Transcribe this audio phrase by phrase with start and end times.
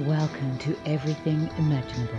[0.00, 2.18] Welcome to Everything Imaginable,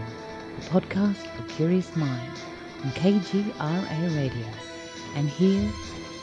[0.56, 2.42] the podcast for curious minds
[2.84, 4.48] on KGRA Radio.
[5.14, 5.70] And here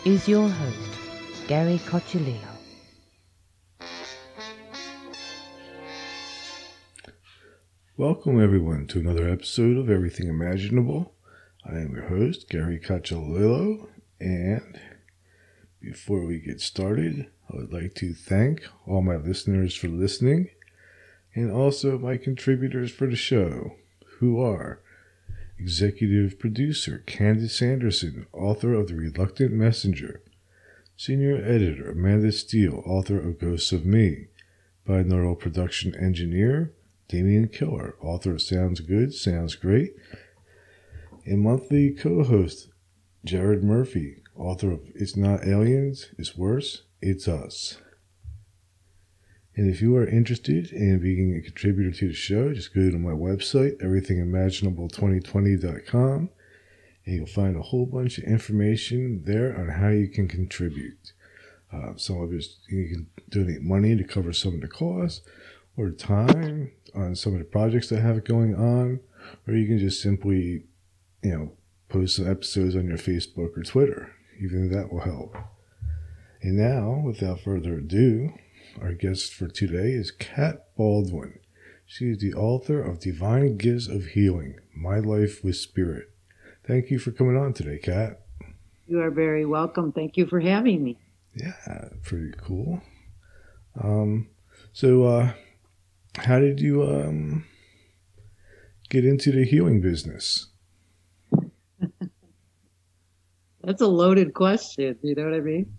[0.04, 0.98] is your host,
[1.46, 2.40] Gary Cacciolillo.
[7.96, 11.14] Welcome, everyone, to another episode of Everything Imaginable.
[11.64, 13.86] I am your host, Gary Cacciolillo,
[14.18, 14.80] and
[15.80, 20.50] before we get started, I would like to thank all my listeners for listening
[21.34, 23.72] and also my contributors for the show,
[24.18, 24.80] who are
[25.58, 30.22] executive producer Candace Anderson, author of The Reluctant Messenger,
[30.96, 34.28] senior editor Amanda Steele, author of Ghosts of Me,
[34.86, 36.72] binaural production engineer
[37.08, 39.94] Damian Killer, author of Sounds Good, Sounds Great,
[41.26, 42.68] and monthly co host
[43.24, 47.78] Jared Murphy, author of It's Not Aliens, It's Worse, It's Us.
[49.56, 52.98] And if you are interested in being a contributor to the show, just go to
[52.98, 56.28] my website, everythingimaginable2020.com,
[57.06, 61.12] and you'll find a whole bunch of information there on how you can contribute.
[61.72, 65.20] Uh, some of it, you can donate money to cover some of the costs
[65.76, 68.98] or time on some of the projects that have going on,
[69.46, 70.64] or you can just simply,
[71.22, 71.52] you know,
[71.88, 74.10] post some episodes on your Facebook or Twitter.
[74.40, 75.36] Even that will help.
[76.42, 78.32] And now, without further ado,
[78.80, 81.38] our guest for today is Kat Baldwin.
[81.86, 86.10] She is the author of Divine Gifts of Healing My Life with Spirit.
[86.66, 88.20] Thank you for coming on today, Kat.
[88.86, 89.92] You are very welcome.
[89.92, 90.98] Thank you for having me.
[91.34, 92.80] Yeah, pretty cool.
[93.80, 94.28] Um,
[94.72, 95.32] so, uh,
[96.16, 97.44] how did you um,
[98.88, 100.48] get into the healing business?
[103.62, 104.98] That's a loaded question.
[105.02, 105.72] You know what I mean?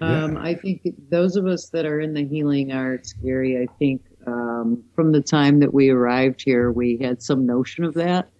[0.00, 0.24] Uh, yeah.
[0.24, 4.02] um, I think those of us that are in the healing arts, Gary, I think
[4.26, 8.30] um, from the time that we arrived here, we had some notion of that.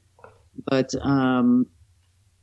[0.66, 1.66] But um,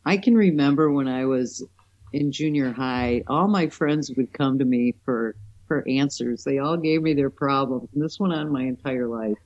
[0.06, 1.66] I can remember when I was
[2.14, 5.36] in junior high, all my friends would come to me for
[5.68, 6.44] for answers.
[6.44, 9.38] They all gave me their problems, and this went on my entire life.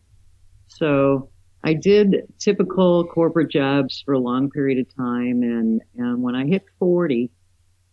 [0.68, 1.30] So
[1.64, 6.46] I did typical corporate jobs for a long period of time, and and when I
[6.46, 7.32] hit forty,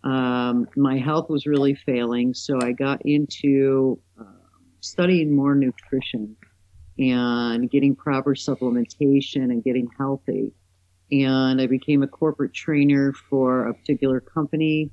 [0.07, 2.33] um, my health was really failing.
[2.33, 4.25] So I got into uh,
[4.81, 6.37] studying more nutrition
[6.97, 10.53] and getting proper supplementation and getting healthy.
[11.11, 14.93] And I became a corporate trainer for a particular company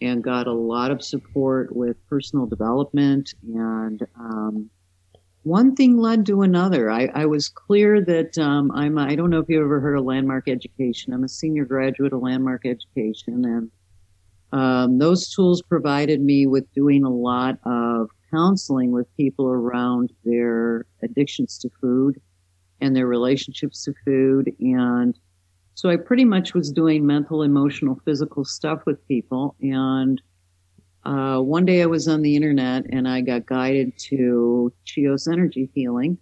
[0.00, 3.34] and got a lot of support with personal development.
[3.42, 4.70] And um,
[5.42, 6.88] one thing led to another.
[6.88, 10.04] I, I was clear that um, I'm, I don't know if you ever heard of
[10.04, 11.12] landmark education.
[11.12, 13.44] I'm a senior graduate of landmark education.
[13.44, 13.70] And
[14.52, 20.86] um, those tools provided me with doing a lot of counseling with people around their
[21.02, 22.20] addictions to food
[22.80, 25.18] and their relationships to food and
[25.74, 29.56] so I pretty much was doing mental, emotional, physical stuff with people.
[29.60, 30.20] And
[31.04, 35.70] uh, one day I was on the internet and I got guided to Chios energy
[35.74, 36.18] healing.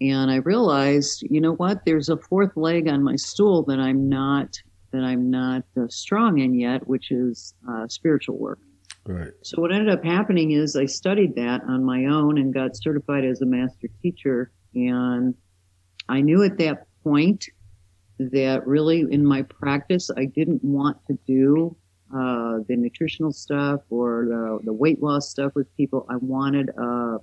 [0.00, 1.84] And I realized, you know what?
[1.84, 4.56] There's a fourth leg on my stool that I'm not
[4.92, 8.58] that I'm not uh, strong in yet, which is uh, spiritual work.
[9.06, 9.32] Right.
[9.42, 13.24] So what ended up happening is I studied that on my own and got certified
[13.24, 14.52] as a master teacher.
[14.74, 15.34] And
[16.08, 17.46] I knew at that point
[18.18, 21.76] that really in my practice, I didn't want to do
[22.14, 26.06] uh, the nutritional stuff or the, the weight loss stuff with people.
[26.10, 27.18] I wanted uh,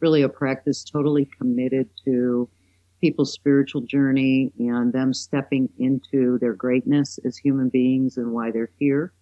[0.00, 2.48] really a practice totally committed to
[3.02, 8.72] people's spiritual journey and them stepping into their greatness as human beings and why they're
[8.78, 9.12] here.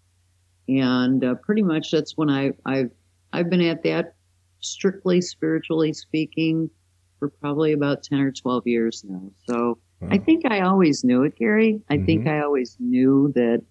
[0.68, 2.92] And uh, pretty much that's when I, I've
[3.32, 4.14] I've been at that
[4.60, 6.70] strictly spiritually speaking
[7.18, 9.32] for probably about ten or twelve years now.
[9.48, 9.78] So
[10.10, 11.82] I think I always knew it, Gary.
[11.90, 12.06] I mm-hmm.
[12.06, 13.62] think I always knew that,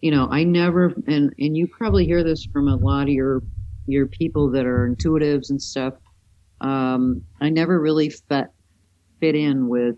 [0.00, 3.42] you know, I never, and, and you probably hear this from a lot of your,
[3.86, 5.92] your people that are intuitives and stuff.
[6.62, 8.46] Um, I never really fit,
[9.22, 9.94] fit in with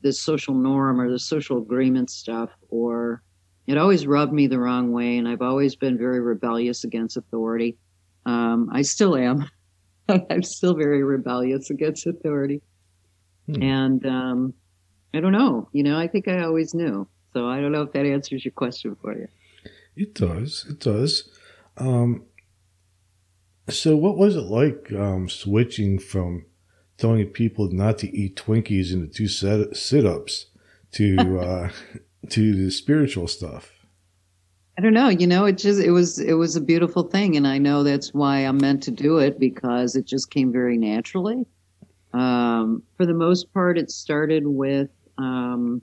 [0.00, 3.22] the social norm or the social agreement stuff, or
[3.66, 5.18] it always rubbed me the wrong way.
[5.18, 7.76] And I've always been very rebellious against authority.
[8.24, 9.46] Um, I still am.
[10.08, 12.62] I'm still very rebellious against authority.
[13.46, 13.62] Hmm.
[13.62, 14.54] And um,
[15.12, 15.68] I don't know.
[15.72, 17.06] You know, I think I always knew.
[17.34, 19.28] So I don't know if that answers your question for you.
[19.96, 20.64] It does.
[20.68, 21.28] It does.
[21.76, 22.24] Um,
[23.68, 26.46] so, what was it like um, switching from
[26.96, 30.46] telling people not to eat Twinkies and the two sit ups
[30.92, 31.70] to uh,
[32.30, 33.70] to the spiritual stuff?
[34.76, 35.08] I don't know.
[35.08, 38.12] You know, it just it was it was a beautiful thing, and I know that's
[38.12, 41.46] why I'm meant to do it because it just came very naturally.
[42.12, 45.82] Um, for the most part, it started with um,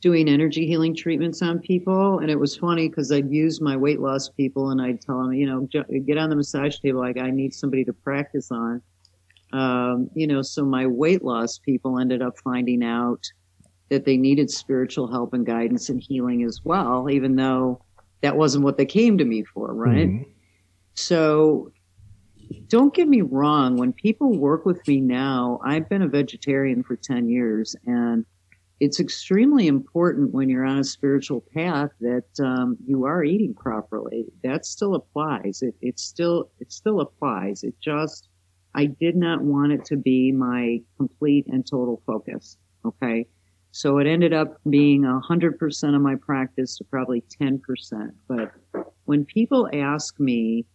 [0.00, 2.20] doing energy healing treatments on people.
[2.20, 5.32] And it was funny because I'd use my weight loss people and I'd tell them,
[5.32, 5.68] you know,
[6.06, 7.00] get on the massage table.
[7.00, 8.80] Like, I need somebody to practice on.
[9.52, 13.24] Um, you know, so my weight loss people ended up finding out
[13.88, 17.82] that they needed spiritual help and guidance and healing as well, even though
[18.20, 20.08] that wasn't what they came to me for, right?
[20.08, 20.30] Mm-hmm.
[20.94, 21.72] So
[22.68, 23.76] don't get me wrong.
[23.76, 28.26] When people work with me now, I've been a vegetarian for 10 years and
[28.80, 34.26] it's extremely important when you're on a spiritual path that um, you are eating properly.
[34.44, 35.62] That still applies.
[35.62, 37.64] It, it still it still applies.
[37.64, 38.28] It just
[38.74, 42.56] I did not want it to be my complete and total focus.
[42.84, 43.26] Okay,
[43.72, 48.14] so it ended up being a hundred percent of my practice to probably ten percent.
[48.28, 48.52] But
[49.04, 50.66] when people ask me,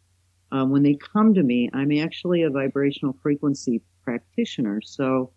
[0.51, 4.81] um, when they come to me, I'm actually a vibrational frequency practitioner.
[4.81, 5.31] So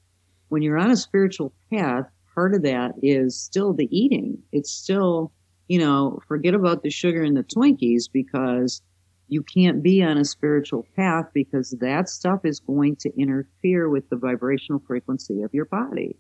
[0.49, 2.07] when you're on a spiritual path
[2.37, 4.39] part of that is still the eating.
[4.53, 5.33] It's still,
[5.69, 8.83] you know, forget about the sugar and the Twinkies because
[9.29, 14.09] you can't be on a spiritual path because that stuff is going to interfere with
[14.09, 16.17] the vibrational frequency of your body.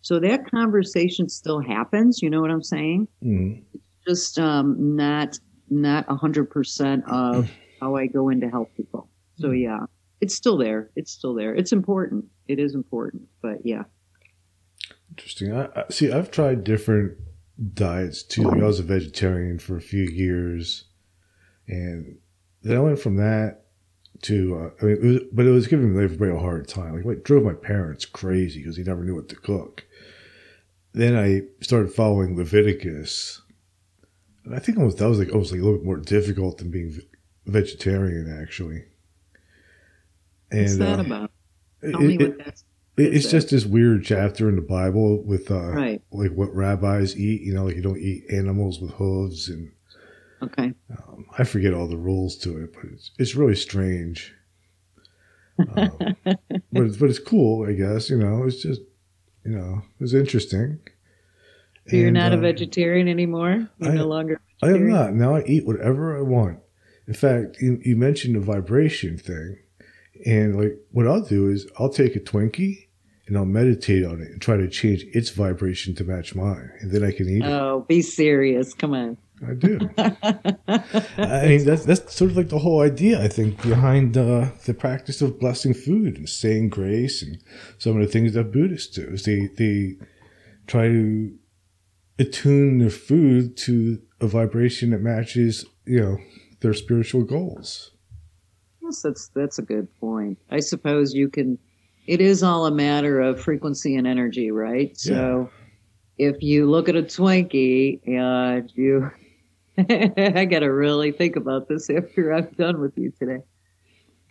[0.00, 2.22] So that conversation still happens.
[2.22, 3.08] You know what I'm saying?
[3.22, 3.62] Mm-hmm.
[3.74, 5.38] It's just um, not
[5.70, 7.50] not a hundred percent of
[7.80, 9.08] how I go in to help people.
[9.36, 9.62] So mm-hmm.
[9.62, 9.80] yeah,
[10.20, 10.90] it's still there.
[10.96, 11.54] It's still there.
[11.54, 12.26] It's important.
[12.48, 13.24] It is important.
[13.42, 13.84] But yeah.
[15.10, 15.52] Interesting.
[15.52, 16.12] I, I, see.
[16.12, 17.18] I've tried different
[17.74, 18.42] diets too.
[18.42, 20.84] Like I was a vegetarian for a few years,
[21.66, 22.18] and
[22.62, 23.64] then I went from that
[24.22, 24.56] to.
[24.56, 26.96] Uh, I mean, it was, but it was giving everybody a hard time.
[26.96, 29.84] Like, it drove my parents crazy because they never knew what to cook.
[30.92, 33.42] Then I started following Leviticus,
[34.44, 36.70] and I think almost that was like almost like a little bit more difficult than
[36.70, 36.98] being
[37.46, 38.84] vegetarian actually.
[40.50, 41.30] And, What's that uh, about?
[41.82, 42.64] Tell it, me what that's
[42.98, 46.02] it's just this weird chapter in the Bible with uh, right.
[46.10, 47.42] like what rabbis eat.
[47.42, 49.72] You know, like you don't eat animals with hooves and.
[50.42, 50.72] Okay.
[50.90, 54.34] Um, I forget all the rules to it, but it's it's really strange.
[55.58, 55.90] Um,
[56.24, 56.38] but
[56.72, 58.10] it's, but it's cool, I guess.
[58.10, 58.80] You know, it's just
[59.44, 60.80] you know it's interesting.
[61.88, 63.68] So you're not uh, a vegetarian anymore.
[63.78, 64.40] You're I, no longer.
[64.62, 65.36] I am not now.
[65.36, 66.58] I eat whatever I want.
[67.06, 69.58] In fact, you, you mentioned the vibration thing,
[70.26, 72.88] and like what I'll do is I'll take a Twinkie
[73.26, 76.92] and I'll meditate on it and try to change its vibration to match mine, and
[76.92, 77.48] then I can eat it.
[77.48, 78.74] Oh, be serious!
[78.74, 79.16] Come on.
[79.46, 79.78] I do.
[79.98, 83.22] I mean, that's that's sort of like the whole idea.
[83.22, 87.38] I think behind uh, the practice of blessing food and saying grace and
[87.78, 89.96] some of the things that Buddhists do is they they
[90.66, 91.34] try to
[92.18, 96.18] attune their food to a vibration that matches, you know,
[96.60, 97.92] their spiritual goals.
[98.82, 100.38] Yes, that's that's a good point.
[100.50, 101.58] I suppose you can
[102.08, 104.98] it is all a matter of frequency and energy, right?
[104.98, 105.50] So
[106.16, 106.30] yeah.
[106.30, 109.10] if you look at a Twinkie and you,
[109.88, 113.42] I got to really think about this after I'm done with you today.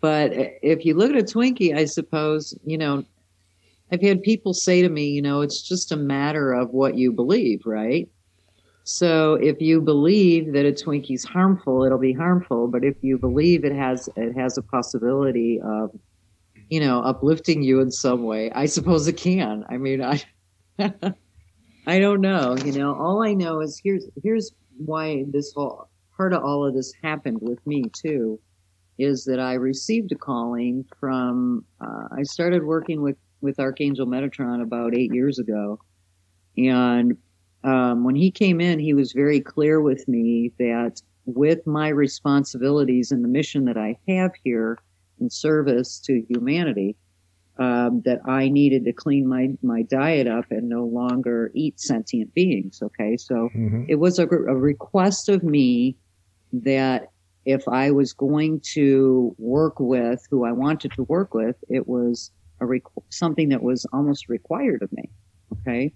[0.02, 3.04] But if you look at a Twinkie, I suppose, you know,
[3.92, 7.14] I've had people say to me, you know, it's just a matter of what you
[7.14, 8.10] believe, right?
[8.84, 12.68] So if you believe that a Twinkie's harmful, it'll be harmful.
[12.68, 15.92] But if you believe it has it has a possibility of
[16.70, 18.52] you know, uplifting you in some way.
[18.52, 19.66] I suppose it can.
[19.70, 20.22] I mean, I
[21.88, 22.94] I don't know, you know.
[22.94, 27.40] All I know is here's here's why this whole part of all of this happened
[27.42, 28.40] with me too
[28.98, 34.64] is that I received a calling from uh, I started working with with Archangel Metatron
[34.64, 35.80] about 8 years ago.
[36.58, 37.16] And
[37.64, 43.12] um, when he came in, he was very clear with me that with my responsibilities
[43.12, 44.80] and the mission that I have here,
[45.20, 46.96] in service to humanity
[47.60, 52.34] um, that I needed to clean my, my diet up and no longer eat sentient
[52.34, 52.82] beings.
[52.82, 53.18] Okay.
[53.18, 53.86] So mm-hmm.
[53.88, 55.98] it was a, a, request of me
[56.54, 57.12] that
[57.46, 62.32] if I was going to work with who I wanted to work with, it was
[62.62, 65.10] a requ- something that was almost required of me.
[65.62, 65.94] Okay.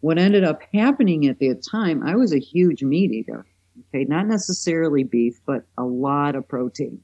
[0.00, 3.46] What ended up happening at the time, I was a huge meat eater.
[3.88, 4.04] Okay.
[4.04, 7.00] Not necessarily beef, but a lot of protein.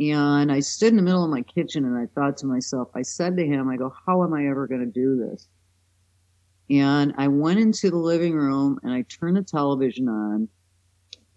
[0.00, 3.02] And I stood in the middle of my kitchen and I thought to myself, I
[3.02, 5.46] said to him, I go, how am I ever going to do this?
[6.70, 10.48] And I went into the living room and I turned the television on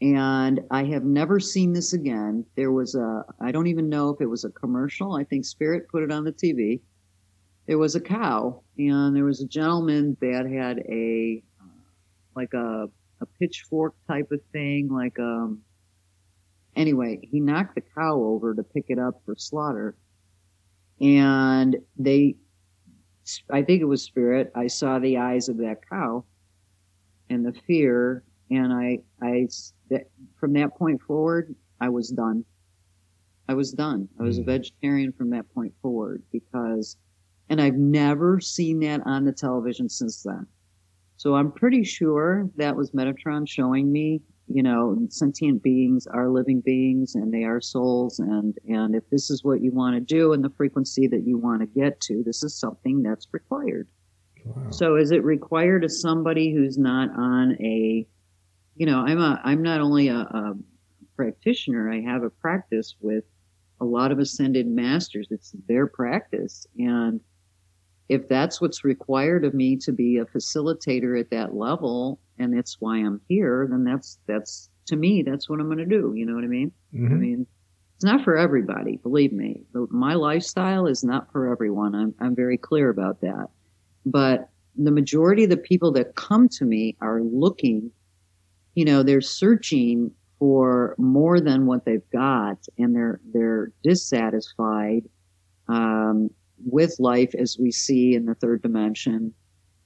[0.02, 2.46] and I have never seen this again.
[2.56, 5.14] There was a, I don't even know if it was a commercial.
[5.14, 6.80] I think Spirit put it on the TV.
[7.68, 11.44] There was a cow and there was a gentleman that had a,
[12.36, 12.90] like a,
[13.20, 15.62] a pitchfork type of thing, like, um,
[16.76, 19.96] Anyway, he knocked the cow over to pick it up for slaughter.
[21.00, 22.36] and they,
[23.50, 24.52] I think it was spirit.
[24.56, 26.26] I saw the eyes of that cow,
[27.30, 29.48] and the fear, and I, I,
[29.90, 32.46] that, from that point forward, I was done.
[33.48, 34.08] I was done.
[34.20, 34.48] I was a hmm.
[34.48, 36.98] vegetarian from that point forward because,
[37.50, 40.48] and I've never seen that on the television since then.
[41.18, 46.62] So I'm pretty sure that was Metatron showing me, you know, sentient beings are living
[46.62, 48.20] beings and they are souls.
[48.20, 51.38] And, and if this is what you want to do and the frequency that you
[51.38, 53.88] want to get to, this is something that's required.
[54.46, 54.72] Wow.
[54.72, 58.06] So is it required of somebody who's not on a,
[58.76, 60.54] you know, I'm a, I'm not only a, a
[61.16, 63.24] practitioner, I have a practice with
[63.80, 65.28] a lot of ascended masters.
[65.32, 66.68] It's their practice.
[66.78, 67.22] And
[68.10, 72.78] if that's what's required of me to be a facilitator at that level, and that's
[72.80, 76.14] why I'm here, then that's, that's, to me, that's what I'm going to do.
[76.16, 76.72] You know what I mean?
[76.94, 77.14] Mm-hmm.
[77.14, 77.48] I mean,
[77.96, 79.62] it's not for everybody, believe me.
[79.74, 81.96] My lifestyle is not for everyone.
[81.96, 83.48] I'm, I'm very clear about that.
[84.06, 87.92] But the majority of the people that come to me are looking,
[88.76, 95.04] you know, they're searching for more than what they've got and they're they're dissatisfied
[95.70, 96.30] um,
[96.66, 99.34] with life as we see in the third dimension.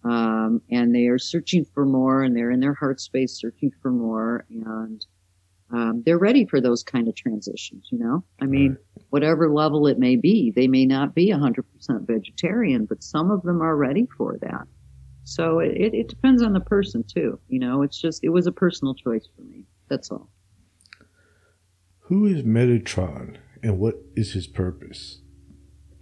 [0.04, 3.92] Um, and they are searching for more and they're in their heart space searching for
[3.92, 5.06] more and
[5.70, 8.24] um, they're ready for those kind of transitions you know?
[8.40, 8.78] I mean
[9.10, 11.64] whatever level it may be they may not be 100%
[12.08, 14.68] vegetarian but some of them are ready for that.
[15.26, 17.82] So it, it depends on the person too you know?
[17.82, 20.30] It's just it was a personal choice for me that's all.
[22.02, 25.22] Who is Metatron and what is his purpose?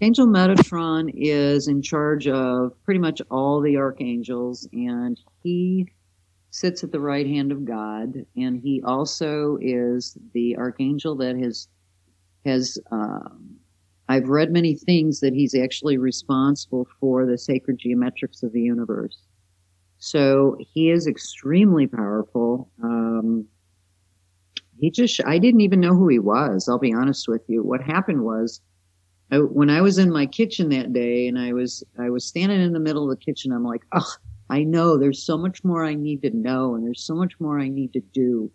[0.01, 5.87] Angel Metatron is in charge of pretty much all the archangels, and he
[6.51, 11.67] sits at the right hand of God, and he also is the archangel that has
[12.45, 12.77] has.
[12.91, 13.55] Um,
[14.07, 19.17] I've read many things that he's actually responsible for the sacred geometrics of the universe.
[19.97, 22.69] So he is extremely powerful.
[22.83, 23.47] Um,
[24.79, 26.69] he just, I didn't even know who he was.
[26.69, 27.63] I'll be honest with you.
[27.63, 28.61] What happened was,
[29.31, 32.61] I, when I was in my kitchen that day and I was, I was standing
[32.61, 34.13] in the middle of the kitchen, I'm like, oh,
[34.49, 37.59] I know there's so much more I need to know and there's so much more
[37.59, 38.51] I need to do.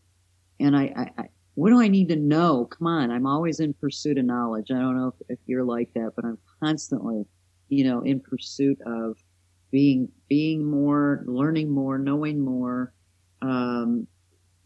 [0.60, 1.24] And I, I, I
[1.54, 2.66] what do I need to know?
[2.66, 3.10] Come on.
[3.10, 4.70] I'm always in pursuit of knowledge.
[4.70, 7.26] I don't know if, if you're like that, but I'm constantly,
[7.68, 9.18] you know, in pursuit of
[9.70, 12.92] being, being more, learning more, knowing more,
[13.42, 14.06] um,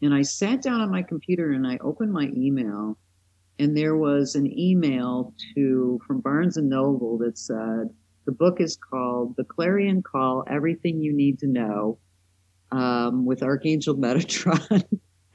[0.02, 2.99] and I sat down on my computer and I opened my email
[3.58, 7.90] and there was an email to from Barnes and Noble that said
[8.26, 11.99] the book is called The Clarion Call: Everything You Need to Know
[12.73, 14.82] um, with Archangel Metatron.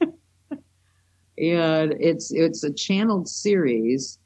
[0.00, 4.18] and it's it's a channeled series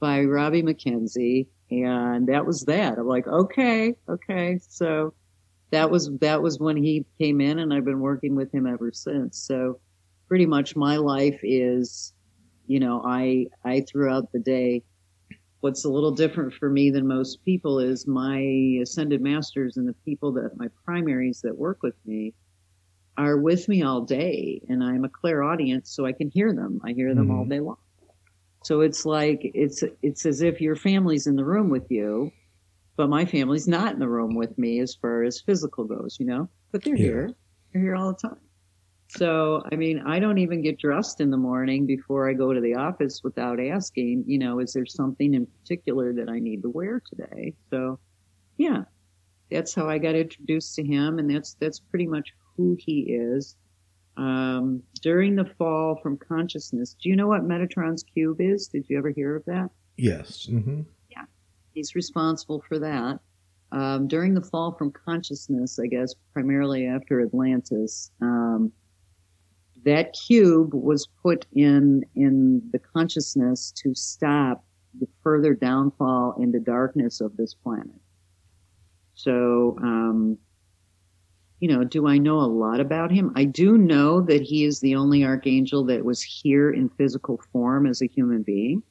[0.00, 2.98] by Robbie McKenzie, and that was that.
[2.98, 5.14] I'm like, okay, okay, so
[5.70, 8.90] that was that was when he came in and I've been working with him ever
[8.92, 9.38] since.
[9.38, 9.80] So
[10.26, 12.12] pretty much my life is,
[12.68, 14.82] you know, I I throughout the day
[15.60, 18.38] what's a little different for me than most people is my
[18.80, 22.32] ascended masters and the people that my primaries that work with me
[23.16, 26.80] are with me all day and I'm a clairaudient so I can hear them.
[26.84, 27.38] I hear them mm-hmm.
[27.38, 27.78] all day long.
[28.62, 32.30] So it's like it's it's as if your family's in the room with you
[32.98, 36.26] but my family's not in the room with me as far as physical goes, you
[36.26, 36.48] know.
[36.72, 37.04] But they're yeah.
[37.04, 37.30] here.
[37.72, 38.40] They're here all the time.
[39.08, 42.60] So, I mean, I don't even get dressed in the morning before I go to
[42.60, 46.70] the office without asking, you know, is there something in particular that I need to
[46.70, 47.54] wear today?
[47.70, 47.98] So,
[48.58, 48.82] yeah,
[49.50, 53.56] that's how I got introduced to him, and that's that's pretty much who he is.
[54.18, 58.68] Um, during the fall from consciousness, do you know what Metatron's cube is?
[58.68, 59.70] Did you ever hear of that?
[59.96, 60.46] Yes.
[60.50, 60.82] Mm-hmm.
[61.78, 63.20] He's responsible for that.
[63.70, 68.72] Um, during the fall from consciousness, I guess primarily after Atlantis, um,
[69.88, 74.62] that cube was put in in the consciousness to stop
[75.00, 78.00] the further downfall into darkness of this planet.
[79.14, 80.36] So, um,
[81.60, 83.32] you know, do I know a lot about him?
[83.34, 87.86] I do know that he is the only archangel that was here in physical form
[87.86, 88.82] as a human being.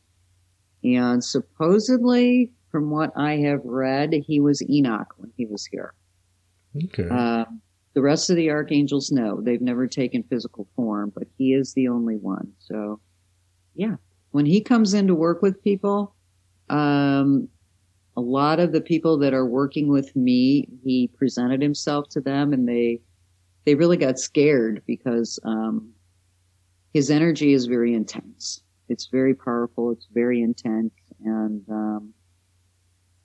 [0.83, 5.93] And supposedly, from what I have read, he was Enoch when he was here.
[6.75, 7.07] Okay.
[7.09, 7.45] Uh,
[7.97, 11.87] the rest of the archangels, no, they've never taken physical form, but he is the
[11.87, 12.53] only one.
[12.59, 12.99] So,
[13.73, 13.95] yeah,
[14.29, 16.13] when he comes in to work with people,
[16.69, 17.49] um,
[18.15, 22.53] a lot of the people that are working with me, he presented himself to them,
[22.53, 23.01] and they
[23.65, 25.91] they really got scared because um,
[26.93, 28.61] his energy is very intense.
[28.89, 29.89] It's very powerful.
[29.89, 30.93] It's very intense,
[31.25, 32.13] and um,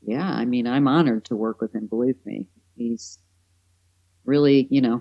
[0.00, 1.88] yeah, I mean, I'm honored to work with him.
[1.88, 3.19] Believe me, he's
[4.25, 5.00] really, you know,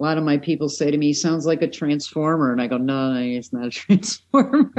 [0.00, 2.52] a lot of my people say to me, sounds like a transformer.
[2.52, 4.70] And I go, no, no it's not a transformer.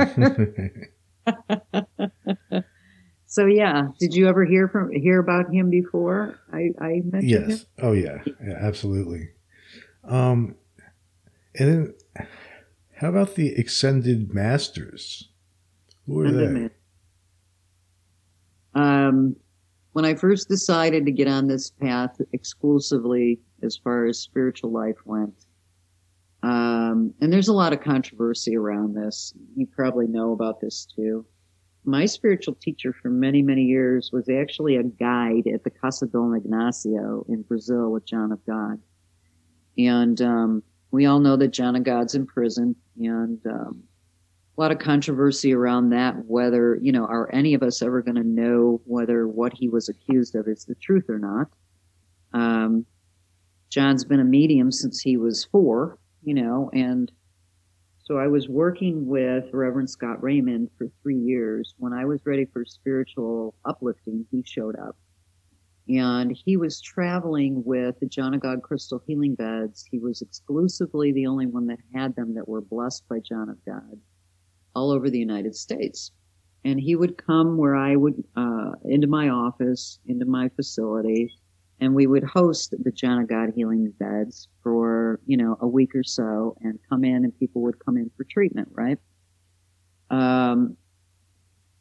[3.26, 6.40] so yeah, did you ever hear from, hear about him before?
[6.54, 7.62] I, I mentioned yes.
[7.62, 7.68] Him?
[7.80, 8.20] Oh yeah.
[8.26, 8.56] yeah.
[8.60, 9.30] Absolutely.
[10.06, 10.56] Um,
[11.56, 11.94] and then
[12.96, 15.30] how about the Ascended Masters?
[16.06, 16.70] Who are they?
[18.74, 19.36] Um,
[20.00, 24.96] when I first decided to get on this path exclusively as far as spiritual life
[25.04, 25.46] went,
[26.42, 29.34] um, and there's a lot of controversy around this.
[29.58, 31.26] You probably know about this too.
[31.84, 36.34] My spiritual teacher for many, many years was actually a guide at the Casa Dom
[36.34, 38.80] Ignacio in Brazil with John of God.
[39.78, 43.84] And um, we all know that John of God's in prison, and um,
[44.60, 46.26] a lot of controversy around that.
[46.26, 49.88] Whether you know, are any of us ever going to know whether what he was
[49.88, 51.48] accused of is the truth or not?
[52.34, 52.86] Um,
[53.70, 57.10] John's been a medium since he was four, you know, and
[58.04, 61.74] so I was working with Reverend Scott Raymond for three years.
[61.78, 64.98] When I was ready for spiritual uplifting, he showed up.
[65.88, 69.86] And he was traveling with the John of God crystal healing beds.
[69.90, 73.64] He was exclusively the only one that had them that were blessed by John of
[73.64, 74.00] God
[74.76, 76.12] all over the United States.
[76.66, 81.32] And he would come where I would, uh, into my office, into my facility,
[81.80, 85.96] and we would host the John of God healing beds for, you know, a week
[85.96, 88.98] or so and come in and people would come in for treatment, right?
[90.10, 90.76] Um,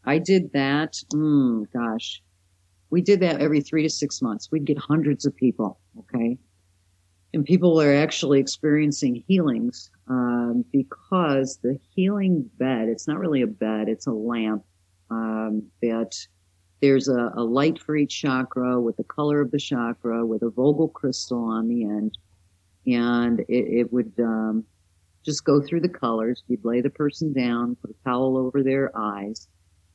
[0.05, 2.23] I did that, mm, gosh,
[2.91, 4.51] we did that every three to six months.
[4.51, 6.39] We'd get hundreds of people, okay?
[7.39, 13.47] And people are actually experiencing healings um, because the healing bed, it's not really a
[13.47, 14.65] bed, it's a lamp
[15.09, 16.17] um, that
[16.83, 20.51] there's a, a, light for each chakra with the color of the chakra with a
[20.51, 22.19] Vogel crystal on the end.
[22.89, 24.65] And it, it would um,
[25.25, 26.43] just go through the colors.
[26.49, 29.47] You'd lay the person down, put a towel over their eyes,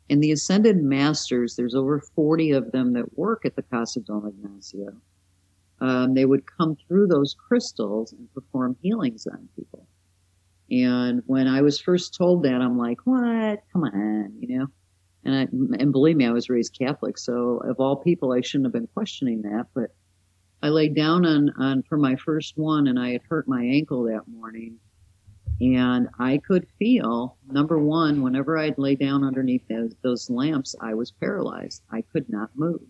[0.10, 4.30] and the ascended masters, there's over 40 of them that work at the Casa Don
[4.30, 4.94] Ignacio.
[5.84, 9.86] Um, they would come through those crystals and perform healings on people.
[10.72, 13.64] And when I was first told that, I'm like, what?
[13.74, 14.68] Come on, you know?
[15.26, 15.42] And I,
[15.82, 17.18] and believe me, I was raised Catholic.
[17.18, 19.68] So of all people, I shouldn't have been questioning that.
[19.74, 19.94] But
[20.62, 24.04] I laid down on, on for my first one and I had hurt my ankle
[24.04, 24.80] that morning
[25.60, 30.94] and I could feel, number one, whenever I'd lay down underneath those, those lamps, I
[30.94, 31.84] was paralyzed.
[31.92, 32.82] I could not move.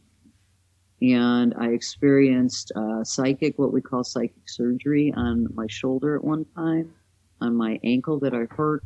[1.04, 6.46] And I experienced uh, psychic, what we call psychic surgery on my shoulder at one
[6.56, 6.94] time,
[7.42, 8.86] on my ankle that I hurt.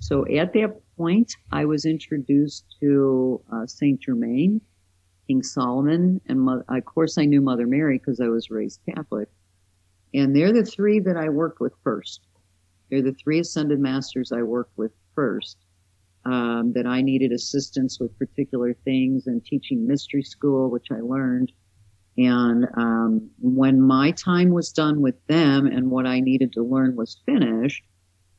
[0.00, 4.60] So at that point, I was introduced to uh, Saint Germain,
[5.28, 9.28] King Solomon, and of course I knew Mother Mary because I was raised Catholic.
[10.12, 12.22] And they're the three that I worked with first.
[12.90, 15.58] They're the three ascended masters I worked with first.
[16.26, 21.52] Um, that I needed assistance with particular things and teaching mystery school, which I learned.
[22.18, 26.96] And um, when my time was done with them and what I needed to learn
[26.96, 27.84] was finished,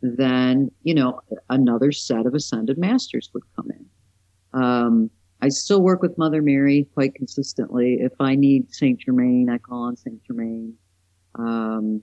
[0.02, 4.62] then you know another set of ascended masters would come in.
[4.62, 5.10] Um,
[5.42, 8.00] I still work with Mother Mary quite consistently.
[8.02, 10.74] If I need Saint Germain, I call on Saint Germain.
[11.36, 12.02] Um,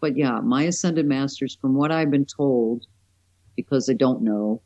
[0.00, 2.86] but yeah, my ascended masters, from what I've been told,
[3.54, 4.62] because I don't know,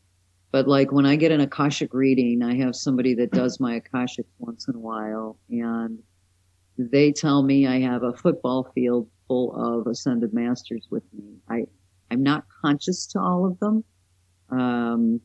[0.54, 4.24] but like when I get an Akashic reading, I have somebody that does my Akashic
[4.38, 5.98] once in a while, and
[6.78, 11.38] they tell me I have a football field full of ascended masters with me.
[11.50, 11.66] I,
[12.12, 13.82] I'm not conscious to all of them.
[14.48, 15.20] Um,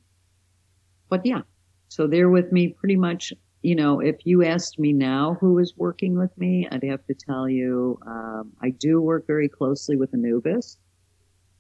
[1.10, 1.42] but yeah,
[1.90, 5.76] so they're with me pretty much you know, if you asked me now who is
[5.78, 10.12] working with me, I'd have to tell you um, I do work very closely with
[10.12, 10.78] Anubis,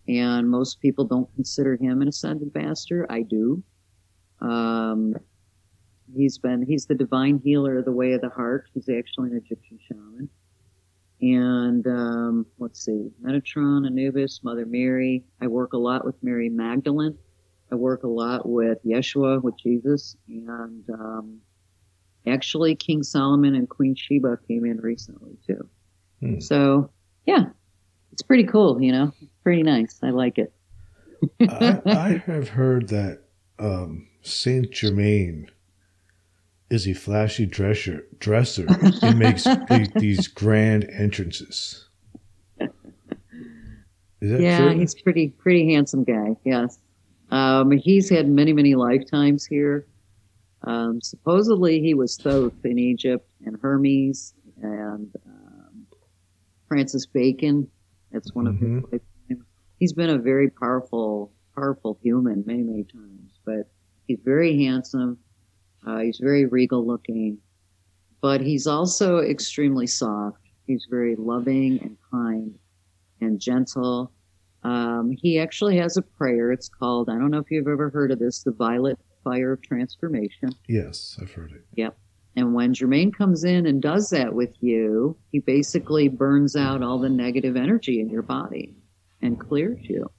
[0.09, 3.05] and most people don't consider him an ascended master.
[3.09, 3.63] I do.
[4.41, 5.15] Um,
[6.13, 8.65] he's been he's the divine healer of the way of the heart.
[8.73, 10.29] He's actually an Egyptian shaman.
[11.21, 15.23] And um, let's see, Metatron, Anubis, Mother Mary.
[15.41, 17.17] I work a lot with Mary Magdalene.
[17.71, 21.41] I work a lot with Yeshua, with Jesus, and um,
[22.27, 25.69] Actually, King Solomon and Queen Sheba came in recently too.
[26.19, 26.39] Hmm.
[26.39, 26.91] So,
[27.25, 27.45] yeah,
[28.11, 29.99] it's pretty cool, you know, pretty nice.
[30.03, 30.53] I like it.
[31.41, 33.23] I, I, have heard that
[33.57, 35.49] um, Saint Germain
[36.69, 38.05] is a flashy dresser.
[38.19, 38.67] Dresser.
[39.01, 39.45] He makes
[39.95, 41.87] these grand entrances.
[44.21, 44.79] yeah, true?
[44.79, 46.35] he's pretty pretty handsome guy.
[46.43, 46.79] Yes,
[47.31, 49.87] um, he's had many many lifetimes here.
[50.63, 55.87] Um, supposedly he was Thoth in Egypt and Hermes and um,
[56.67, 57.69] Francis Bacon.
[58.11, 58.49] That's one Mhm.
[58.49, 59.45] of his lifetimes.
[59.79, 63.71] He's been a very powerful, powerful human many, many times, but
[64.07, 65.17] he's very handsome.
[65.85, 67.37] Uh, he's very regal looking,
[68.21, 70.41] but he's also extremely soft.
[70.67, 72.59] He's very loving and kind
[73.21, 74.11] and gentle.
[74.63, 76.51] Um, he actually has a prayer.
[76.51, 79.61] It's called, I don't know if you've ever heard of this, the Violet Fire of
[79.61, 80.49] Transformation.
[80.67, 81.65] Yes, I've heard it.
[82.39, 86.97] And when Germain comes in and does that with you, he basically burns out all
[86.97, 88.77] the negative energy in your body
[89.21, 90.09] and clears you.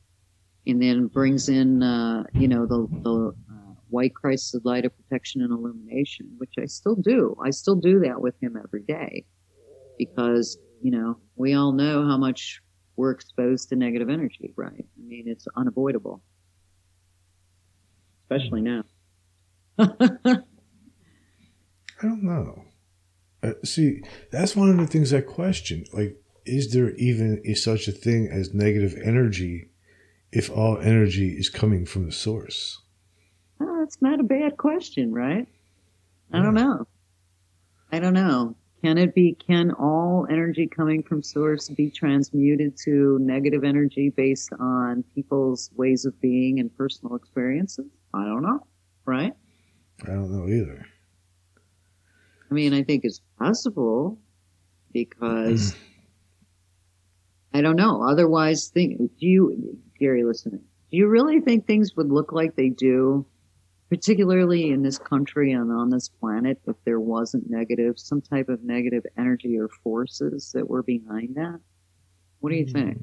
[0.66, 4.92] And then brings in, uh, you know, the, the uh, white Christ, of light of
[4.94, 7.34] protection and illumination, which I still do.
[7.42, 9.24] I still do that with him every day
[9.96, 12.60] because, you know, we all know how much
[12.96, 14.84] we're exposed to negative energy, right?
[14.98, 16.22] I mean, it's unavoidable,
[18.24, 18.84] especially now.
[22.02, 22.64] I don't know.
[23.42, 25.84] Uh, see, that's one of the things I question.
[25.92, 29.70] Like, is there even a, such a thing as negative energy
[30.32, 32.80] if all energy is coming from the source?
[33.58, 35.46] Well, that's not a bad question, right?
[36.32, 36.86] I don't know.
[37.92, 38.56] I don't know.
[38.82, 44.52] Can it be, can all energy coming from source be transmuted to negative energy based
[44.58, 47.90] on people's ways of being and personal experiences?
[48.14, 48.66] I don't know,
[49.04, 49.34] right?
[50.04, 50.86] I don't know either.
[52.50, 54.18] I mean, I think it's possible
[54.92, 57.58] because mm-hmm.
[57.58, 58.02] I don't know.
[58.02, 62.70] Otherwise, think, do you, Gary, listening, do you really think things would look like they
[62.70, 63.24] do,
[63.88, 68.64] particularly in this country and on this planet, if there wasn't negative, some type of
[68.64, 71.60] negative energy or forces that were behind that?
[72.40, 72.72] What do you hmm.
[72.72, 72.98] think?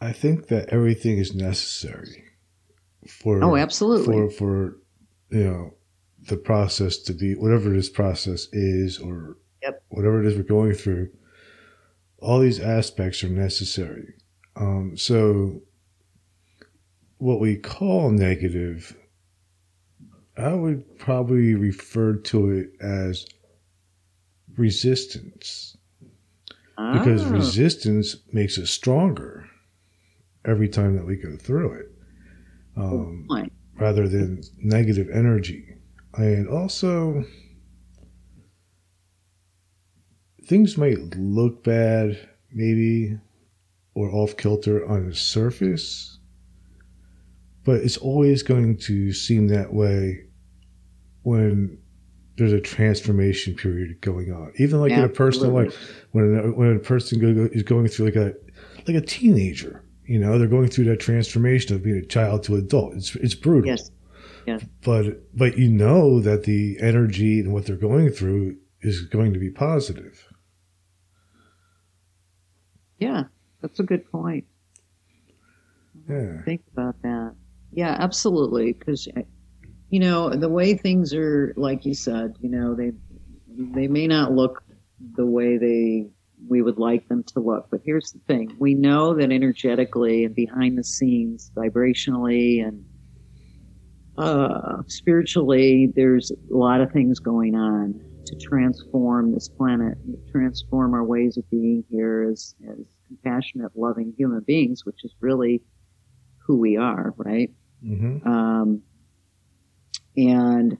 [0.00, 2.24] I think that everything is necessary
[3.08, 4.28] for Oh, absolutely.
[4.28, 4.76] for for
[5.30, 5.74] you know
[6.26, 9.82] the process to be whatever this process is or Yep.
[9.88, 11.10] whatever it is we're going through.
[12.18, 14.14] All these aspects are necessary.
[14.56, 15.62] Um, so
[17.18, 18.96] what we call negative,
[20.36, 23.26] I would probably refer to it as
[24.56, 25.76] resistance
[26.92, 29.48] because Ah, resistance makes us stronger
[30.44, 31.86] every time that we go through it
[32.76, 33.26] um,
[33.76, 35.73] rather than negative energy
[36.16, 37.24] and also
[40.46, 43.18] things might look bad maybe
[43.94, 46.18] or off kilter on the surface
[47.64, 50.24] but it's always going to seem that way
[51.22, 51.78] when
[52.36, 54.52] there's a transformation period going on.
[54.58, 57.88] Even like in a personal life when a, when a person go, go, is going
[57.88, 58.34] through like a
[58.86, 62.56] like a teenager you know they're going through that transformation of being a child to
[62.56, 62.94] adult.
[62.94, 63.68] It's it's brutal.
[63.68, 63.90] Yes.
[64.82, 65.04] But
[65.36, 69.50] but you know that the energy and what they're going through is going to be
[69.50, 70.28] positive
[72.98, 73.24] Yeah,
[73.60, 74.44] that's a good point.
[76.08, 77.34] yeah think about that.
[77.72, 78.72] Yeah, absolutely.
[78.72, 79.22] Because eh,
[79.90, 82.92] you know the way things are, like you said, you know they
[83.48, 84.62] they may not look
[85.16, 86.06] the way they
[86.48, 87.68] we would like them to look.
[87.70, 92.84] But here's the thing: we know that energetically and behind the scenes, vibrationally and
[94.16, 99.98] uh, spiritually, there's a lot of things going on to transform this planet,
[100.30, 105.62] transform our ways of being here as as compassionate, loving human beings, which is really
[106.46, 107.50] who we are, right?
[107.82, 108.82] hmm Um,
[110.16, 110.78] and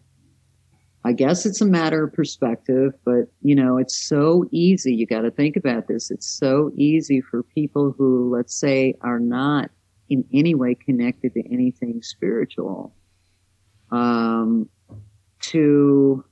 [1.07, 4.95] I guess it's a matter of perspective, but you know, it's so easy.
[4.95, 6.11] You got to think about this.
[6.11, 9.71] It's so easy for people who, let's say, are not
[10.09, 12.95] in any way connected to anything spiritual,
[13.95, 14.69] um,
[15.41, 16.25] to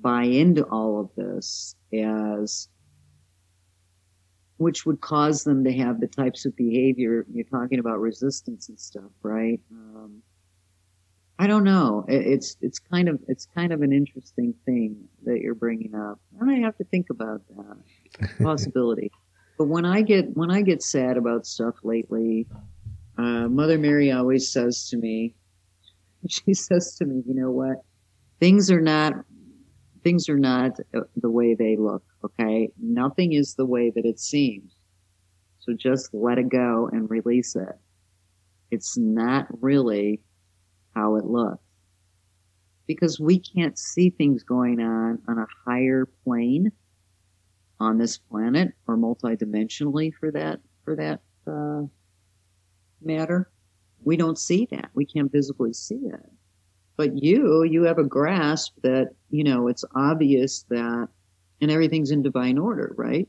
[0.00, 2.68] buy into all of this as
[4.58, 8.78] which would cause them to have the types of behavior you're talking about resistance and
[8.78, 9.60] stuff right?
[9.72, 10.22] Um,
[11.38, 12.04] i don't know.
[12.08, 16.18] It- it's it's kind of it's kind of an interesting thing that you're bringing up.
[16.40, 18.28] And i have to think about that.
[18.42, 19.10] Possibility.
[19.58, 22.46] But when i get when i get sad about stuff lately
[23.18, 25.34] uh, mother mary always says to me
[26.30, 27.82] she says to me you know what?
[28.40, 29.14] Things are not
[30.04, 32.70] things are not uh, the way they look okay?
[32.80, 34.72] Nothing is the way that it seems.
[35.58, 37.78] So just let it go and release it.
[38.70, 40.20] It's not really
[40.94, 41.62] how it looks.
[42.86, 46.70] Because we can't see things going on on a higher plane
[47.80, 51.82] on this planet or multidimensionally for that for that uh,
[53.02, 53.50] matter
[54.04, 56.30] we don't see that we can't visibly see it
[56.96, 61.08] but you, you have a grasp that, you know, it's obvious that,
[61.60, 63.28] and everything's in divine order, right?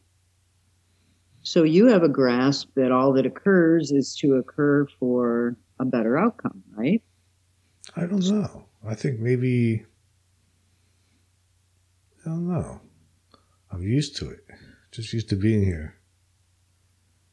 [1.43, 6.17] So you have a grasp that all that occurs is to occur for a better
[6.17, 7.01] outcome, right?
[7.95, 8.65] I don't know.
[8.85, 9.85] I think maybe,
[12.25, 12.81] I don't know.
[13.71, 14.45] I'm used to it.
[14.91, 15.95] Just used to being here.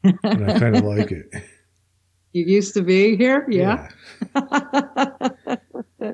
[0.02, 1.32] and I kind of like it.
[2.34, 3.46] You used to be here?
[3.48, 3.88] Yeah.
[4.34, 5.56] yeah.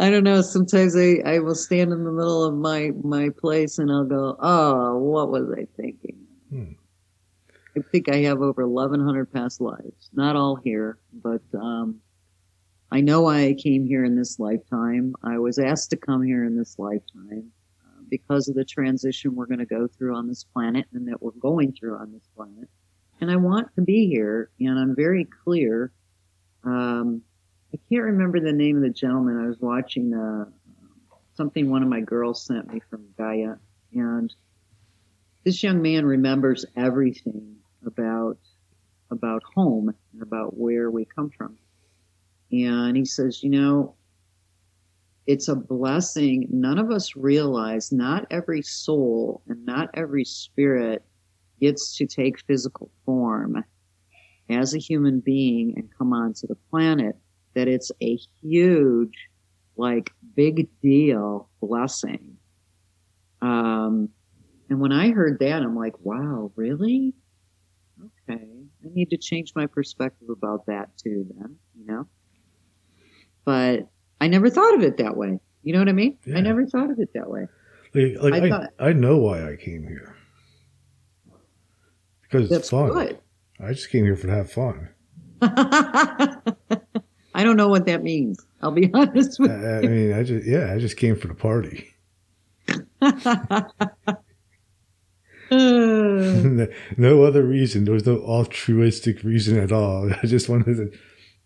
[0.00, 0.42] I don't know.
[0.42, 4.36] Sometimes I, I will stand in the middle of my, my place and I'll go,
[4.40, 6.18] oh, what was I thinking?
[6.50, 6.72] Hmm.
[7.76, 10.10] I think I have over 1,100 past lives.
[10.12, 12.00] Not all here, but um,
[12.90, 15.14] I know why I came here in this lifetime.
[15.22, 17.52] I was asked to come here in this lifetime
[17.84, 21.22] uh, because of the transition we're going to go through on this planet and that
[21.22, 22.68] we're going through on this planet.
[23.20, 25.92] And I want to be here, and I'm very clear.
[26.64, 27.22] Um,
[27.74, 29.42] I can't remember the name of the gentleman.
[29.42, 30.44] I was watching uh,
[31.34, 33.54] something one of my girls sent me from Gaia,
[33.92, 34.34] and
[35.44, 38.38] this young man remembers everything about
[39.10, 41.56] about home and about where we come from.
[42.52, 43.94] And he says, you know,
[45.26, 46.46] it's a blessing.
[46.50, 51.04] None of us realize not every soul and not every spirit
[51.60, 53.64] gets to take physical form
[54.50, 57.16] as a human being and come onto the planet,
[57.54, 59.28] that it's a huge,
[59.76, 62.36] like, big deal blessing.
[63.42, 64.08] Um,
[64.70, 67.14] and when I heard that, I'm like, wow, really?
[68.28, 68.42] Okay.
[68.84, 72.06] I need to change my perspective about that too, then, you know?
[73.44, 73.88] But
[74.20, 75.40] I never thought of it that way.
[75.62, 76.18] You know what I mean?
[76.24, 76.36] Yeah.
[76.36, 77.46] I never thought of it that way.
[77.94, 80.14] Like, like I, I, thought, I, know why I came here.
[82.30, 82.92] Because it's fun.
[82.92, 83.18] Good.
[83.60, 84.88] I just came here for to have fun.
[85.42, 88.44] I don't know what that means.
[88.62, 89.78] I'll be honest with I, you.
[89.78, 91.88] I mean, I just yeah, I just came for the party.
[95.50, 97.84] no other reason.
[97.84, 100.10] There was no altruistic reason at all.
[100.12, 100.98] I just wanted to.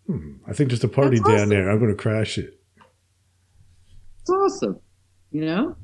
[0.07, 1.49] Hmm, I think just a party That's down awesome.
[1.49, 1.69] there.
[1.69, 2.59] I'm going to crash it.
[4.21, 4.79] It's awesome.
[5.31, 5.75] You know.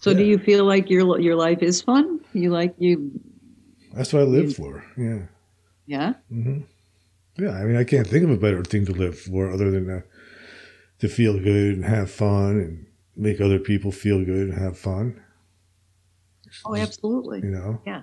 [0.00, 0.18] So, yeah.
[0.18, 2.20] do you feel like your your life is fun?
[2.32, 3.10] You like you?
[3.98, 4.84] That's what I live for.
[4.96, 5.22] Yeah.
[5.86, 6.12] Yeah.
[6.32, 6.60] Mm-hmm.
[7.36, 7.50] Yeah.
[7.50, 10.04] I mean, I can't think of a better thing to live for other than to,
[11.00, 15.20] to feel good and have fun and make other people feel good and have fun.
[16.64, 17.40] Oh, absolutely.
[17.40, 17.82] You know?
[17.84, 18.02] Yeah.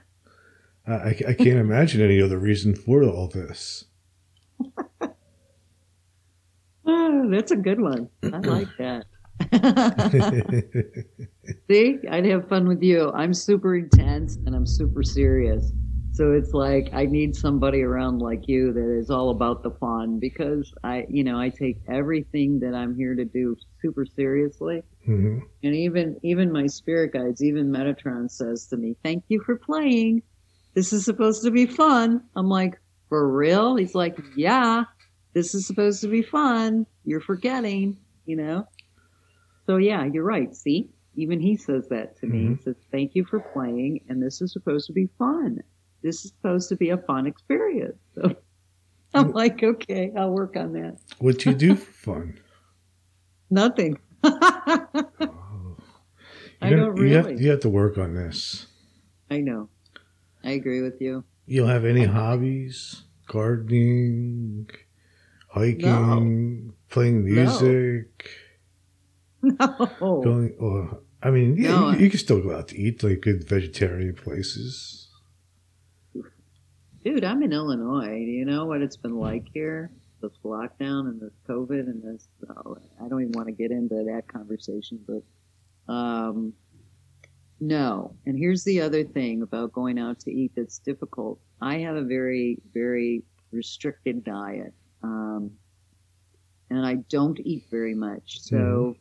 [0.86, 3.86] I, I can't imagine any other reason for all this.
[6.86, 8.10] oh, that's a good one.
[8.22, 9.06] I like that.
[11.70, 13.12] See, I'd have fun with you.
[13.14, 15.72] I'm super intense and I'm super serious.
[16.16, 20.18] So it's like I need somebody around like you that is all about the fun
[20.18, 24.82] because I, you know, I take everything that I'm here to do super seriously.
[25.06, 25.40] Mm-hmm.
[25.64, 30.22] And even even my spirit guides, even Metatron says to me, "Thank you for playing.
[30.74, 34.86] This is supposed to be fun." I'm like, "For real?" He's like, "Yeah,
[35.34, 36.86] this is supposed to be fun.
[37.04, 38.70] You're forgetting, you know."
[39.66, 40.56] So yeah, you're right.
[40.56, 42.52] See, even he says that to mm-hmm.
[42.52, 42.56] me.
[42.56, 45.60] He says, "Thank you for playing, and this is supposed to be fun."
[46.06, 47.98] This is supposed to be a fun experience.
[48.14, 48.36] So
[49.14, 51.00] I'm like, okay, I'll work on that.
[51.18, 52.40] What do you do for fun?
[53.50, 53.98] Nothing.
[54.24, 55.08] oh.
[56.62, 57.10] I know, really.
[57.10, 58.68] You have, you have, to work on this.
[59.30, 59.70] I know.
[60.44, 61.24] I agree with you.
[61.48, 63.04] You don't have any I hobbies?
[63.28, 64.70] Gardening,
[65.48, 66.74] hiking, no.
[66.90, 68.30] playing music?
[69.42, 69.68] No.
[70.00, 73.22] Going, well, I mean, yeah, no, you, you, can still go out to eat like
[73.22, 75.05] good vegetarian places
[77.06, 78.08] dude, I'm in Illinois.
[78.08, 79.92] Do you know what it's been like here?
[80.22, 82.28] This lockdown and this COVID and this.
[82.50, 86.52] Oh, I don't even want to get into that conversation, but um,
[87.60, 88.16] no.
[88.26, 91.40] And here's the other thing about going out to eat that's difficult.
[91.62, 94.74] I have a very, very restricted diet.
[95.04, 95.52] Um,
[96.72, 98.42] and I don't eat very much.
[98.42, 98.96] So, mm.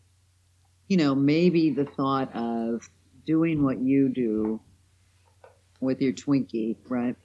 [0.88, 2.86] you know, maybe the thought of
[3.24, 4.60] doing what you do
[5.80, 7.16] with your Twinkie, right?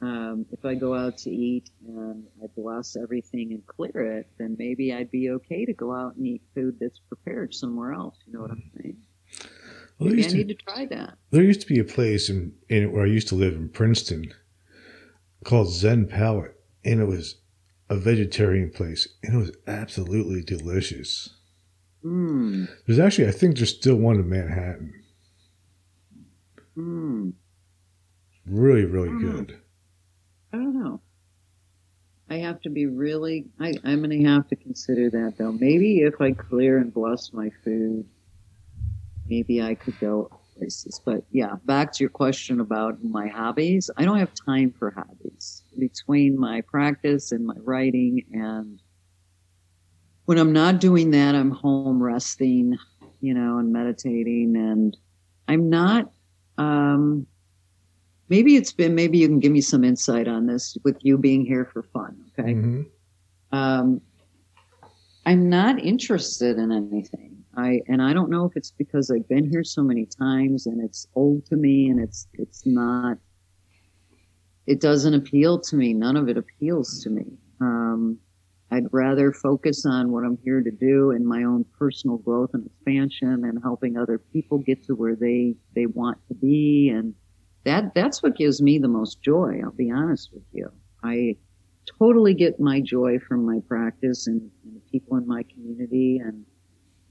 [0.00, 4.54] Um, if I go out to eat and I bless everything and clear it, then
[4.58, 8.16] maybe I'd be okay to go out and eat food that's prepared somewhere else.
[8.24, 8.96] You know what I'm saying?
[9.98, 11.18] Well, maybe I need to, to, try that.
[11.30, 14.32] There used to be a place in, in where I used to live in Princeton
[15.44, 17.36] called Zen Palate, and it was
[17.90, 21.30] a vegetarian place, and it was absolutely delicious.
[22.04, 22.68] Mm.
[22.86, 24.94] There's actually, I think, there's still one in Manhattan.
[26.76, 27.32] Mm.
[28.46, 29.20] Really, really mm.
[29.20, 29.60] good.
[30.52, 31.00] I don't know.
[32.30, 33.46] I have to be really.
[33.60, 35.52] I, I'm going to have to consider that though.
[35.52, 38.06] Maybe if I clear and bless my food,
[39.26, 41.00] maybe I could go places.
[41.04, 43.90] But yeah, back to your question about my hobbies.
[43.96, 48.24] I don't have time for hobbies between my practice and my writing.
[48.32, 48.82] And
[50.26, 52.76] when I'm not doing that, I'm home resting,
[53.20, 54.56] you know, and meditating.
[54.56, 54.96] And
[55.46, 56.10] I'm not,
[56.58, 57.26] um,
[58.28, 61.44] maybe it's been, maybe you can give me some insight on this with you being
[61.44, 62.16] here for fun.
[62.38, 62.52] Okay.
[62.52, 62.82] hmm
[63.52, 64.00] Um,
[65.26, 67.44] I'm not interested in anything.
[67.56, 70.82] I and I don't know if it's because I've been here so many times and
[70.82, 73.18] it's old to me and it's it's not.
[74.66, 75.92] It doesn't appeal to me.
[75.92, 77.24] None of it appeals to me.
[77.60, 78.18] Um,
[78.70, 82.66] I'd rather focus on what I'm here to do and my own personal growth and
[82.66, 87.14] expansion and helping other people get to where they they want to be and
[87.68, 89.60] that that's what gives me the most joy.
[89.62, 90.70] I'll be honest with you.
[91.02, 91.36] I
[91.98, 96.44] totally get my joy from my practice and, and the people in my community and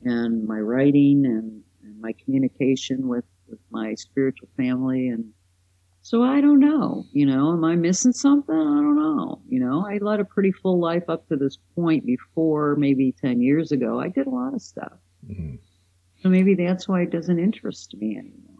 [0.04, 5.34] and my writing and, and my communication with, with my spiritual family and
[6.04, 8.56] so I don't know, you know, am I missing something?
[8.56, 9.41] I don't know.
[9.50, 13.41] You know, I led a pretty full life up to this point before maybe 10
[13.41, 14.00] years ago.
[14.00, 14.93] I did a lot of stuff.
[15.26, 15.56] hmm
[16.22, 18.57] So maybe that's why it doesn't interest me anymore.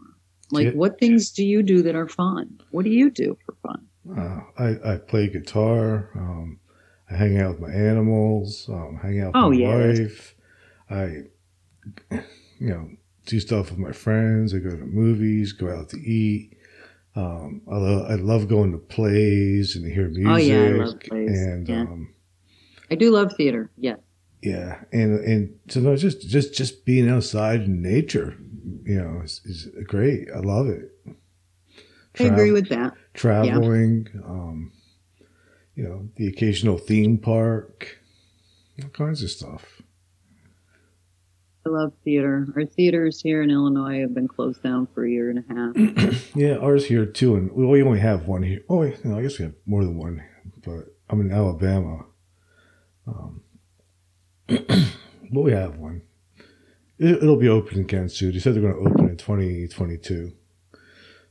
[0.50, 2.60] Like, what things do you do that are fun?
[2.70, 3.86] What do you do for fun?
[4.16, 6.10] Uh, I, I play guitar.
[6.14, 6.58] Um,
[7.10, 8.66] I hang out with my animals.
[8.68, 10.34] Um, hang out with Oh, my yeah, wife.
[10.90, 11.04] I,
[12.58, 12.90] you know,
[13.26, 14.54] do stuff with my friends.
[14.54, 16.56] I go to movies, go out to eat.
[17.14, 20.26] Um, I, lo- I love going to plays and to hear music.
[20.28, 21.80] Oh, yeah, I love plays, And yeah.
[21.82, 22.14] um,
[22.90, 23.70] I do love theater.
[23.76, 23.96] Yeah.
[24.42, 28.36] yeah, and and sometimes just just just being outside in nature,
[28.84, 30.28] you know, is, is great.
[30.34, 30.92] I love it.
[32.20, 32.94] I agree with that.
[33.14, 34.72] traveling, um,
[35.74, 37.98] you know, the occasional theme park,
[38.82, 39.82] all kinds of stuff.
[41.64, 42.46] I love theater.
[42.56, 46.24] Our theaters here in Illinois have been closed down for a year and a half.
[46.34, 48.60] Yeah, ours here too, and we we only have one here.
[48.68, 50.22] Oh, no, I guess we have more than one,
[50.64, 52.06] but I'm in Alabama.
[53.06, 53.42] Um,
[54.46, 56.02] but we have one.
[56.98, 58.32] It, it'll be open again soon.
[58.32, 60.32] They said they're going to open in 2022.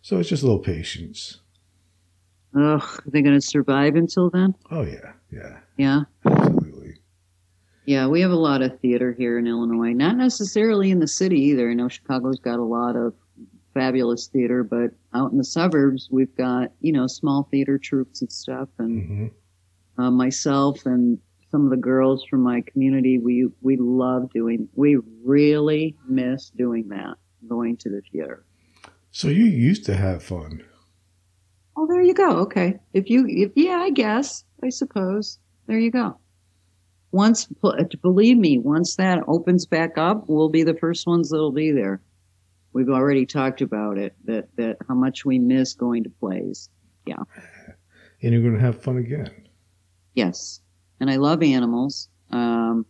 [0.01, 1.41] So it's just a little patience.
[2.56, 4.56] Ugh, are they going to survive until then?
[4.71, 6.03] Oh yeah, yeah, Yeah.
[6.25, 6.95] absolutely.
[7.86, 9.93] Yeah, we have a lot of theater here in Illinois.
[9.93, 11.69] Not necessarily in the city either.
[11.69, 13.13] I know Chicago's got a lot of
[13.73, 18.32] fabulous theater, but out in the suburbs, we've got, you know, small theater troupes and
[18.32, 18.69] stuff.
[18.80, 19.27] And hmm
[19.99, 21.17] uh, myself and
[21.51, 26.89] some of the girls from my community, we, we love doing, we really miss doing
[26.89, 27.15] that,
[27.47, 28.45] going to the theater.
[29.12, 30.63] So you used to have fun.
[31.75, 32.39] Oh, there you go.
[32.39, 32.75] Okay.
[32.93, 35.39] If you, if, yeah, I guess, I suppose.
[35.67, 36.19] There you go.
[37.12, 37.47] Once,
[38.01, 42.01] believe me, once that opens back up, we'll be the first ones that'll be there.
[42.73, 46.69] We've already talked about it, that, that how much we miss going to plays.
[47.05, 47.23] Yeah.
[48.21, 49.31] And you're going to have fun again.
[50.13, 50.62] Yes.
[50.99, 52.10] And I love animals.
[52.31, 52.86] Um,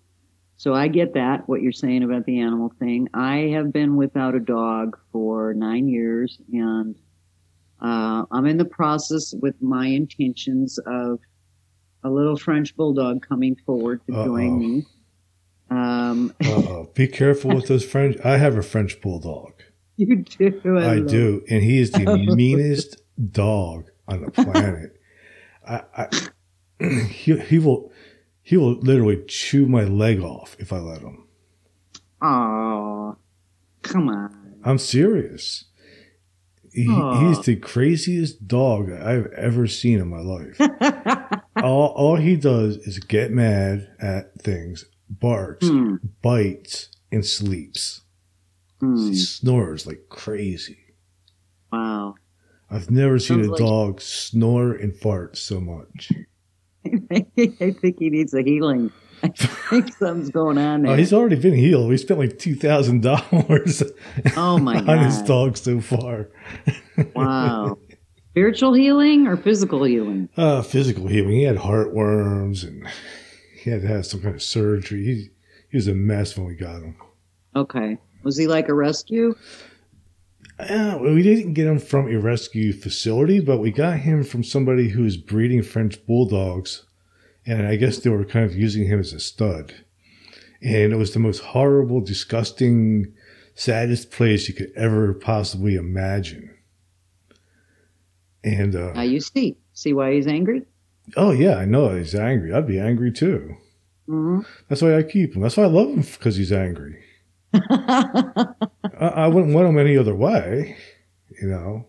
[0.57, 3.09] so I get that, what you're saying about the animal thing.
[3.13, 6.95] I have been without a dog for nine years and,
[7.79, 11.19] uh, I'm in the process with my intentions of
[12.03, 14.25] a little French bulldog coming forward to Uh-oh.
[14.25, 14.85] join me.
[15.69, 16.89] Um, Uh-oh.
[16.95, 18.17] Be careful with those French.
[18.25, 19.53] I have a French bulldog.
[19.95, 20.59] you do.
[20.77, 22.99] I love- do, and he is the meanest
[23.31, 24.99] dog on the planet.
[25.67, 26.07] I, I
[27.09, 27.91] he he will
[28.47, 31.27] he will literally chew my leg off if I let him.
[32.21, 33.13] Aw,
[33.81, 34.55] come on.
[34.63, 35.65] I'm serious.
[36.71, 40.61] He, he's the craziest dog I've ever seen in my life.
[41.61, 48.01] all all he does is get mad at things, barks, Hmm, bites, and sleeps.
[48.79, 49.09] hmm.
[49.09, 50.77] He snores like crazy.
[51.73, 52.15] Wow.
[52.69, 56.11] I've never seen a like- dog snore and fart so much.
[57.37, 58.91] I think he needs a healing.
[59.23, 60.91] I think something's going on there.
[60.93, 61.89] Oh, he's already been healed.
[61.89, 63.81] We spent like two thousand dollars
[64.37, 65.27] Oh my on his God.
[65.27, 66.29] dog so far.
[67.15, 67.77] Wow.
[68.31, 70.29] Spiritual healing or physical healing?
[70.37, 71.31] Uh, physical healing.
[71.31, 72.87] He had heartworms and
[73.59, 75.03] he had to have some kind of surgery.
[75.03, 75.29] He,
[75.71, 76.95] he was a mess when we got him.
[77.55, 77.97] Okay.
[78.23, 79.33] Was he like a rescue?
[80.59, 84.89] Uh, we didn't get him from a rescue facility, but we got him from somebody
[84.89, 86.83] who was breeding French bulldogs,
[87.45, 89.73] and I guess they were kind of using him as a stud.
[90.61, 93.13] And it was the most horrible, disgusting,
[93.53, 96.49] saddest place you could ever possibly imagine.
[98.43, 99.57] And uh, Now you see.
[99.73, 100.63] See why he's angry?
[101.15, 102.51] Oh yeah, I know he's angry.
[102.51, 103.55] I'd be angry too.
[104.07, 105.43] hmm That's why I keep him.
[105.43, 107.03] That's why I love him because he's angry.
[107.53, 108.45] I,
[108.99, 110.77] I wouldn't want them any other way.
[111.41, 111.85] You know.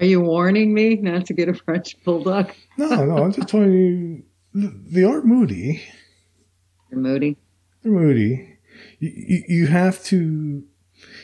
[0.00, 2.52] Are you warning me not to get a French bulldog?
[2.76, 3.22] No, no.
[3.22, 4.22] I'm just telling you.
[4.90, 5.80] They are moody.
[6.90, 7.36] They're moody.
[7.82, 8.58] They're moody.
[8.98, 10.64] You, you, you have to.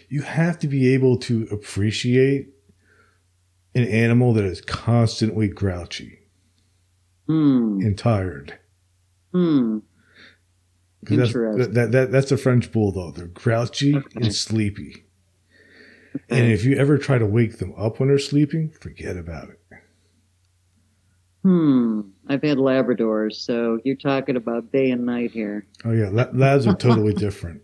[0.09, 2.51] You have to be able to appreciate
[3.75, 6.19] an animal that is constantly grouchy
[7.27, 7.81] Hmm.
[7.83, 8.59] and tired.
[9.33, 9.79] Hmm.
[11.05, 11.73] 'Cause that's, Interesting.
[11.73, 13.17] that, that, that's a French bulldog.
[13.17, 15.05] They're grouchy and sleepy.
[16.29, 19.61] And if you ever try to wake them up when they're sleeping, forget about it.
[21.43, 22.01] Hmm.
[22.29, 25.67] I've had Labradors, so you're talking about day and night here.
[25.85, 27.63] Oh yeah, la- labs are totally different.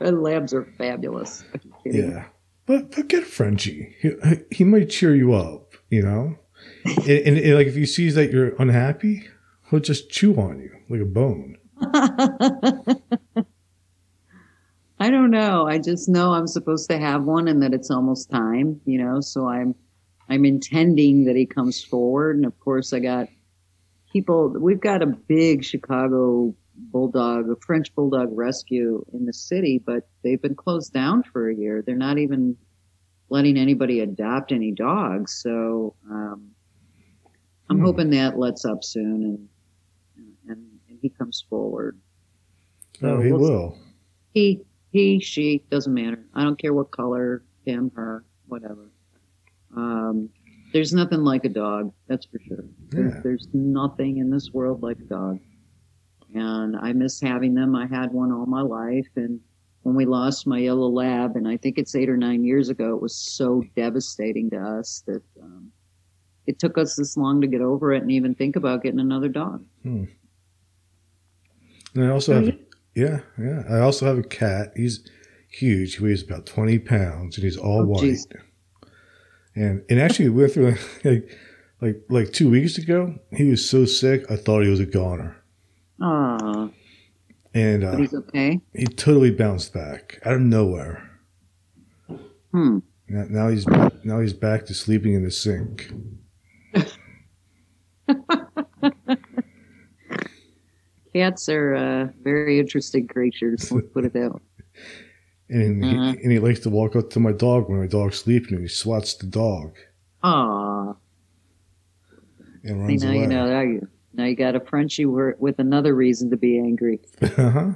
[0.00, 1.44] Labs are fabulous.
[1.84, 2.24] Yeah,
[2.66, 3.94] but but get Frenchie.
[4.00, 4.12] He,
[4.50, 6.36] he might cheer you up, you know.
[6.84, 9.28] and, and, and, like if he sees that you're unhappy,
[9.70, 11.58] he'll just chew on you like a bone.
[14.98, 15.66] I don't know.
[15.66, 19.20] I just know I'm supposed to have one and that it's almost time, you know,
[19.20, 19.74] so I'm
[20.28, 23.28] I'm intending that he comes forward and of course I got
[24.12, 30.08] people we've got a big Chicago bulldog, a French bulldog rescue in the city, but
[30.24, 31.82] they've been closed down for a year.
[31.86, 32.56] They're not even
[33.30, 35.40] letting anybody adopt any dogs.
[35.42, 36.52] So um
[37.70, 37.84] I'm Hmm.
[37.84, 39.48] hoping that lets up soon and
[41.00, 41.98] he comes forward.
[43.02, 43.78] Oh, he we'll will.
[44.32, 46.24] he, he, she, doesn't matter.
[46.34, 48.90] I don't care what color, him, her, whatever.
[49.76, 50.30] Um,
[50.72, 52.64] there's nothing like a dog, that's for sure.
[52.90, 53.20] There- Yeah.
[53.22, 55.38] There's nothing in this world like a dog.
[56.34, 57.74] And I miss having them.
[57.76, 59.06] I had one all my life.
[59.16, 59.40] And
[59.82, 62.94] when we lost my yellow lab, and I think it's eight or nine years ago,
[62.94, 65.70] it was so devastating to us that um,
[66.46, 69.28] it took us this long to get over it and even think about getting another
[69.28, 69.64] dog.
[71.96, 72.58] And I also have, a,
[72.94, 73.62] yeah, yeah.
[73.68, 74.72] I also have a cat.
[74.76, 75.08] He's
[75.50, 75.96] huge.
[75.96, 78.00] He weighs about twenty pounds, and he's all Oh, white.
[78.02, 78.26] geez.
[79.54, 81.30] And and actually, we went through like
[81.80, 83.14] like like two weeks ago.
[83.32, 85.36] He was so sick, I thought he was a goner,
[86.02, 86.68] Aw,
[87.54, 88.60] and uh, he's okay.
[88.74, 91.10] he totally bounced back out of nowhere.
[92.52, 92.78] Hmm.
[93.08, 93.66] Now, now he's
[94.04, 95.90] now he's back to sleeping in the sink.
[101.16, 103.72] Cats are uh, very interesting creatures.
[103.72, 104.40] Let's put it that way.
[105.48, 106.12] And Uh-huh.
[106.12, 108.62] he, and he likes to walk up to my dog when my dog's sleeping, and
[108.62, 109.76] he swats the dog
[110.24, 110.94] Aw,
[112.64, 113.20] and see, runs now away.
[113.20, 113.46] you know.
[113.50, 116.98] Now you, now you got a Frenchie with another reason to be angry.
[117.22, 117.72] uh-huh.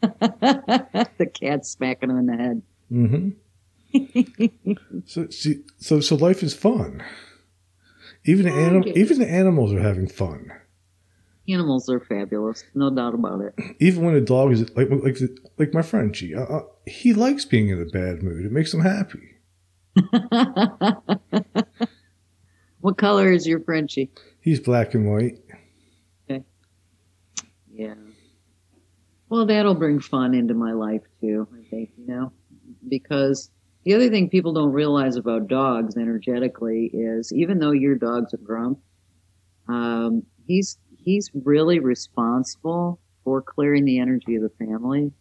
[0.00, 2.62] the cat smacking him in the head.
[2.92, 3.30] Mm-hmm.
[5.06, 7.02] so see, so so life is fun.
[8.24, 10.52] Even the anim- even the animals are having fun.
[11.48, 13.54] Animals are fabulous, no doubt about it.
[13.78, 15.18] Even when a dog is like like
[15.58, 18.44] like my Frenchie, uh, uh, he likes being in a bad mood.
[18.44, 19.36] It makes him happy.
[22.80, 24.10] what color is your Frenchie?
[24.40, 25.38] He's black and white.
[26.28, 26.44] Okay.
[27.72, 27.94] Yeah.
[29.28, 32.32] Well, that'll bring fun into my life too, I think, you know,
[32.88, 33.50] because
[33.84, 38.36] the other thing people don't realize about dogs energetically is even though your dog's a
[38.36, 38.78] grump,
[39.68, 45.12] um, he's, he's really responsible for clearing the energy of the family,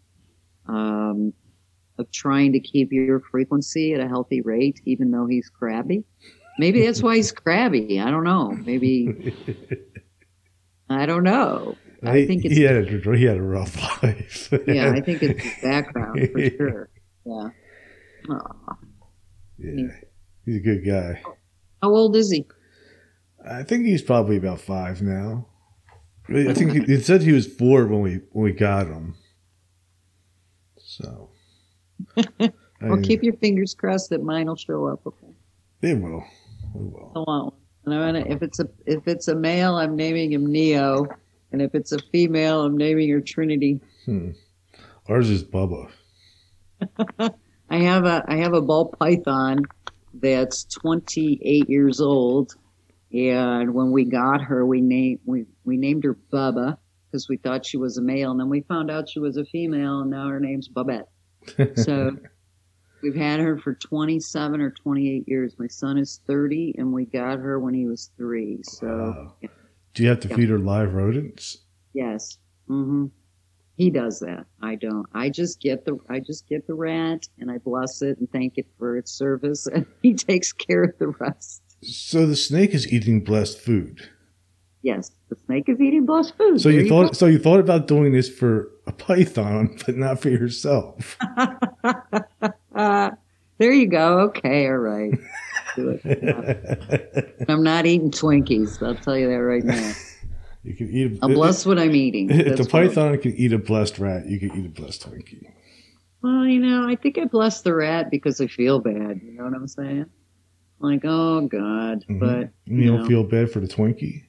[0.68, 1.32] um,
[2.00, 6.04] of trying to keep your frequency at a healthy rate, even though he's crabby.
[6.58, 8.00] Maybe that's why he's crabby.
[8.02, 8.50] I don't know.
[8.50, 9.34] Maybe,
[10.90, 11.76] I don't know.
[12.04, 14.50] I think it's he had a he had a rough life.
[14.68, 16.90] yeah, I think it's his background for sure.
[17.26, 17.50] Yeah.
[18.32, 18.74] Aw.
[19.60, 19.88] yeah,
[20.46, 21.22] he's a good guy.
[21.82, 22.46] How old is he?
[23.48, 25.48] I think he's probably about five now.
[26.28, 29.16] I think he, it said he was four when we when we got him.
[30.78, 31.30] So,
[32.82, 35.02] Well, mean, keep your fingers crossed that mine will show up.
[35.06, 35.34] Okay.
[35.82, 36.24] they will.
[36.74, 37.12] They will.
[37.16, 37.54] I want.
[37.86, 41.08] And gonna, if it's a if it's a male, I'm naming him Neo,
[41.52, 43.80] and if it's a female, I'm naming her Trinity.
[44.06, 44.32] Hmm.
[45.08, 45.90] Ours is Bubba.
[47.70, 49.62] I have a I have a ball python
[50.16, 52.56] that's 28 years old,
[53.14, 56.78] and when we got her, we named we we named her Bubba
[57.12, 59.46] because we thought she was a male, and then we found out she was a
[59.46, 61.10] female, and now her name's Babette.
[61.76, 62.12] So
[63.04, 65.56] we've had her for 27 or 28 years.
[65.60, 68.60] My son is 30, and we got her when he was three.
[68.64, 69.36] So Wow.
[69.94, 70.36] Do you have to Yeah.
[70.36, 71.58] feed her live rodents?
[71.94, 72.38] yes,
[72.70, 73.06] Mm-hmm.
[73.76, 74.46] he does that.
[74.62, 75.06] I don't.
[75.14, 78.58] I just get the I just get the rat, and I bless it and thank
[78.58, 81.62] it for its service, and he takes care of the rest.
[81.84, 84.10] So the snake is eating blessed food.
[84.86, 86.62] Yes, the snake is eating blessed food.
[86.62, 90.20] So There you thought so you thought about doing this for a python, but not
[90.22, 91.18] for yourself.
[91.84, 93.10] Uh,
[93.58, 94.20] there you go.
[94.28, 95.12] Okay, all right.
[95.76, 97.46] Do it.
[97.50, 98.86] I'm not eating Twinkies.
[98.86, 99.92] I'll tell you that right now.
[100.64, 101.18] you can eat.
[101.24, 102.30] I'm blessed what I'm eating.
[102.30, 105.48] If the python can eat a blessed rat, you can eat a blessed Twinkie.
[106.22, 109.20] Well, you know, I think I bless the rat because I feel bad.
[109.24, 110.06] You know what I'm saying?
[110.80, 112.20] Like, oh God, Mhm.
[112.20, 113.08] but You, you don't know.
[113.08, 114.26] feel bad for the Twinkie.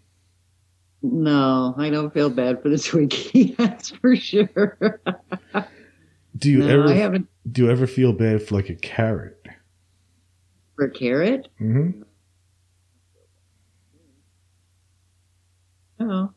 [1.13, 3.57] No, I don't feel bad for the Twinkie.
[3.59, 5.01] That's for sure.
[6.37, 9.41] Do you no, ever I haven't do you ever feel bad for like a carrot?
[10.75, 11.49] for a carrot.
[11.59, 12.03] hmm
[15.99, 16.33] No,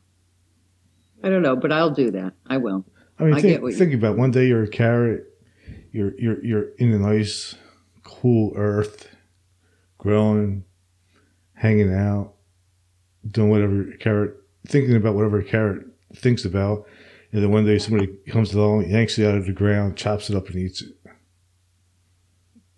[1.23, 2.33] I don't know, but I'll do that.
[2.47, 2.85] I will.
[3.19, 4.17] I mean, I think, get what you- think about it.
[4.17, 5.25] one day you're a carrot,
[5.91, 7.55] you're you're you're in a nice,
[8.03, 9.09] cool earth,
[9.97, 10.63] growing,
[11.53, 12.35] hanging out,
[13.27, 14.37] doing whatever a carrot,
[14.67, 15.85] thinking about whatever a carrot
[16.15, 16.85] thinks about,
[17.31, 20.35] and then one day somebody comes along, yanks it out of the ground, chops it
[20.35, 20.95] up, and eats it.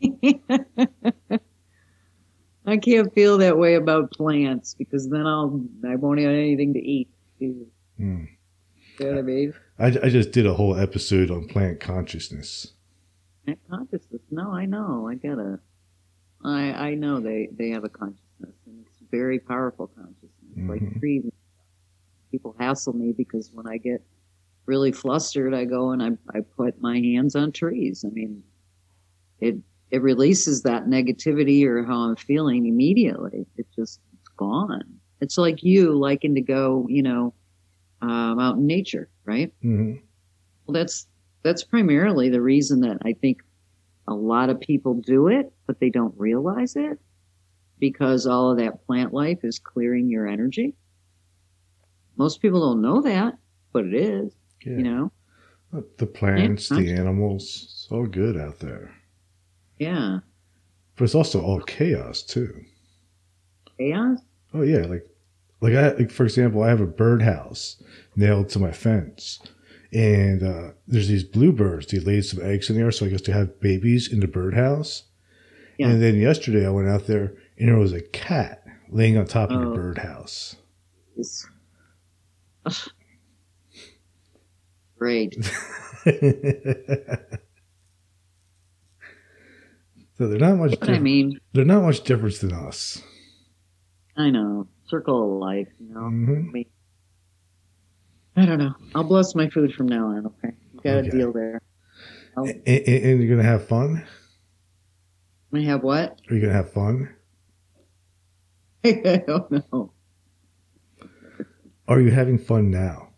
[2.65, 6.79] I can't feel that way about plants because then I'll I won't have anything to
[6.79, 7.09] eat.
[7.39, 7.67] You
[7.99, 8.27] Mm.
[8.99, 9.53] know what I mean?
[9.79, 12.73] I, I just did a whole episode on plant consciousness.
[13.45, 14.21] That consciousness.
[14.31, 15.07] No, I know.
[15.07, 15.59] I get it.
[16.43, 20.31] I I know they they have a consciousness and it's very powerful consciousness.
[20.57, 20.99] Like Mhm.
[20.99, 21.31] trees.
[22.31, 24.03] People hassle me because when I get
[24.65, 28.05] really flustered, I go and I I put my hands on trees.
[28.07, 28.43] I mean,
[29.39, 29.57] it
[29.91, 33.45] it releases that negativity or how I'm feeling immediately.
[33.57, 34.83] It just it's gone.
[35.19, 37.33] It's like you liking to go, you know,
[38.01, 39.51] um, out in nature, right?
[39.61, 39.93] hmm
[40.65, 41.07] Well, that's
[41.43, 43.41] that's primarily the reason that I think
[44.07, 46.99] a lot of people do it, but they don't realize it
[47.79, 50.75] because all of that plant life is clearing your energy.
[52.21, 53.39] Most people don't know that,
[53.73, 54.31] but it is.
[54.63, 54.73] Yeah.
[54.77, 55.11] You know,
[55.97, 58.91] The plants, Yeah, the animals, it's all good out there.
[59.79, 60.19] yeah,
[60.95, 62.53] But it's also all chaos too.
[63.79, 64.19] chaos.
[64.53, 65.07] Oh yeah, like
[65.61, 67.81] like I like for example, I have a birdhouse
[68.15, 69.39] nailed to my fence,
[69.91, 71.87] and uh, there's these bluebirds.
[71.87, 75.05] They laid some eggs in there, so I guess they have babies in the birdhouse.
[75.79, 75.87] Yeah.
[75.89, 79.49] And then yesterday I went out there and there was a cat laying on top
[79.49, 79.73] of the Oh.
[79.73, 80.55] birdhouse.
[81.17, 81.47] It's-.
[84.97, 85.35] Great.
[90.17, 90.79] so they're not much.
[90.79, 93.01] But I mean, they're not much different than us.
[94.15, 94.67] I know.
[94.87, 96.01] Circle of life, you know.
[96.01, 96.49] Mhm.
[96.49, 96.65] I mean,
[98.35, 98.73] I don't know.
[98.93, 100.25] I'll bless my food from now on.
[100.27, 101.07] Okay, you got Okay.
[101.07, 101.61] a deal there.
[102.35, 104.05] And, and, and you're gonna have fun.
[105.53, 106.19] I have what?
[106.29, 107.09] Are you gonna have fun?
[108.83, 109.91] I don't know.
[111.91, 113.09] Are you having fun now?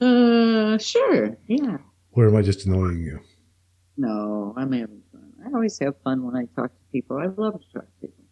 [0.00, 1.36] Uh, sure.
[1.46, 1.78] Yeah.
[2.10, 3.20] Or am I just annoying you?
[3.96, 5.32] No, I'm having fun.
[5.46, 7.18] I always have fun when I talk to people.
[7.18, 8.24] I love to talk to people.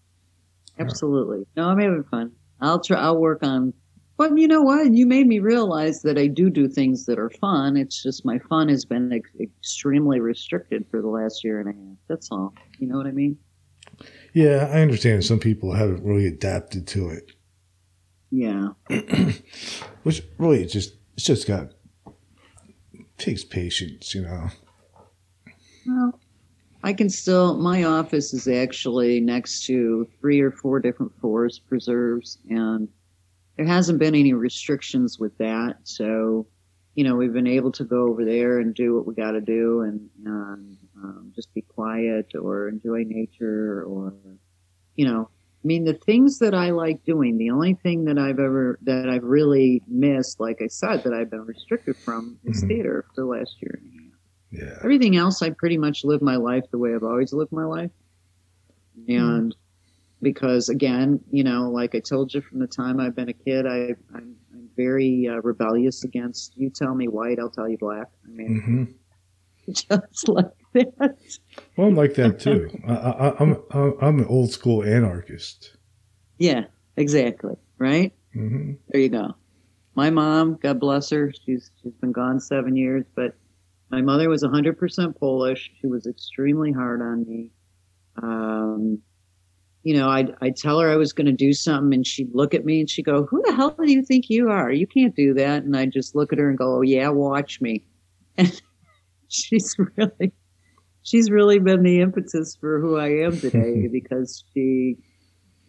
[0.81, 1.47] Absolutely.
[1.57, 2.33] No, I'm having fun.
[2.61, 2.99] I'll try.
[3.01, 3.73] I'll work on.
[4.17, 4.93] But you know what?
[4.95, 7.77] You made me realize that I do do things that are fun.
[7.77, 11.73] It's just my fun has been ex- extremely restricted for the last year and a
[11.73, 11.97] half.
[12.09, 12.53] That's all.
[12.81, 13.39] You know what I mean?
[14.35, 15.25] Yeah, I understand.
[15.25, 17.31] Some people haven't really adapted to it,
[18.31, 18.69] Yeah.
[20.03, 21.73] which really it's just it's just got
[23.19, 24.49] takes patience, you know.
[25.87, 26.21] Well,
[26.83, 27.57] I can still.
[27.57, 32.89] My office is actually next to three or four different forest preserves, and
[33.57, 35.79] there hasn't been any restrictions with that.
[35.83, 36.47] So,
[36.95, 39.41] you know, we've been able to go over there and do what we got to
[39.41, 44.15] do, and, and um, just be quiet or enjoy nature, or
[44.95, 45.31] you know,
[45.65, 47.37] I mean, the things that I like doing.
[47.37, 51.31] The only thing that I've ever that I've really missed, like I said, that I've
[51.31, 52.69] been restricted from is Mhm.
[52.69, 54.71] theater for the last year and a half.
[54.71, 54.85] Yeah.
[54.85, 57.91] Everything else, I pretty much live my life the way I've always lived my life.
[59.09, 59.55] And
[60.23, 63.67] because, again, you know, like I told you from the time I've been a kid,
[63.67, 68.07] I, I'm, I'm very uh, rebellious against you tell me white, I'll tell you black.
[68.27, 68.85] I mean, hmm
[69.71, 71.17] just like that.
[71.79, 72.69] Well, I'm like that too.
[72.89, 75.77] I, I, I'm I'm an old school anarchist.
[76.37, 76.65] Yeah,
[76.97, 77.55] exactly.
[77.79, 78.13] Right?
[78.33, 79.37] hmm There you go.
[79.95, 83.37] My mom, God bless her, she's she's been gone seven years, but
[83.91, 85.71] my mother was 100% Polish.
[85.81, 87.53] She was extremely hard on me.
[88.21, 88.99] Um,
[89.85, 92.55] you know, I'd, I'd tell her I was going to do something, and she'd look
[92.55, 94.71] at me and she'd go, "Who the hell do you think you are?
[94.73, 97.61] You can't do that." And I'd just look at her and go, "Oh yeah, watch
[97.61, 97.85] me."
[98.37, 98.61] And
[99.29, 100.33] she's really,
[101.09, 104.97] she's really been the impetus for who I am today because she,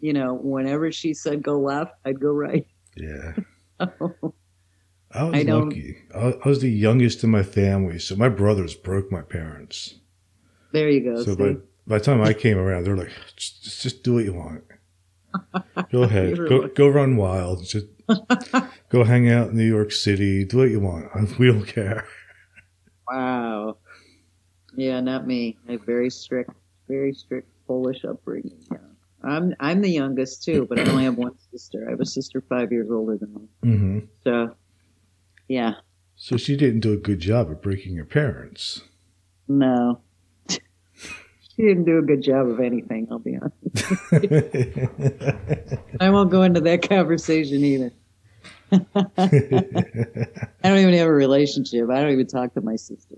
[0.00, 2.66] you know, whenever she said go left, I'd go right.
[2.96, 3.32] Yeah.
[3.82, 4.34] Oh,
[5.10, 5.96] I was I lucky.
[6.14, 9.94] I, I was the youngest in my family, so my brothers broke my parents.
[10.72, 11.24] there you go.
[11.24, 11.42] So see?
[11.42, 14.34] by, by the time I came around, they're like, just, just, just do what you
[14.34, 14.64] want.
[15.90, 16.36] Go ahead.
[16.36, 17.64] Go, go run wild.
[17.64, 17.86] Just
[18.90, 20.44] go hang out in New York City.
[20.44, 21.38] Do what you want.
[21.38, 22.06] We don't care.
[23.08, 23.78] Wow.
[24.76, 25.58] Yeah, not me.
[25.68, 26.50] I very strict,
[26.88, 28.58] very strict Polish upbringing.
[28.70, 28.78] Yeah.
[29.22, 31.84] I'm I'm the youngest too, but I only have one sister.
[31.86, 33.48] I have a sister five years older than me.
[33.62, 34.54] hmm So,
[35.48, 35.74] yeah,
[36.16, 38.82] So she didn't do a good job of breaking her parents.
[39.48, 40.00] no,
[40.48, 40.60] she
[41.58, 43.08] didn't do a good job of anything.
[43.10, 43.92] I'll be honest.
[46.00, 47.92] I won't go into that conversation either.
[48.72, 51.90] I don't even have a relationship.
[51.90, 53.16] I don't even talk to my sister.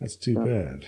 [0.00, 0.86] That's too bad.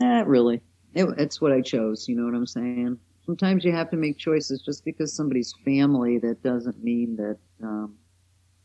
[0.00, 0.60] Not really.
[0.94, 2.08] It, it's what I chose.
[2.08, 2.98] You know what I'm saying?
[3.26, 6.18] Sometimes you have to make choices just because somebody's family.
[6.18, 7.96] That doesn't mean that um,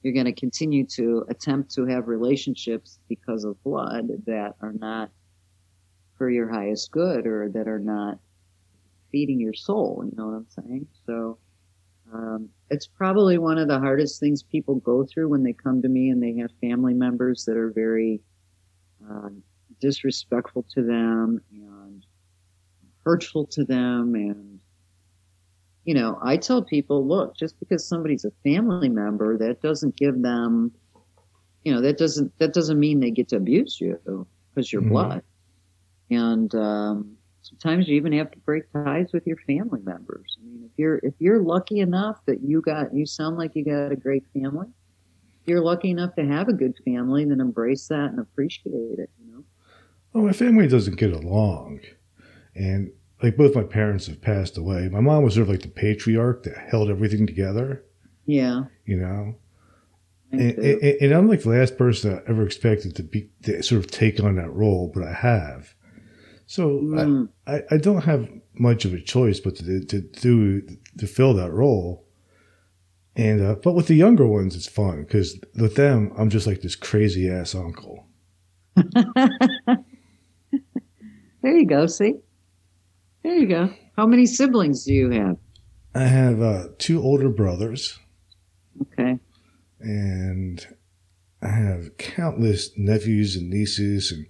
[0.03, 5.09] you're going to continue to attempt to have relationships because of blood that are not
[6.17, 8.19] for your highest good or that are not
[9.11, 10.03] feeding your soul.
[10.05, 10.87] You know what I'm saying?
[11.05, 11.37] So
[12.13, 15.89] um, it's probably one of the hardest things people go through when they come to
[15.89, 18.21] me and they have family members that are very
[19.09, 19.41] um,
[19.83, 22.07] disrespectful to them and
[23.05, 24.15] hurtful to them.
[24.15, 24.59] And
[25.85, 30.21] you know i tell people look just because somebody's a family member that doesn't give
[30.21, 30.71] them
[31.63, 33.97] you know that doesn't that doesn't mean they get to abuse you
[34.53, 34.89] because you're Mhm.
[34.89, 35.21] blood.
[36.11, 40.37] And um, sometimes you even have to break ties with your family members.
[40.39, 43.63] I mean if you're if you're lucky enough that you got you sound like you
[43.65, 44.67] got a great family
[45.41, 49.09] if you're lucky enough to have a good family then embrace that and appreciate it
[49.17, 49.32] you know
[50.13, 51.81] Well, my family doesn't get along.
[52.55, 52.91] And
[53.21, 54.87] like both my parents have passed away.
[54.89, 57.83] My mom was sort of like the patriarch that held everything together,
[58.25, 59.35] yeah you know?
[60.31, 63.83] And, and, and I'm like the last person I ever expected to be to sort
[63.83, 65.73] of take on that role, but I have.
[66.47, 67.29] So Mm.
[67.47, 70.61] I, I, I don't have much of a choice but to, to do
[70.97, 72.05] to fill that role.
[73.15, 76.61] And uh, but with the younger ones, it's fun because with them, I'm just like
[76.61, 78.07] this crazy ass uncle.
[81.43, 81.85] there you go.
[81.85, 82.15] See,
[83.23, 83.69] there you go.
[83.95, 85.37] How many siblings do you have?
[85.93, 87.99] I have uh, two older brothers,
[88.81, 89.19] Okay.
[89.79, 90.65] and
[91.43, 94.25] I have countless nephews and nieces, and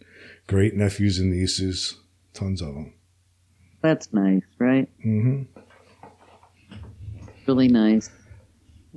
[0.48, 1.98] great nephews and nieces,
[2.34, 2.94] tons of them.
[3.82, 4.90] That's nice, right?
[5.06, 5.60] Mm hmm
[7.48, 8.10] Really nice.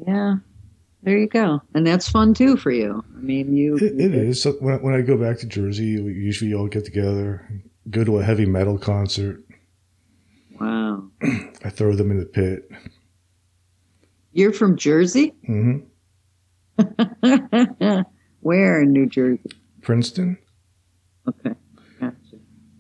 [0.07, 0.37] Yeah.
[1.03, 1.61] There you go.
[1.75, 3.05] And that's fun too for you.
[3.17, 3.77] I mean, you.
[3.77, 4.43] It, it is.
[4.43, 7.49] So when, when I go back to Jersey, we usually all get together,
[7.91, 9.43] go to a heavy metal concert.
[10.61, 11.11] Wow.
[11.23, 12.69] I throw them in the pit.
[14.33, 15.35] You're from Jersey?
[15.49, 15.87] Mm-hmm.
[18.41, 19.51] Where in New Jersey?
[19.83, 20.39] Princeton.
[21.29, 21.55] Okay.
[22.01, 22.17] Gotcha.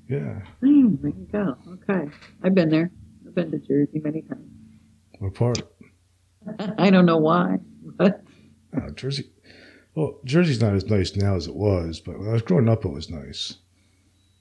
[0.09, 0.41] Yeah.
[0.61, 1.57] Hmm, there you go.
[1.89, 2.11] Okay.
[2.43, 2.91] I've been there.
[3.27, 4.51] I've been to Jersey many times.
[5.19, 5.63] What part?
[6.79, 7.57] I don't know why.
[7.97, 8.23] But
[8.77, 9.31] Oh, Jersey.
[9.95, 12.85] Well, Jersey's not as nice now as it was, but when I was growing up,
[12.85, 13.55] it was nice.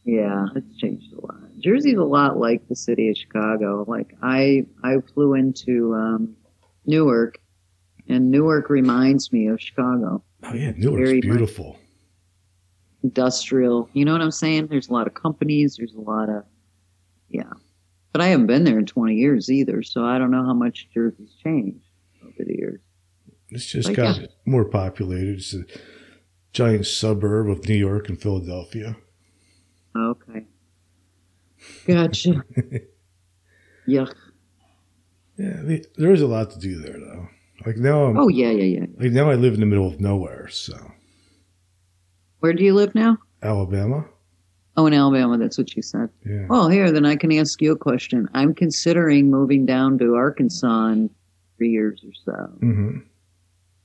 [0.05, 1.35] Yeah, it's changed a lot.
[1.59, 3.83] Jersey's a lot like the city of Chicago.
[3.87, 6.35] Like I, I flew into um,
[6.85, 7.39] Newark,
[8.07, 10.23] and Newark reminds me of Chicago.
[10.43, 11.79] Oh yeah, Newark's Very beautiful.
[13.03, 14.67] Industrial, you know what I'm saying?
[14.67, 15.75] There's a lot of companies.
[15.77, 16.43] There's a lot of,
[17.29, 17.51] yeah.
[18.11, 20.87] But I haven't been there in 20 years either, so I don't know how much
[20.93, 21.83] Jersey's changed
[22.23, 22.79] over the years.
[23.49, 24.27] It's just Like, got yeah.
[24.45, 25.37] more populated.
[25.37, 25.65] It's a
[26.53, 28.97] giant suburb of New York and Philadelphia.
[29.95, 30.45] Okay,
[31.87, 32.43] gotcha.
[33.87, 34.13] Yuck.
[35.37, 37.27] Yeah, the, there is a lot to do there, though.
[37.65, 38.85] Like now, I'm Oh yeah, yeah, yeah.
[38.99, 40.75] like now I live in the middle of nowhere, so
[42.39, 43.17] Where do you live now?
[43.41, 44.05] Alabama.
[44.77, 45.37] Oh, in Alabama.
[45.37, 46.09] That's what you said.
[46.25, 46.47] Yeah.
[46.49, 48.27] Well, here, then I can ask you a question.
[48.33, 51.09] I'm considering moving down to Arkansas in
[51.57, 52.45] three years or so.
[52.59, 52.97] hmm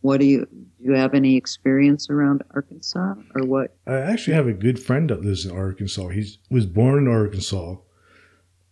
[0.03, 3.76] What do you, do you have any experience around Arkansas or what?
[3.86, 6.09] I actually have a good friend that lives in Arkansas.
[6.09, 7.76] He was born in Arkansas,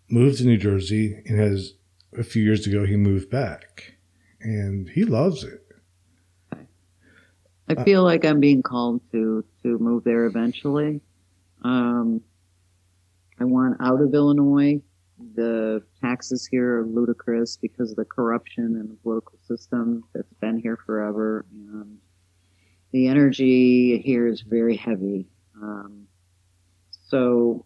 [0.09, 1.75] moved to New Jersey, and has
[2.17, 3.95] a few years ago he moved back,
[4.41, 5.65] and he loves it.
[7.69, 11.03] I feel like I'm being called to, to move there eventually.
[11.63, 12.23] Um,
[13.39, 14.81] I want out of Illinois.
[15.35, 20.59] The taxes here are ludicrous because of the corruption in the political system that's been
[20.59, 21.45] here forever.
[21.53, 21.99] And
[22.93, 25.27] the energy here is very heavy.
[25.61, 26.07] Um,
[26.91, 27.65] so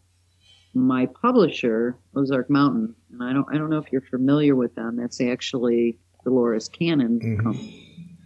[0.74, 4.96] my publisher, Ozark Mountain, and I don't, I don't know if you're familiar with them.
[4.96, 7.42] That's actually Dolores Cannon Mhm.
[7.42, 8.16] company,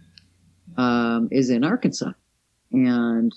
[0.77, 2.13] um, is in Arkansas,
[2.71, 3.33] and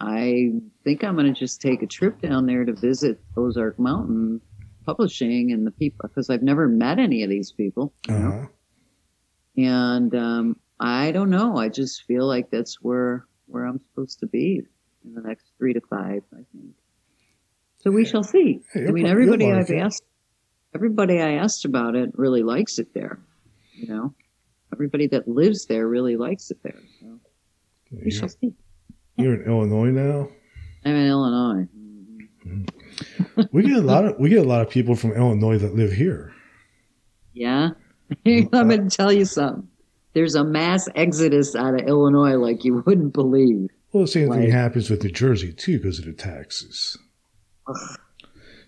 [0.00, 0.52] I
[0.84, 4.40] think I'm going to just take a trip down there to visit Ozark Mountain
[4.90, 7.92] Publishing and the people because I've never met any of these people.
[8.08, 8.46] Uh-huh.
[9.56, 11.56] and um, I don't know.
[11.56, 14.62] I just feel like that's where where I'm supposed to be
[15.04, 16.22] in the next three to five.
[16.32, 16.74] I think.
[17.78, 18.62] So we shall see.
[18.72, 20.02] Hey, I mean, everybody I've asked,
[20.74, 23.20] everybody I asked about it really likes it there.
[23.74, 24.14] You know,
[24.72, 26.80] everybody that lives there really likes it there.
[27.00, 27.18] So
[28.04, 28.54] we shall see.
[29.16, 30.28] you're in Illinois now.
[30.84, 31.68] I'm in Illinois.
[33.52, 35.92] We get a lot of we get a lot of people from Illinois that live
[35.92, 36.32] here.
[37.32, 37.70] Yeah,
[38.26, 39.66] I'm going to tell you something.
[40.12, 43.68] There's a mass exodus out of Illinois like you wouldn't believe.
[43.92, 46.96] Well, the same thing happens with New Jersey too because of the taxes.
[47.68, 47.98] Ugh.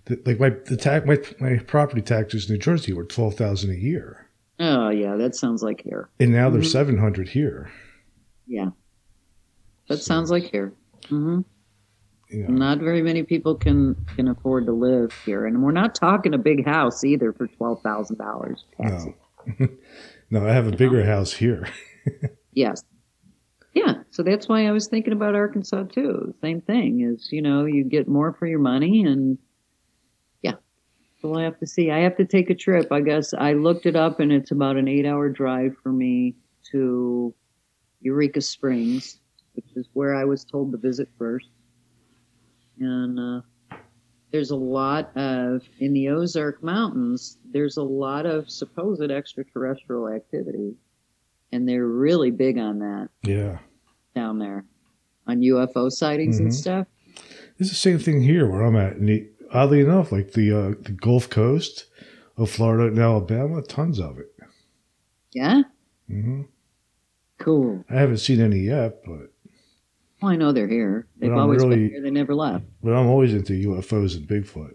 [0.07, 3.71] The, like my the tax my my property taxes in New Jersey were twelve thousand
[3.71, 4.29] a year,
[4.59, 6.11] Oh yeah, that sounds like here.
[6.19, 6.67] and now they're Mhm.
[6.73, 7.71] seven hundred here.
[8.49, 8.71] Yeah,
[9.89, 10.73] that sounds like here.
[11.09, 11.43] hmm
[12.33, 15.95] You know, Not very many people can can afford to live here, and we're not
[15.95, 18.65] talking a big house either for twelve thousand dollars.
[18.79, 19.15] no,
[20.31, 21.69] no, I have a bigger house here.
[22.55, 22.85] Yes.
[23.75, 26.35] Yeah, so that's why I was thinking about Arkansas too.
[26.43, 29.39] Same thing is, you know, you get more for your money, and
[30.43, 30.57] yeah.
[31.21, 31.91] So we'll have to see.
[31.91, 32.93] I have to take a trip.
[32.93, 36.35] I guess I looked it up, and it's about an eight-hour drive for me
[36.73, 37.35] to
[38.03, 39.21] Eureka Springs,
[39.55, 41.49] which is where I was told to visit first.
[42.79, 43.77] And uh,
[44.31, 47.39] there's a lot of in the Ozark Mountains.
[47.53, 50.75] There's a lot of supposed extraterrestrial activity,
[51.53, 53.59] and they're really big on that Yeah,
[54.15, 54.65] down there
[55.27, 56.53] on UFO sightings and Mhm.
[56.55, 56.87] stuff.
[57.59, 58.97] it's the same thing here where I'm at.
[58.97, 61.87] And the, oddly enough, like the uh, the Gulf Coast
[62.37, 64.35] of Florida and Alabama, tons of it.
[65.33, 65.63] Yeah,
[66.09, 66.43] hmm
[67.39, 67.85] cool.
[67.91, 69.32] I haven't seen any yet, but
[70.23, 71.07] Well, I know they're here.
[71.19, 72.01] They've But always really- been here.
[72.03, 72.65] They never left.
[72.83, 74.75] but I'm always into UFOs and Bigfoot.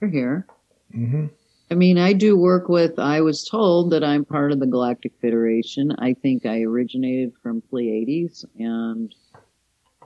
[0.00, 0.46] They're here.
[0.94, 1.26] Mm-hmm.
[1.70, 2.98] I mean, I do work with.
[2.98, 5.92] I was told that I'm part of the Galactic Federation.
[6.00, 9.14] I think I originated from Pleiades, and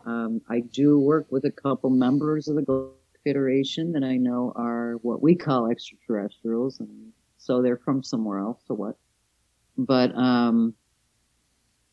[0.05, 4.53] um, I do work with a couple members of the Galactic Federation that I know
[4.57, 8.61] are what we call extraterrestrials, and so they're from somewhere else.
[8.69, 8.99] So what?
[9.79, 10.75] But um,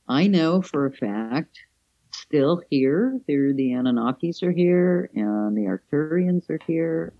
[0.09, 1.57] I know for a fact,
[2.11, 7.13] still here, there the Anunnakis are here, and the Arcturians are here,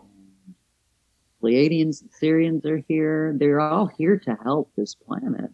[1.41, 3.33] Pleiadians and Sirians are here.
[3.35, 5.51] They're all here to help this planet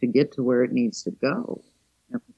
[0.00, 1.62] to get to where it needs to go.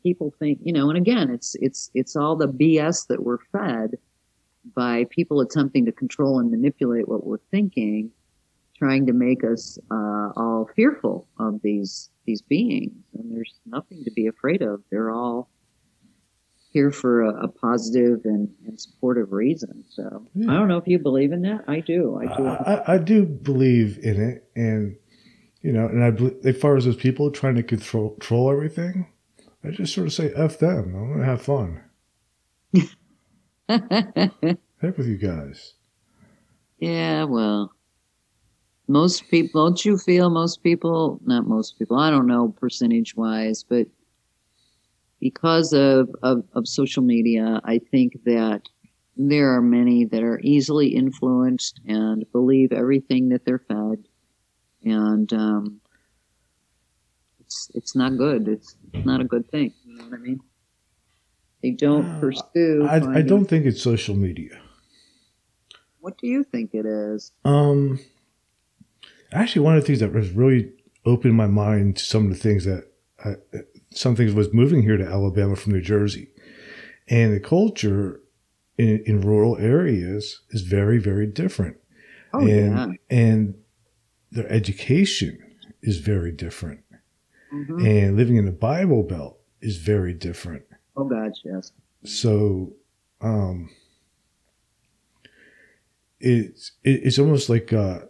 [0.03, 3.99] People think, you know, and again, it's it's it's all the BS that we're fed
[4.75, 8.11] by people attempting to control and manipulate what we're thinking,
[8.77, 13.05] trying to make us uh, all fearful of these these beings.
[13.15, 14.83] And there's nothing to be afraid of.
[14.91, 15.51] They're all
[16.79, 19.85] here for a, a positive and, and supportive reason.
[19.89, 20.51] So Yeah.
[20.53, 21.65] I don't know if you believe in that.
[21.67, 22.17] I do.
[22.23, 22.47] I do.
[22.47, 24.97] I, I, I do believe in it, and
[25.63, 29.09] you know, and I bel- as far as those people trying to control, control everything,
[29.65, 30.95] I just sort of say f them.
[30.95, 31.83] I'm gonna have fun.
[33.69, 35.75] Heck with you guys.
[36.79, 37.73] yeah, well,
[38.87, 43.65] most people, don't you feel most people, not most people, I don't know percentage wise,
[43.69, 43.87] but
[45.21, 48.69] because of, of, of social media, I think that
[49.17, 54.05] there are many that are easily influenced and believe everything that they're fed.
[54.85, 55.81] And, um,
[57.41, 58.47] it's, it's not good.
[58.47, 59.73] It's not a good thing.
[59.85, 60.41] You know what I mean?
[61.63, 62.87] They don't pursue.
[62.89, 64.61] I, I don't think it's social media.
[66.01, 67.33] What do you think it is?
[67.45, 67.99] Um,
[69.33, 70.73] actually, one of the things that was really
[71.05, 72.85] opened my mind to some of the things that
[73.25, 73.35] I,
[73.91, 76.29] some things was moving here to Alabama from New Jersey,
[77.09, 78.21] and the culture
[78.77, 81.77] in, in rural areas is very, very different.
[82.33, 82.87] Oh, and yeah.
[83.11, 83.55] and
[84.31, 85.39] their education
[85.83, 86.81] is very different,
[87.53, 87.87] Mhm.
[87.87, 90.65] and living in the Bible Belt is very different.
[90.97, 91.73] Oh, God, yes.
[92.05, 92.75] So,
[93.21, 93.71] um,
[96.21, 98.01] it's it's almost like uh,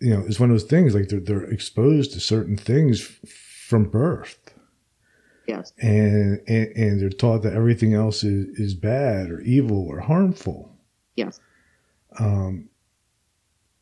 [0.00, 3.30] you know, it's one of those things like they're they're exposed to certain things f-
[3.68, 4.41] from birth,
[5.52, 5.72] Yes.
[5.80, 10.74] and, and and they're taught that everything else is is bad or evil or harmful.
[11.16, 11.40] Yes.
[12.18, 12.68] Um,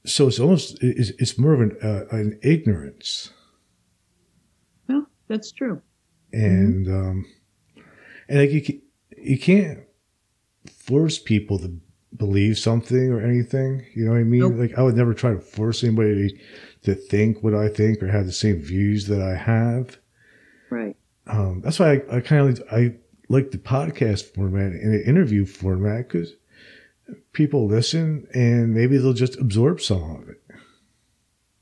[0.04, 3.30] so it's almost it's, it's more of an uh, an ignorance,
[4.88, 5.80] Well, that's true.
[6.32, 7.26] and um,
[8.28, 8.82] and like you ca-
[9.16, 9.80] you can't
[10.72, 11.70] force people to
[12.16, 13.84] believe something or anything.
[13.94, 14.40] You know what I mean?
[14.40, 14.54] Nope.
[14.56, 16.38] Like I would never try to force anybody
[16.82, 19.98] to think what I think or have the same views that I have.
[20.70, 20.96] Right.
[21.32, 22.94] Um, that's why I, I kind of I
[23.28, 26.34] like the podcast format and the interview format because
[27.32, 30.36] people listen and maybe they'll just absorb some of it.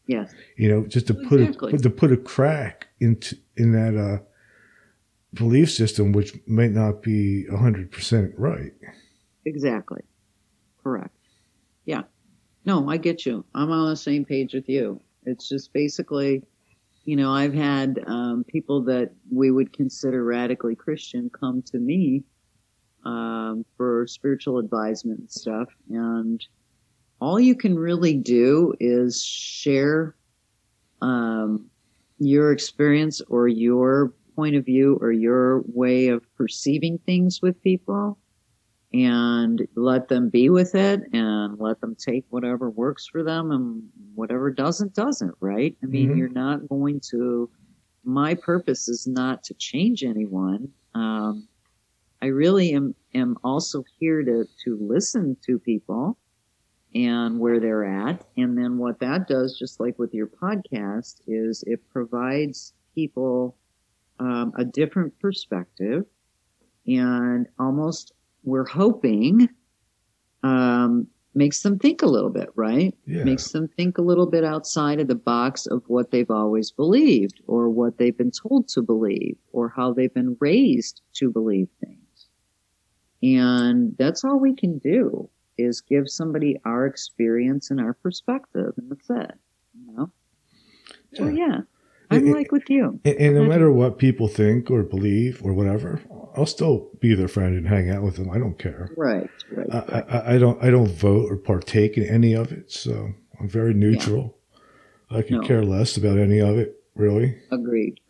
[0.06, 0.32] Yes.
[0.56, 1.74] You know, just to put Exactly.
[1.74, 4.22] a, to put a crack into in that uh,
[5.34, 8.72] belief system, which might not be hundred percent right.
[9.44, 10.02] Exactly.
[10.82, 11.14] Correct.
[11.84, 12.02] Yeah.
[12.64, 13.44] No, I get you.
[13.54, 15.00] I'm on the same page with you.
[15.24, 16.42] It's just basically,
[17.08, 22.22] you know, I've had um, people that we would consider radically Christian come to me
[23.02, 25.68] um, for spiritual advisement and stuff.
[25.88, 26.46] And
[27.18, 30.16] all you can really do is share
[31.00, 31.70] um,
[32.18, 38.18] your experience or your point of view or your way of perceiving things with people
[38.92, 43.82] and let them be with it and let them take whatever works for them and
[44.14, 45.76] whatever doesn't doesn't right?
[45.82, 46.18] I mean Mhm.
[46.18, 47.50] you're not going to
[48.04, 50.72] my purpose is not to change anyone.
[50.94, 51.48] Um,
[52.22, 56.16] i really am am also here to to listen to people
[56.94, 58.24] and where they're at.
[58.36, 63.56] And then what that does just like with your podcast is it provides people
[64.20, 66.06] um, a different perspective
[66.86, 68.12] and almost
[68.44, 69.48] we're hoping
[70.42, 72.94] um, makes them think a little bit, right?
[73.06, 73.24] Yeah.
[73.24, 77.40] Makes them think a little bit outside of the box of what they've always believed
[77.46, 82.28] or what they've been told to believe or how they've been raised to believe things.
[83.22, 88.90] And that's all we can do is give somebody our experience and our perspective, and
[88.90, 89.38] that's it.
[89.74, 90.10] You know?
[91.14, 91.60] So Yeah.
[92.10, 93.00] Yeah, I'm like with you.
[93.04, 96.00] And, and no matter what people think or believe or whatever,
[96.36, 98.30] I'll still be their friend and hang out with them.
[98.30, 98.90] I don't care.
[98.96, 99.66] Right, right.
[99.70, 100.04] I, right.
[100.10, 103.74] I, I don't I don't vote or partake in any of it, so I'm very
[103.74, 104.36] neutral.
[105.10, 105.46] I could No.
[105.46, 107.36] care less about any of it, really.
[107.50, 108.00] Agreed.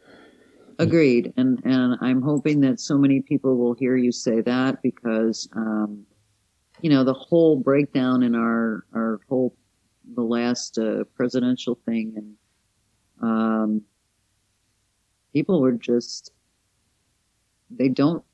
[0.78, 1.32] Agreed.
[1.36, 6.04] And and I'm hoping that so many people will hear you say that because um,
[6.82, 9.56] you know the whole breakdown in our our whole
[10.14, 12.34] the last uh, presidential thing and
[13.22, 13.82] um,
[15.32, 16.32] people were just
[17.70, 18.24] they don't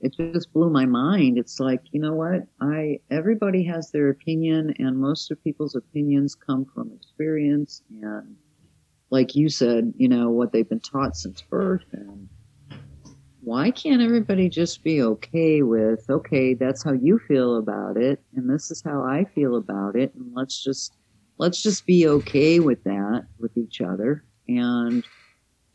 [0.00, 1.38] it just blew my mind.
[1.38, 2.46] It's like you know what?
[2.60, 8.36] I everybody has their opinion and most of people's opinions come from experience and
[9.10, 12.28] like you said you know what they've been taught since birth and
[13.40, 18.50] why can't everybody just be okay with okay that's how you feel about it and
[18.50, 20.96] this is how i feel about it and let's just
[21.38, 25.06] let's just be okay with that with each other and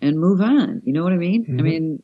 [0.02, 0.82] and move on.
[0.86, 1.46] You know what i mean?
[1.50, 1.64] I Mhm.
[1.64, 2.04] mean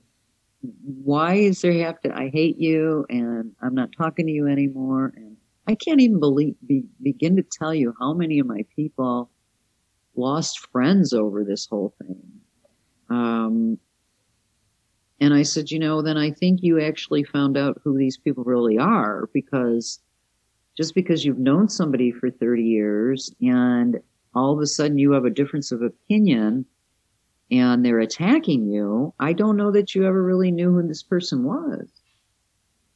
[0.84, 5.14] why is there have to i hate you and i'm not talking to you anymore
[5.16, 5.38] and
[5.68, 9.30] i can't even believe be, begin to tell you how many of my people
[10.16, 12.24] lost friends over this whole thing.
[13.10, 13.78] Um,
[15.20, 18.44] and i said you know then i think you actually found out who these people
[18.44, 20.00] really are because
[20.78, 24.00] just because you've known somebody for 30 years and
[24.36, 26.66] all of a sudden you have a difference of opinion
[27.50, 31.44] and they're attacking you, I don't know that you ever really knew who this person
[31.44, 31.90] was.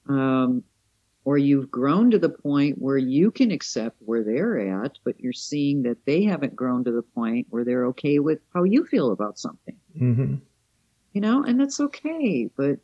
[0.08, 0.64] Um,
[1.24, 5.34] or you've grown to the point where you can accept where they're at, but you're
[5.34, 9.12] seeing that they haven't grown to the point where they're okay with how you feel
[9.12, 10.36] about something, hmm
[11.14, 12.50] you know, and that's okay.
[12.56, 12.80] But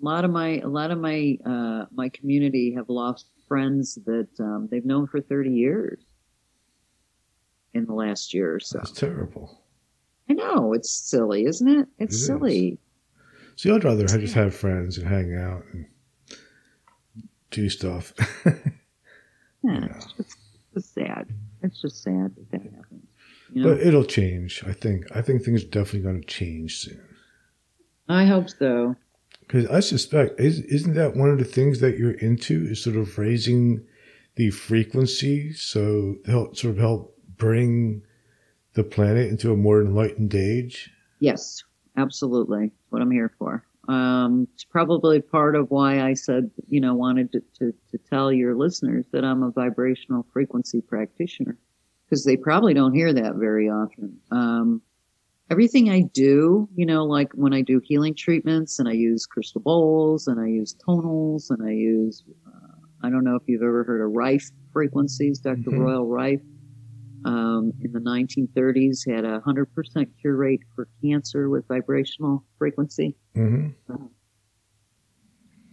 [0.00, 4.28] a lot of my, a lot of my, uh, my community have lost friends that,
[4.38, 6.00] um, they've known for 30 years
[7.74, 8.78] in the last year or so.
[8.78, 9.62] That's terrible.
[10.28, 11.88] I know it's silly, isn't it?
[11.98, 12.26] It's It is.
[12.26, 12.78] silly.
[13.56, 15.86] See, I'd rather just have friends and hang out and
[17.50, 18.14] do stuff.
[19.62, 19.86] Yeah, Yeah.
[19.96, 20.36] it's just
[20.74, 21.28] it's sad.
[21.62, 23.04] It's just sad that that happens.
[23.52, 23.74] You know?
[23.74, 24.64] but it'll change.
[24.66, 25.04] I think.
[25.14, 27.02] I think things are definitely going to change soon.
[28.08, 28.96] I hope so.
[29.50, 32.68] Because I suspect, is, isn't that one of the things that you're into?
[32.70, 33.84] Is sort of raising
[34.36, 38.02] the frequency so help sort of help bring
[38.74, 40.92] the planet into a more enlightened age.
[41.18, 41.64] Yes,
[41.96, 42.70] absolutely.
[42.90, 43.64] What I'm here for.
[43.88, 48.32] Um, it's probably part of why I said, you know, wanted to, to, to tell
[48.32, 51.58] your listeners that I'm a vibrational frequency practitioner
[52.04, 54.16] because they probably don't hear that very often.
[54.30, 54.80] Um,
[55.50, 59.60] everything I do, you know, like when I do healing treatments and I use crystal
[59.60, 63.84] bowls and I use tonals and I use, uh, I don't know if you've ever
[63.84, 65.78] heard of Rife frequencies, doctor Mhm.
[65.78, 66.40] Royal Rife.
[67.24, 73.68] Um, in the 1930s, had a 100% cure rate for cancer with vibrational frequency hmm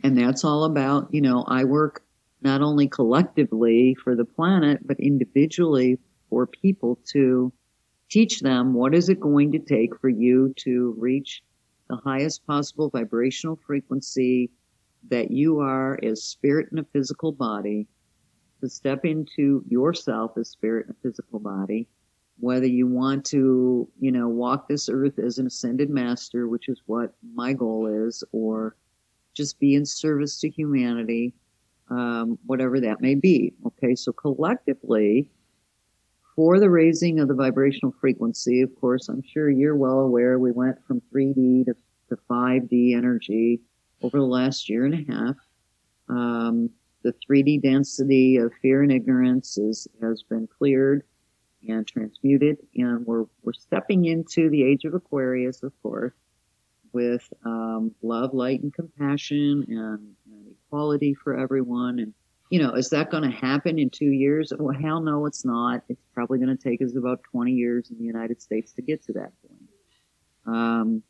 [0.03, 2.03] and that's all about you know i work
[2.41, 5.97] not only collectively for the planet, but individually
[6.30, 7.51] for people to
[8.09, 11.43] teach them what is it going to take for you to reach
[11.89, 14.49] the highest possible vibrational frequency
[15.09, 17.87] that you are as spirit in a physical body
[18.61, 21.87] to step into yourself as spirit in a physical body
[22.39, 26.81] whether you want to you know walk this earth as an ascended master which is
[26.85, 28.75] what my goal is or
[29.33, 31.33] just be in service to humanity
[31.89, 33.53] um, whatever that may be.
[33.65, 35.29] Okay so collectively
[36.38, 40.53] for the raising of the vibrational frequency of course i'm sure you're well aware we
[40.53, 41.75] went from 3d to,
[42.07, 43.59] to 5d energy
[44.01, 45.35] over the last year and a half
[46.09, 46.69] um,
[47.03, 51.03] the 3D density of fear and ignorance is, has been cleared
[51.67, 56.13] and transmuted, and we're, we're stepping into the age of Aquarius, of course,
[56.93, 61.99] with um, love, light, and compassion and, and equality for everyone.
[61.99, 62.13] And,
[62.49, 64.53] you know, is that going to happen in two years?
[64.57, 65.83] Well, hell no, it's not.
[65.89, 69.03] It's probably going to take us about 20 years in the United States to get
[69.03, 70.55] to that point.
[70.55, 71.03] Um,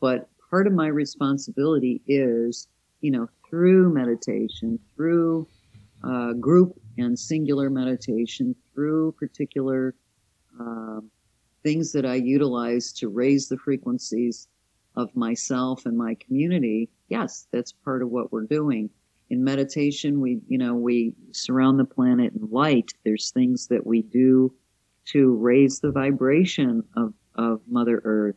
[0.00, 2.68] but part of my responsibility is,
[3.02, 5.46] you know, through meditation, through
[6.02, 9.94] uh, group and singular meditation, through particular
[10.58, 11.00] uh,
[11.62, 14.48] things that I utilize to raise the frequencies
[14.96, 18.90] of myself and my community, yes, that's part of what we're doing.
[19.30, 22.92] In meditation, we, you know, we surround the planet in light.
[23.04, 24.52] There's things that we do
[25.06, 28.36] to raise the vibration of, of Mother Earth.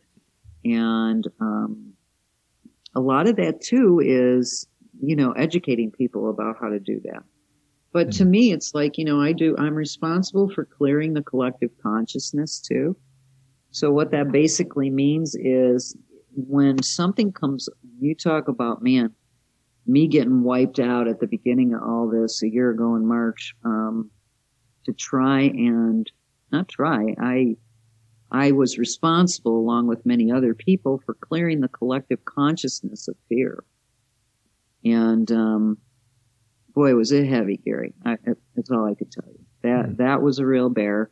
[0.64, 1.92] And um,
[2.94, 4.66] a lot of that too is
[5.00, 7.22] you know, educating people about how to do that.
[7.92, 11.70] But to me, it's like, you know, I do, I'm responsible for clearing the collective
[11.80, 12.96] consciousness too.
[13.70, 15.96] So what that basically means is
[16.34, 17.68] when something comes,
[18.00, 19.12] you talk about, man,
[19.86, 23.54] me getting wiped out at the beginning of all this a year ago in March,
[23.64, 24.10] um,
[24.84, 26.10] to try and
[26.52, 27.56] not try, I,
[28.30, 33.64] I was responsible along with many other people for clearing the collective consciousness of fear.
[34.84, 35.78] And um,
[36.74, 37.94] boy, was it heavy, Gary.
[38.04, 38.16] I,
[38.54, 39.40] that's all I could tell you.
[39.62, 39.96] That mm.
[39.98, 41.10] that was a real bear.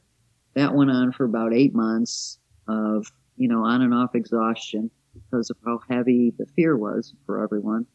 [0.55, 3.07] That went on for about eight months of
[3.37, 7.87] you know on and off exhaustion because of how heavy the fear was for everyone.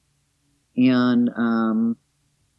[0.78, 1.98] And um,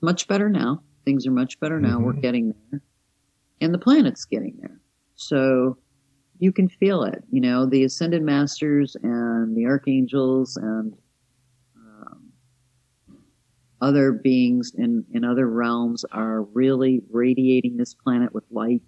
[0.00, 0.82] much better now.
[1.04, 1.96] Things are much better now.
[1.96, 2.04] Mm-hmm.
[2.04, 2.82] We're getting there,
[3.60, 4.80] and the planet's getting there.
[5.14, 5.78] So
[6.38, 7.24] you can feel it.
[7.30, 10.94] You know, the ascended masters and the archangels and
[13.80, 18.82] other beings in, in other realms are really radiating this planet with light.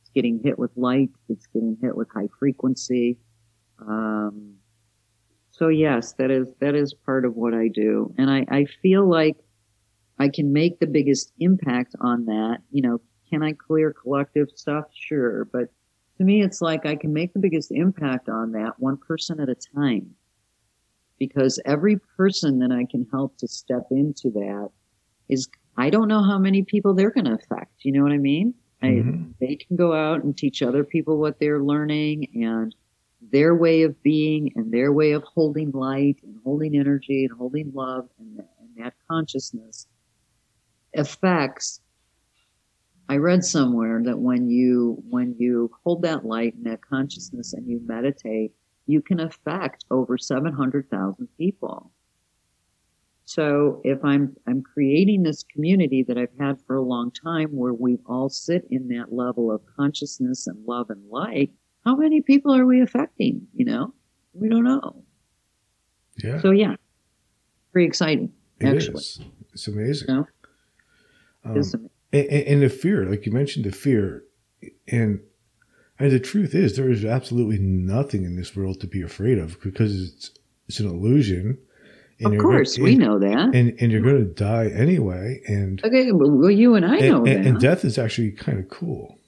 [0.00, 1.10] It's getting hit with light.
[1.28, 3.18] It's getting hit with high frequency.
[3.80, 4.54] Um,
[5.56, 8.12] so yes, that is, that is part of what I do.
[8.18, 9.36] And I, I feel like
[10.18, 12.58] I can make the biggest impact on that.
[12.72, 13.00] You know,
[13.30, 14.86] can I clear collective stuff?
[14.92, 15.44] Sure.
[15.44, 15.68] But
[16.18, 19.48] to me, it's like I can make the biggest impact on that one person at
[19.48, 20.10] a time
[21.20, 24.70] because every person that I can help to step into that
[25.28, 27.84] is, I don't know how many people they're going to affect.
[27.84, 28.54] You know what I mean?
[28.82, 29.22] Mm-hmm.
[29.22, 32.74] I, they can go out and teach other people what they're learning and
[33.30, 37.72] their way of being and their way of holding light and holding energy and holding
[37.74, 39.86] love and, and that consciousness
[40.94, 41.80] affects
[43.08, 47.68] I read somewhere that when you when you hold that light and that consciousness and
[47.68, 48.52] you meditate,
[48.86, 51.90] you can affect over 700,000 people.
[53.26, 57.72] So if I'm, I'm creating this community that I've had for a long time where
[57.72, 61.50] we all sit in that level of consciousness and love and light,
[61.84, 63.46] how many people are we affecting?
[63.54, 63.94] You know,
[64.32, 65.04] we don't know.
[66.22, 66.40] Yeah.
[66.40, 66.76] So yeah,
[67.72, 68.32] pretty exciting.
[68.60, 68.98] It actually.
[68.98, 69.20] is.
[69.52, 70.08] It's amazing.
[70.08, 70.26] You know?
[71.44, 71.90] um, amazing.
[72.12, 74.24] And, and the fear, like you mentioned, the fear,
[74.88, 75.20] and
[75.98, 79.60] and the truth is, there is absolutely nothing in this world to be afraid of
[79.60, 80.30] because it's
[80.68, 81.58] it's an illusion.
[82.24, 85.40] of course, we know that, and and you're going to die anyway.
[85.46, 87.46] And okay, well, you and I and, know and, that.
[87.46, 89.18] And death is actually kind of cool.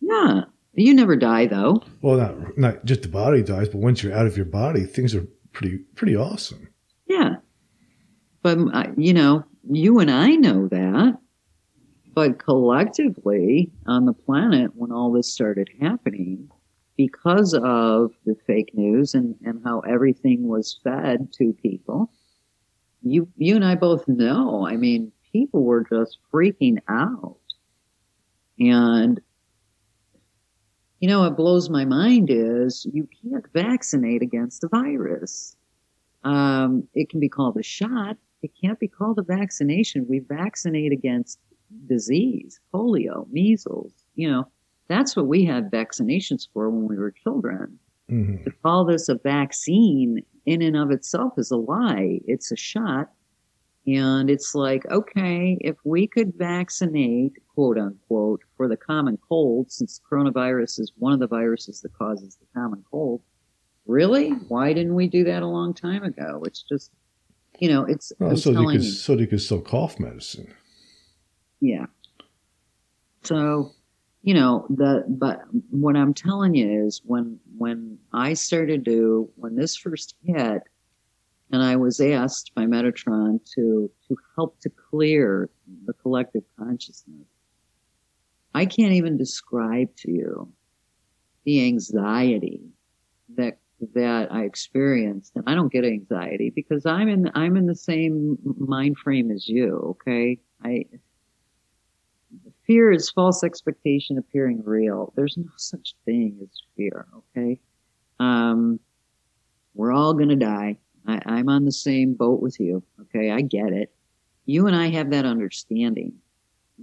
[0.00, 0.42] Yeah,
[0.76, 1.82] you never die though.
[2.02, 5.14] Well, not not just the body dies, but once you're out of your body, things
[5.14, 6.68] are pretty pretty awesome.
[7.06, 7.36] Yeah,
[8.42, 11.18] but uh, you know, you and I know that.
[12.14, 16.48] But collectively on the planet, when all this started happening,
[16.96, 22.12] because of the fake news and, and how everything was fed to people,
[23.02, 27.38] you, you and I both know, I mean, people were just freaking out.
[28.60, 29.20] And,
[31.04, 35.54] you know, what blows my mind is you can't vaccinate against a virus.
[36.22, 38.16] Um, it can be called a shot.
[38.40, 40.06] it can't be called a vaccination.
[40.08, 41.40] We vaccinate against
[41.86, 43.92] disease, polio, measles.
[44.14, 44.48] You know,
[44.88, 47.78] that's what we had vaccinations for when we were children.
[48.10, 48.44] Mm-hmm.
[48.44, 52.20] To call this a vaccine in and of itself is a lie.
[52.26, 53.10] It's a shot.
[53.86, 60.00] And it's like, okay, if we could vaccinate, quote unquote, for the common cold, since
[60.10, 63.22] coronavirus is one of the viruses that causes the common cold,
[63.86, 64.30] really?
[64.30, 66.42] Why didn't we do that a long time ago?
[66.46, 66.90] It's just,
[67.60, 68.12] you know, it's.
[68.18, 70.52] Well, so they, could, so they could sell cough medicine.
[71.60, 71.86] Yeah.
[73.22, 73.72] So
[74.24, 79.54] you know the but what i'm telling you is when when i started to when
[79.54, 80.62] this first hit
[81.52, 85.50] and i was asked by metatron to to help to clear
[85.84, 87.26] the collective consciousness
[88.54, 90.52] i can't even describe to you
[91.44, 92.60] the anxiety
[93.36, 93.58] that
[93.94, 98.38] that i experienced and i don't get anxiety because i'm in i'm in the same
[98.58, 100.84] mind frame as you okay i
[102.66, 105.12] fear is false expectation appearing real.
[105.16, 107.60] There's no such thing as fear, okay?
[108.20, 108.80] Um,
[109.74, 110.78] we're all to die.
[111.06, 113.30] I, I'm on the same boat with you, okay?
[113.30, 113.92] I get it.
[114.46, 116.14] You and I have that understanding.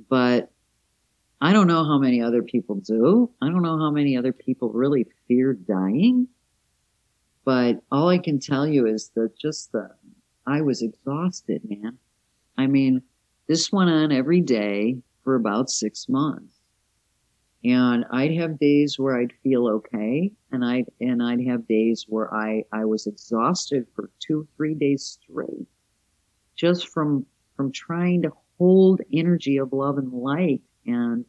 [0.09, 0.51] But
[1.43, 3.31] I don't know how many other people do.
[3.41, 6.27] I don't know how many other people really fear dying.
[7.43, 9.89] But all I can tell you is that just the,
[10.45, 11.97] I was exhausted, man.
[12.59, 13.01] I mean,
[13.47, 16.59] this went on every day for about six months.
[17.63, 22.33] And I'd have days where I'd feel okay, and I'd and I'd have days where
[22.33, 25.67] I I was exhausted for two three days straight,
[26.55, 27.23] just from
[27.55, 31.23] from trying to hold energy of love and light and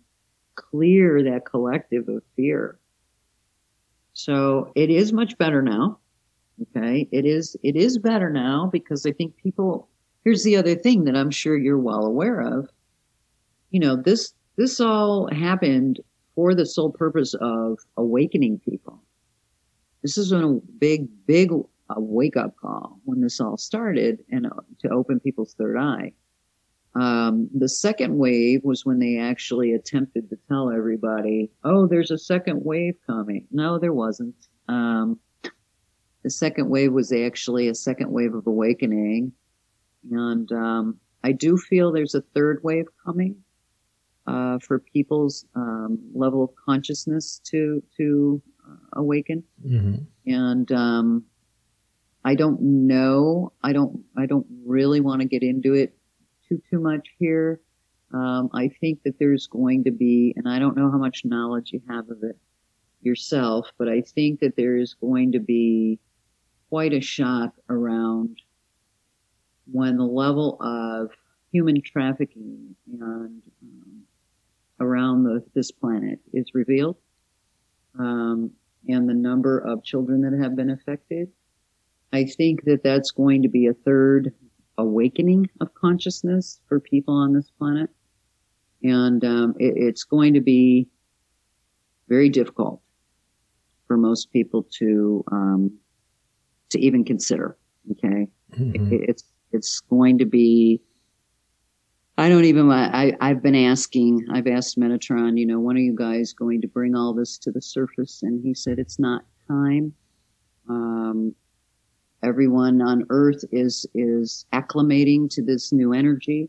[0.55, 2.79] clear that collective of fear.
[4.13, 5.99] So it is much better now.
[6.77, 9.89] Okay, it is it is better now because I think people.
[10.25, 12.69] Here's the other thing that I'm sure you're well aware of
[13.73, 15.99] you know, this this all happened
[16.37, 19.03] for the sole purpose of awakening people.
[20.03, 24.51] This is a big, big uh, wake up call when this all started and uh,
[24.81, 26.13] to open people's third eye.
[26.95, 32.19] Um, the second wave was when they actually attempted to tell everybody, oh, there's a
[32.19, 33.47] second wave coming.
[33.51, 34.35] No, there wasn't.
[34.69, 35.19] Um,
[36.23, 39.33] the second wave was actually a second wave of awakening.
[40.11, 43.37] And um, I do feel there's a third wave coming
[44.27, 49.43] uh, for people's um, level of consciousness to to uh, awaken.
[49.67, 50.31] Mm-hmm.
[50.31, 51.25] And um,
[52.25, 53.53] I don't know.
[53.63, 54.05] I don't.
[54.17, 55.97] I don't really want to get into it
[56.71, 57.61] too much here.
[58.13, 61.73] Um, I think that there's going to be, and I don't know how much knowledge
[61.73, 62.37] you have of it
[63.01, 65.99] yourself, but I think that there is going to be
[66.69, 68.39] quite a shock around
[69.71, 71.11] when the level of
[71.53, 74.03] human trafficking and um,
[74.81, 76.97] around the, this planet is revealed,
[77.99, 78.51] um,
[78.89, 81.31] and the number of children that have been affected.
[82.13, 84.35] I think that that's going to be a third
[84.79, 87.91] awakening of consciousness for people on this planet,
[88.83, 90.89] and um, it, it's going to be
[92.09, 92.81] very difficult
[93.87, 95.73] for most people to um,
[96.71, 97.57] to even consider.
[97.93, 98.93] Okay, mm-hmm.
[98.93, 100.81] it, it's it's going to be
[102.19, 102.71] I don't even.
[102.71, 104.27] I I've been asking.
[104.31, 105.39] I've asked Metatron.
[105.39, 108.23] You know, when are you guys going to bring all this to the surface?
[108.23, 109.95] And he said it's not time.
[110.69, 111.35] Um,
[112.23, 116.49] everyone on Earth is is acclimating to this new energy,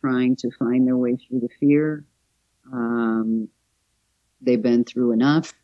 [0.00, 2.04] trying to find their way through the fear.
[2.72, 3.48] Um,
[4.40, 5.54] they've been through enough,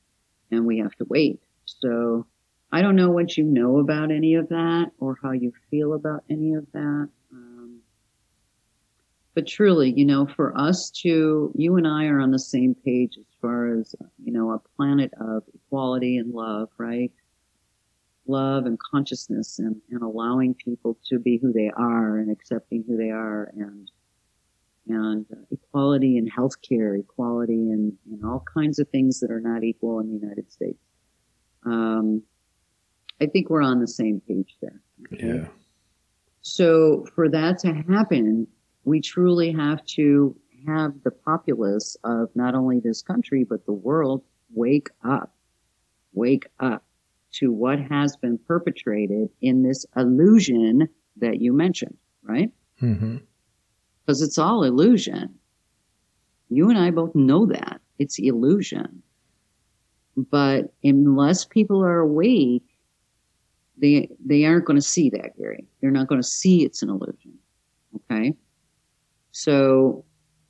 [0.51, 1.41] and we have to wait.
[1.65, 2.27] So
[2.73, 6.25] I don't know what you know about any of that or how you feel about
[6.29, 7.09] any of that
[9.35, 13.19] but truly, you know, for us to, you and I are on the same page
[13.19, 13.95] as far as,
[14.25, 17.11] you know, a planet of equality and love, right?
[18.27, 22.97] Love and consciousness and, and allowing people to be who they are and accepting who
[22.97, 23.91] they are and,
[24.89, 30.01] and equality in healthcare, equality in, in all kinds of things that are not equal
[30.01, 30.79] in the United States.
[31.67, 32.23] Um,
[33.21, 34.81] I think we're on the same page there.
[35.13, 35.27] Okay?
[35.27, 35.49] Yeah.
[36.41, 38.47] So for that to happen,
[38.85, 40.37] we truly have to
[40.67, 44.23] have the populace of not only this country, but the world
[44.53, 45.35] wake up,
[46.13, 46.85] wake up
[47.39, 52.51] to what has been perpetrated in this illusion that you mentioned, right?
[52.81, 53.19] Mm-hmm.
[54.05, 55.35] Because it's all illusion.
[56.51, 59.03] You and I both know that it's illusion.
[60.17, 62.63] But unless people are awake,
[63.77, 65.67] they they aren't going to see that, Gary.
[65.81, 67.35] They're not going to see it's an illusion.
[67.97, 68.35] Okay.
[69.33, 70.05] So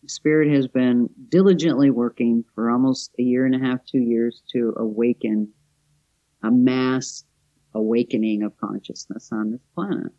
[0.06, 4.74] Spirit has been diligently working for almost a year and a half, two years to
[4.76, 5.48] awaken
[6.44, 7.24] a mass
[7.74, 10.12] awakening of consciousness on this planet.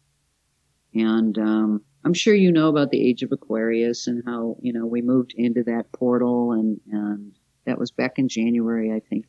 [0.93, 4.85] And um, I'm sure you know about the age of Aquarius and how, you know,
[4.85, 7.31] we moved into that portal and, and
[7.65, 9.25] that was back in January, I think.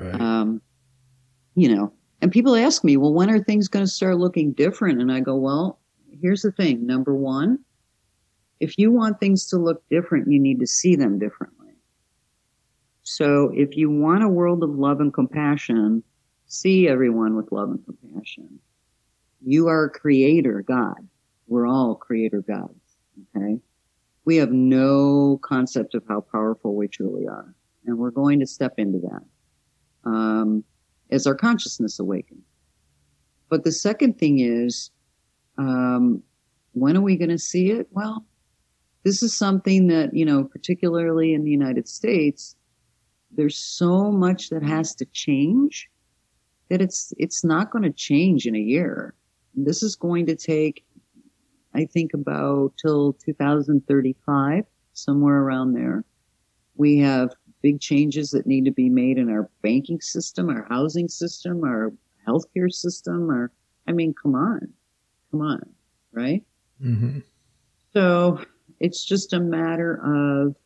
[0.00, 0.20] Right.
[0.20, 0.60] Um,
[1.54, 5.00] you know, and people ask me, well, when are things going to start looking different?
[5.00, 5.80] And I go, well,
[6.20, 6.86] here's the thing.
[6.86, 7.58] Number one,
[8.60, 11.58] if you want things to look different, you need to see them differently.
[13.02, 16.04] So if you want a world of love and compassion,
[16.52, 18.58] see everyone with love and compassion.
[19.40, 21.08] You are a creator God.
[21.48, 22.96] We're all creator gods.
[23.34, 23.58] Okay.
[24.26, 27.54] We have no concept of how powerful we truly are.
[27.86, 30.10] And we're going to step into that.
[30.10, 30.62] Um,
[31.10, 32.44] as our consciousness awakens.
[33.48, 34.90] But the second thing is,
[35.58, 36.22] um,
[36.72, 37.88] when are we going to see it?
[37.90, 38.24] Well,
[39.04, 42.56] this is something that, you know, particularly in the United States,
[43.30, 45.88] there's so much that has to change
[46.68, 49.14] that it's, it's not going to change in a year.
[49.54, 50.84] This is going to take,
[51.74, 54.64] I think about till 2035,
[54.94, 56.04] somewhere around there.
[56.76, 57.30] We have
[57.62, 61.92] big changes that need to be made in our banking system, our housing system, our
[62.26, 63.52] healthcare system, or,
[63.86, 64.72] I mean, come on,
[65.30, 65.62] come on,
[66.12, 66.42] right?
[66.82, 67.20] Mm-hmm.
[67.92, 68.40] So
[68.80, 70.56] it's just a matter of,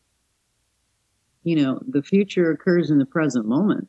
[1.43, 3.87] you know, the future occurs in the present moment.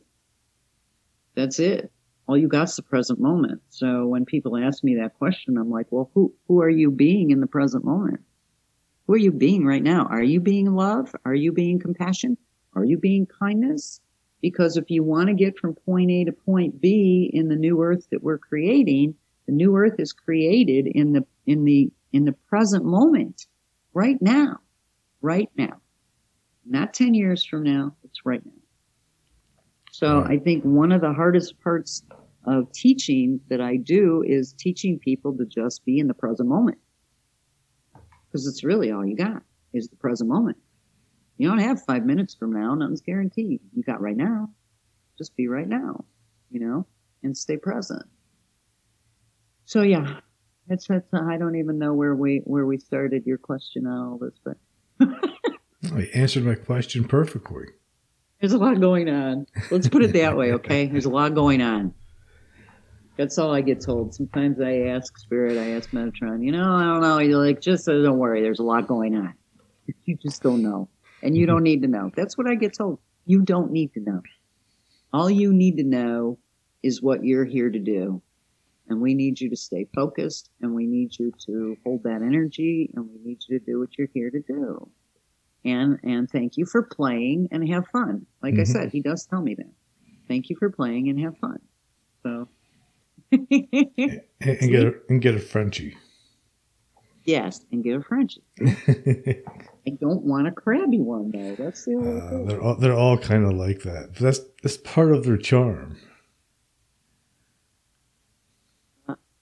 [1.34, 1.90] That's it.
[2.28, 3.62] All you got's the present moment.
[3.70, 7.30] So when people ask me that question, I'm like, well, who, who are you being
[7.30, 8.20] in the present moment?
[9.06, 10.04] Who are you being right now?
[10.04, 11.16] Are you being love?
[11.24, 12.36] Are you being compassion?
[12.74, 14.02] Are you being kindness?
[14.42, 17.82] Because if you want to get from point A to point B in the new
[17.82, 19.14] earth that we're creating,
[19.46, 23.46] the new earth is created in the, in the, in the present moment,
[23.94, 24.58] right now,
[25.22, 25.80] right now.
[26.66, 28.52] Not 10 years from now, it's right now.
[29.90, 32.02] So I think one of the hardest parts
[32.48, 36.78] of teaching that I do is teaching people to just be in the present moment.
[38.26, 39.42] Because it's really all you got
[39.74, 40.56] is the present moment.
[41.36, 42.74] You don't have five minutes from now.
[42.74, 43.60] Nothing's guaranteed.
[43.74, 44.50] You got right now.
[45.18, 46.04] Just be right now,
[46.50, 46.86] you know,
[47.22, 48.04] and stay present.
[49.66, 50.20] So yeah,
[50.68, 54.18] it's, that's, I don't even know where we, where we started your question on all
[54.18, 54.56] this, but
[55.94, 57.66] I answered my question perfectly.
[58.40, 59.46] there's a lot going on.
[59.70, 60.52] Let's put it that way.
[60.54, 60.86] Okay.
[60.86, 61.94] There's a lot going on.
[63.18, 64.14] That's all I get told.
[64.14, 67.18] Sometimes I ask Spirit, I ask Metatron, you know, I don't know.
[67.18, 68.40] You're like, just uh, don't worry.
[68.42, 69.34] There's a lot going on.
[70.04, 70.88] You just don't know.
[71.22, 72.10] And you don't need to know.
[72.14, 73.00] That's what I get told.
[73.26, 74.20] You don't need to know.
[75.12, 76.38] All you need to know
[76.82, 78.22] is what you're here to do.
[78.88, 82.90] And we need you to stay focused and we need you to hold that energy
[82.94, 84.90] and we need you to do what you're here to do.
[85.64, 88.26] And, and thank you for playing and have fun.
[88.42, 88.66] Like I Mhm.
[88.66, 89.72] said, he does tell me that.
[90.28, 91.58] Thank you for playing and have fun.
[92.22, 92.48] So,
[94.40, 95.96] And, and get a, and get a Frenchie.
[97.24, 98.42] yes, and get a Frenchie.
[99.86, 101.54] I don't want a crabby one though.
[101.56, 102.46] That's the only Uh, thing.
[102.46, 104.10] they're all they're all kind of like that.
[104.14, 105.96] But that's that's part of their charm.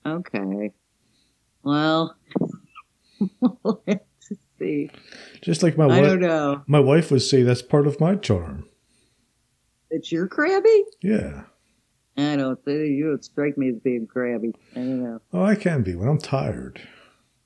[0.05, 0.73] Okay.
[1.63, 2.17] Well,
[3.41, 4.91] we'll have to see.
[5.43, 6.63] Just like my I wife, don't know.
[6.67, 8.69] my wife would say that's part of my charm.
[9.91, 10.85] It's your crabby?
[11.03, 11.43] Yeah.
[12.17, 14.55] I don't think you would strike me as being crabby.
[14.73, 15.21] I don't know.
[15.33, 16.81] Oh, I can be when I'm tired.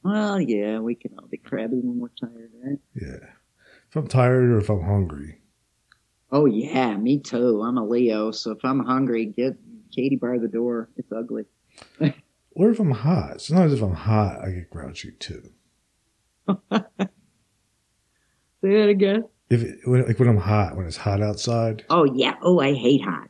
[0.03, 2.79] Well, yeah, we can all be crabby when we're tired, right?
[2.95, 3.29] Yeah.
[3.89, 5.41] If I'm tired or if I'm hungry.
[6.33, 7.61] Oh yeah, me too.
[7.63, 9.57] I'm a Leo, so if I'm hungry, get
[9.95, 10.89] Katie by the door.
[10.97, 11.45] It's ugly.
[12.57, 13.41] Or if I'm hot.
[13.41, 15.51] Sometimes if I'm hot, I get grouchy too.
[16.49, 16.59] Say
[18.63, 19.25] that again.
[19.49, 21.85] If it, when, like when I'm hot, when it's hot outside.
[21.91, 22.35] Oh yeah.
[22.43, 23.29] Oh, I hate hot.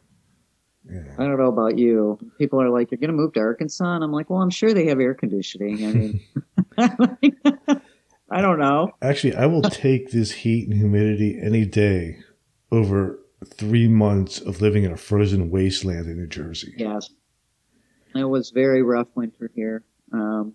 [0.91, 1.15] Yeah.
[1.19, 2.19] I don't know about you.
[2.39, 4.87] People are like, "You're gonna move to Arkansas," and I'm like, "Well, I'm sure they
[4.87, 6.21] have air conditioning." I mean,
[8.31, 8.93] I don't know.
[9.03, 12.19] Actually, I will take this heat and humidity any day
[12.73, 16.75] over three months of living in a frozen wasteland in New Jersey.
[16.77, 17.11] Yes,
[18.15, 19.83] it was very rough winter here.
[20.13, 20.55] Um,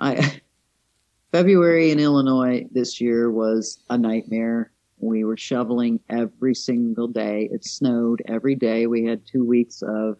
[0.00, 0.40] I
[1.32, 4.72] February in Illinois this year was a nightmare.
[5.00, 7.48] We were shoveling every single day.
[7.52, 8.86] It snowed every day.
[8.86, 10.18] We had two weeks of,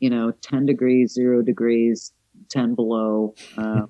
[0.00, 2.12] you know, 10 degrees, zero degrees,
[2.50, 3.34] 10 below.
[3.56, 3.88] Um,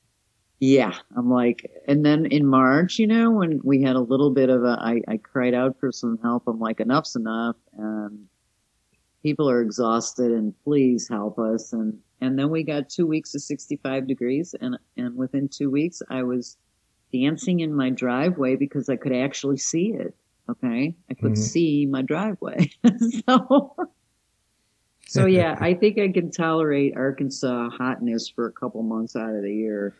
[0.58, 4.48] yeah, I'm like, and then in March, you know, when we had a little bit
[4.48, 6.44] of a, I, I cried out for some help.
[6.46, 7.56] I'm like, enough's enough.
[7.76, 8.26] And
[9.22, 11.72] people are exhausted and please help us.
[11.72, 16.00] And and then we got two weeks of 65 degrees, and and within two weeks,
[16.08, 16.56] I was
[17.12, 20.14] dancing in my driveway because I could actually see it.
[20.48, 21.38] Okay, I could Mhm.
[21.38, 22.70] see my driveway.
[23.28, 23.74] so,
[25.06, 29.42] so yeah, I think I can tolerate Arkansas hotness for a couple months out of
[29.42, 29.96] the year,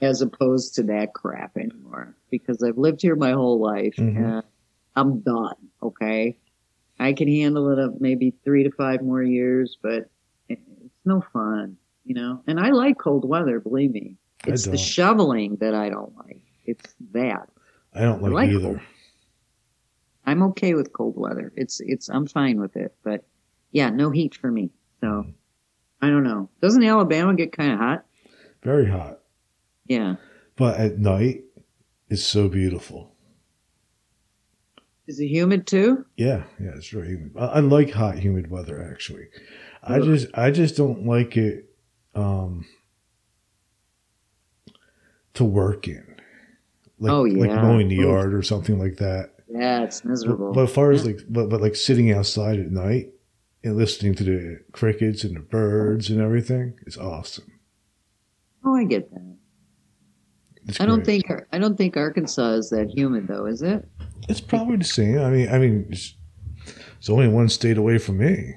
[0.00, 2.14] as opposed to that crap anymore.
[2.30, 4.16] Because I've lived here my whole life, Mhm.
[4.16, 4.42] and
[4.94, 5.56] I'm done.
[5.82, 6.38] Okay,
[7.00, 10.08] I can handle it up maybe three to five more years, but
[10.48, 10.60] it's
[11.04, 12.42] no fun, you know.
[12.46, 14.16] And I like cold weather, believe me.
[14.44, 16.40] I It's the shoveling that I don't like.
[16.64, 17.48] It's that.
[17.94, 18.60] I don't like, like either.
[18.60, 18.80] cold.
[20.26, 21.52] I'm okay with cold weather.
[21.56, 23.24] It's it's I'm fine with it, but
[23.72, 24.70] yeah, no heat for me.
[25.00, 25.26] So
[26.02, 26.50] I don't know.
[26.60, 28.04] Doesn't Alabama get kind of hot?
[28.62, 29.20] Very hot.
[29.86, 30.16] Yeah.
[30.56, 31.44] But at night,
[32.08, 33.14] it's so beautiful.
[35.06, 36.04] Is it humid too?
[36.16, 37.32] Yeah, yeah, it's very humid.
[37.38, 39.28] I, I like hot, humid weather actually.
[39.82, 41.70] I just, I just don't like it
[42.14, 42.66] um,
[45.38, 46.04] to work in,
[46.98, 49.30] like, Oh, like mowing the yard or something like that.
[49.48, 50.52] Yeah, it's miserable.
[50.52, 51.12] But as far as Yeah.
[51.12, 53.10] like, but, but like sitting outside at night
[53.64, 57.50] and listening to the crickets and the birds and everything, it's awesome.
[58.64, 59.36] oh, I get that.
[60.66, 61.24] It's I don't great.
[61.26, 63.88] think I don't think Arkansas is that humid though, is it?
[64.28, 65.18] it's probably the same.
[65.18, 66.14] I mean, I mean, it's,
[66.98, 68.56] it's only one state away from me.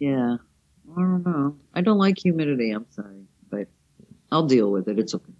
[0.00, 0.38] Yeah.
[0.96, 1.56] I don't know.
[1.74, 2.70] I don't like humidity.
[2.72, 3.68] I'm sorry, but
[4.32, 4.98] I'll deal with it.
[4.98, 5.32] It's okay.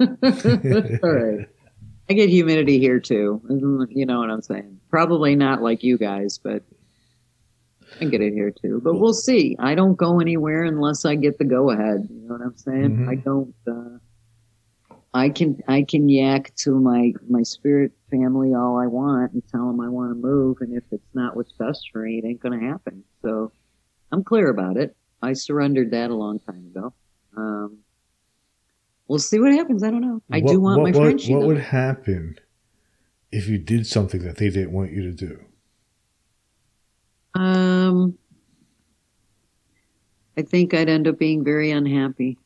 [1.02, 1.48] All right.
[2.08, 3.40] I get humidity here too.
[3.90, 4.80] You know what I'm saying?
[4.90, 6.62] Probably not like you guys, but
[8.00, 8.80] I get it here too.
[8.84, 9.56] But we'll see.
[9.58, 12.06] I don't go anywhere unless I get the go ahead.
[12.10, 12.98] You know what I'm saying?
[12.98, 13.08] Mhm.
[13.08, 13.54] I don't.
[13.66, 13.98] Uh,
[15.14, 19.66] I can I can yak to my my spirit family all I want and tell
[19.66, 22.40] them I want to move, and if it's not what's best for me, it ain't
[22.40, 23.02] gonna happen.
[23.22, 23.50] So
[24.12, 24.94] I'm clear about it.
[25.22, 26.92] I surrendered that a long time ago.
[27.36, 27.78] Um,
[29.08, 29.82] we'll see what happens.
[29.82, 30.22] I don't know.
[30.30, 31.36] I What- do want what, my what, friendship.
[31.36, 32.38] What would happen
[33.32, 35.40] if you did something that they didn't want you to do?
[37.34, 38.16] Um,
[40.36, 42.38] I think I'd end up being very unhappy.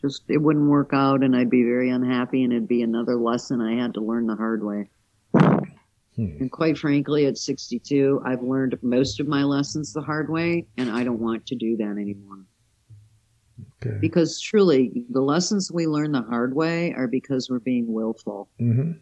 [0.00, 3.60] Just it wouldn't work out, and I'd be very unhappy, and it'd be another lesson
[3.60, 4.90] I had to learn the hard way.
[5.32, 6.36] Hmm.
[6.40, 10.90] And quite frankly, at 62, I've learned most of my lessons the hard way, and
[10.90, 12.44] I don't want to do that anymore.
[13.84, 13.98] Okay.
[14.00, 18.48] Because truly, the lessons we learn the hard way are because we're being willful.
[18.58, 18.92] hmm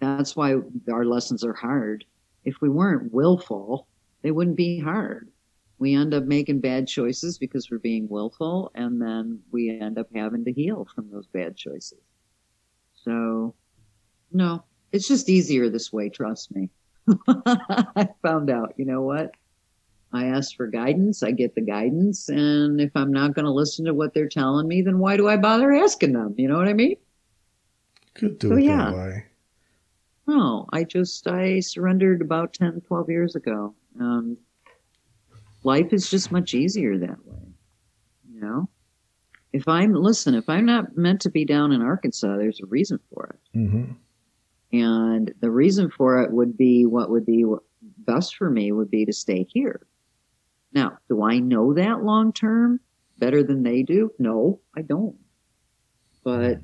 [0.00, 0.56] That's why
[0.90, 2.04] our lessons are hard.
[2.44, 3.86] If we weren't willful,
[4.22, 5.30] they wouldn't be hard.
[5.78, 10.08] We end up making bad choices because we're being willful, and then we end up
[10.14, 11.98] having to heal from those bad choices.
[12.94, 13.54] So,
[14.32, 16.70] no, it's just easier this way, trust me.
[17.28, 19.32] I found out, you know what?
[20.12, 23.86] I ask for guidance, I get the guidance, and if I'm not going to listen
[23.86, 26.34] to what they're telling me, then why do I bother asking them?
[26.36, 26.96] You know what I mean?
[28.14, 28.90] Could do So, it yeah.
[28.90, 29.24] that way.
[30.26, 33.74] No, I just I surrendered about 10, 12 years ago.
[33.98, 34.36] Um,
[35.64, 37.38] life is just much easier that way.
[38.32, 38.68] You know,
[39.52, 43.00] if I'm listen, if I'm not meant to be down in Arkansas, there's a reason
[43.12, 43.84] for it, hmm
[44.74, 47.44] and the reason for it would be what would be
[47.98, 49.86] best for me would be to stay here.
[50.74, 52.80] Now, do I know that long term
[53.18, 54.10] better than they do?
[54.18, 55.16] No, I don't.
[56.24, 56.60] But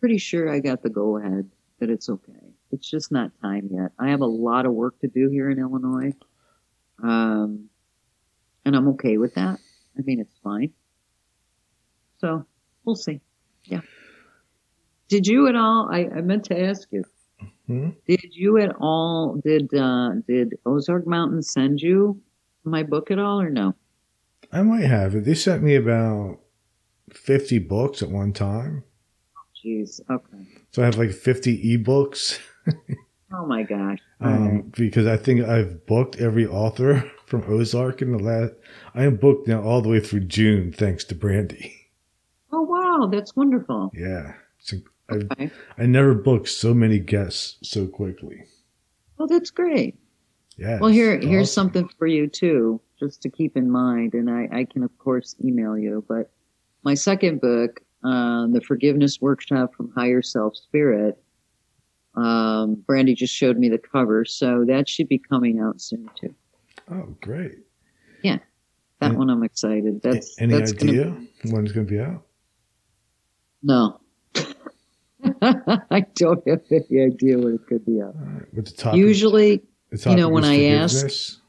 [0.00, 1.50] pretty sure I got the go ahead
[1.80, 2.32] that it's okay.
[2.72, 3.92] It's just not time yet.
[3.98, 6.12] I have a lot of work to do here in Illinois.
[7.02, 7.68] Um,
[8.64, 9.58] and I'm okay with that.
[9.96, 10.72] I mean, it's fine.
[12.18, 12.44] So
[12.84, 13.20] we'll see.
[13.64, 13.82] Yeah.
[15.08, 15.88] Did you at all?
[15.90, 17.04] I, I meant to ask you.
[17.66, 17.90] Hmm?
[18.06, 19.40] Did you at all?
[19.44, 22.20] Did uh, did Ozark Mountain send you
[22.66, 23.74] my book at all, or no?
[24.52, 25.24] I might have.
[25.24, 26.40] They sent me about
[27.12, 28.84] 50 books at one time.
[29.64, 30.00] Jeez.
[30.10, 30.46] Okay.
[30.72, 32.38] So I have like 50 ebooks
[33.32, 33.98] Oh my gosh.
[34.20, 34.72] Um, right.
[34.72, 38.52] because I think I've booked every author from Ozark in the last.
[38.94, 41.74] I am booked now all the way through June thanks to Brandy.
[42.52, 43.90] Oh wow, that's wonderful.
[43.94, 44.34] Yeah.
[44.72, 45.50] I, Okay.
[45.78, 48.42] I never booked so many guests so quickly.
[49.18, 49.96] Well, that's great.
[50.56, 50.78] Yeah.
[50.80, 54.48] Well, here it's here's something for you too, just to keep in mind, and I,
[54.52, 56.04] I can of course email you.
[56.08, 56.30] But
[56.82, 61.18] my second book, uh, the Forgiveness Workshop from Higher Self Spirit,
[62.14, 66.34] um, Brandy just showed me the cover, so that should be coming out soon too.
[66.90, 67.58] Oh, great.
[68.22, 68.38] Yeah,
[69.00, 70.00] that one I'm excited.
[70.02, 72.22] That's Any that's idea Gonna, when it's going to be out?
[73.62, 74.00] no,
[75.42, 78.14] I don't have any idea what it could be out.
[78.14, 78.54] All right.
[78.54, 79.62] With the topic, Usually,
[79.92, 81.40] you know, when I ask- forgiveness.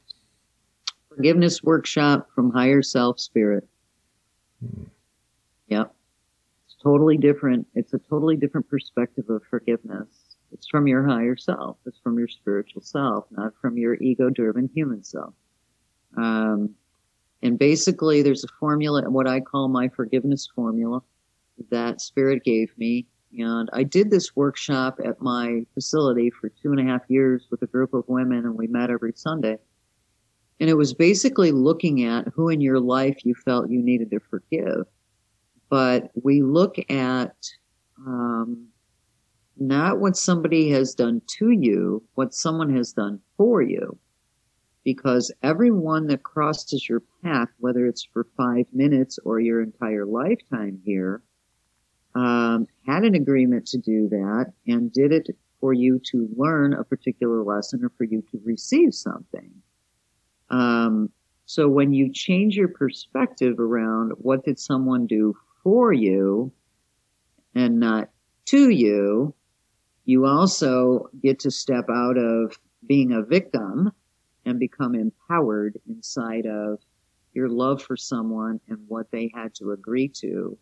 [1.10, 3.68] Forgiveness workshop from higher self spirit.
[4.62, 4.84] Hmm.
[5.68, 5.94] Yep.
[6.66, 7.68] It's totally different.
[7.74, 10.08] It's a totally different perspective of forgiveness.
[10.52, 11.78] It's from your higher self.
[11.86, 15.34] It's from your spiritual self, not from your ego driven human self.
[16.16, 16.76] Um,
[17.44, 21.02] and basically, there's a formula, what I call my forgiveness formula,
[21.70, 23.08] that Spirit gave me.
[23.38, 27.62] And I did this workshop at my facility for two and a half years with
[27.62, 29.58] a group of women, and we met every Sunday.
[30.60, 34.20] And it was basically looking at who in your life you felt you needed to
[34.20, 34.86] forgive.
[35.70, 37.36] But we look at
[38.06, 38.68] um,
[39.58, 44.00] not what somebody has done to you, what someone has done for you
[44.88, 50.80] because everyone that crosses your path, whether it's for five minutes or your entire lifetime
[50.86, 51.22] here,
[52.16, 55.28] um, had an agreement to do that and did it
[55.60, 59.52] for you to learn a particular lesson or for you to receive something.
[60.50, 61.10] Um,
[61.46, 66.52] so when you change your perspective around what did someone do for you
[67.56, 68.10] and not
[68.46, 69.34] to you,
[70.06, 73.92] you also get to step out of being a victim
[74.46, 76.80] and become empowered inside of
[77.34, 80.58] your love for someone and what they had to agree to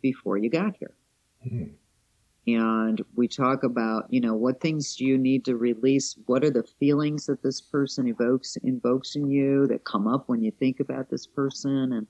[0.00, 0.94] before you got here.
[1.46, 1.74] Mm-hmm.
[2.48, 6.16] And we talk about, you know, what things do you need to release?
[6.26, 10.42] What are the feelings that this person evokes invokes in you that come up when
[10.42, 11.92] you think about this person?
[11.92, 12.06] And,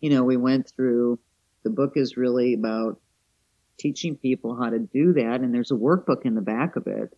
[0.00, 1.20] you know, we went through
[1.62, 3.00] the book is really about
[3.78, 5.42] teaching people how to do that.
[5.42, 7.16] And there's a workbook in the back of it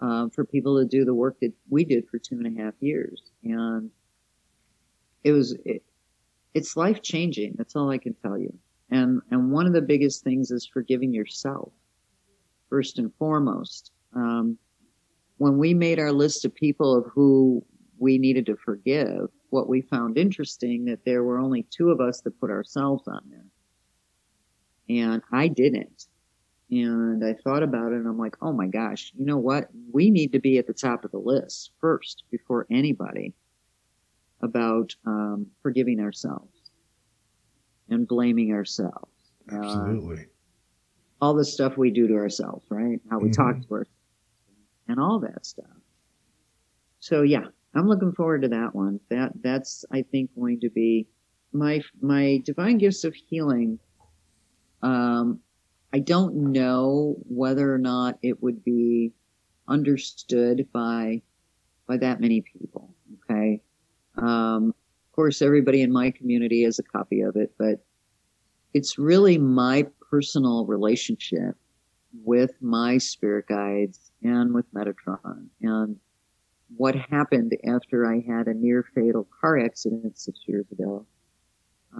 [0.00, 2.74] uh, for people to do the work that we did for two and a half
[2.80, 3.22] years.
[3.44, 3.90] And
[5.24, 5.82] it was, it,
[6.54, 7.54] it's life changing.
[7.58, 8.56] That's all I can tell you.
[8.90, 11.72] And, and one of the biggest things is forgiving yourself
[12.68, 13.90] first and foremost.
[14.14, 14.58] Um,
[15.38, 17.64] when we made our list of people of who
[17.98, 22.20] we needed to forgive, what we found interesting that there were only two of us
[22.22, 23.44] that put ourselves on there.
[24.88, 26.06] And I didn't.
[26.70, 29.68] And I thought about it and I'm like, oh my gosh, you know what?
[29.92, 33.34] We need to be at the top of the list first before anybody
[34.42, 36.55] about um, forgiving ourselves
[37.88, 39.10] and blaming ourselves.
[39.52, 40.22] Uh, Absolutely.
[40.22, 40.26] Uh,
[41.20, 43.00] all the stuff we do to ourselves, right?
[43.10, 43.42] How we mm-hmm.
[43.42, 43.90] talk to ourselves
[44.88, 45.66] and all that stuff.
[47.00, 49.00] So yeah, I'm looking forward to that one.
[49.10, 51.06] That that's I think going to be
[51.52, 53.78] my my divine gifts of healing.
[54.82, 55.40] Um,
[55.92, 59.12] I don't know whether or not it would be
[59.68, 61.22] understood by
[61.86, 62.94] by that many people.
[63.30, 63.62] Okay.
[64.16, 64.74] Um,
[65.16, 67.84] course, everybody in my community has a copy of it, but
[68.74, 71.56] it's really my personal relationship
[72.24, 75.46] with my spirit guides and with Metatron.
[75.62, 75.96] And
[76.76, 81.06] what happened after I had a near fatal car accident six years ago,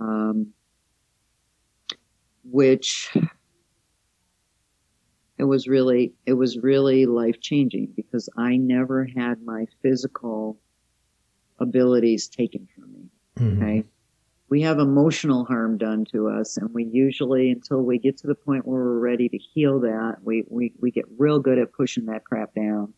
[0.01, 0.53] um,
[2.45, 3.17] which
[5.39, 10.59] it was really it was really life changing because I never had my physical
[11.59, 13.11] abilities taken from me.
[13.39, 13.63] Mm-hmm.
[13.63, 13.85] Okay.
[14.49, 18.35] We have emotional harm done to us and we usually until we get to the
[18.35, 22.07] point where we're ready to heal that, we, we, we get real good at pushing
[22.07, 22.95] that crap down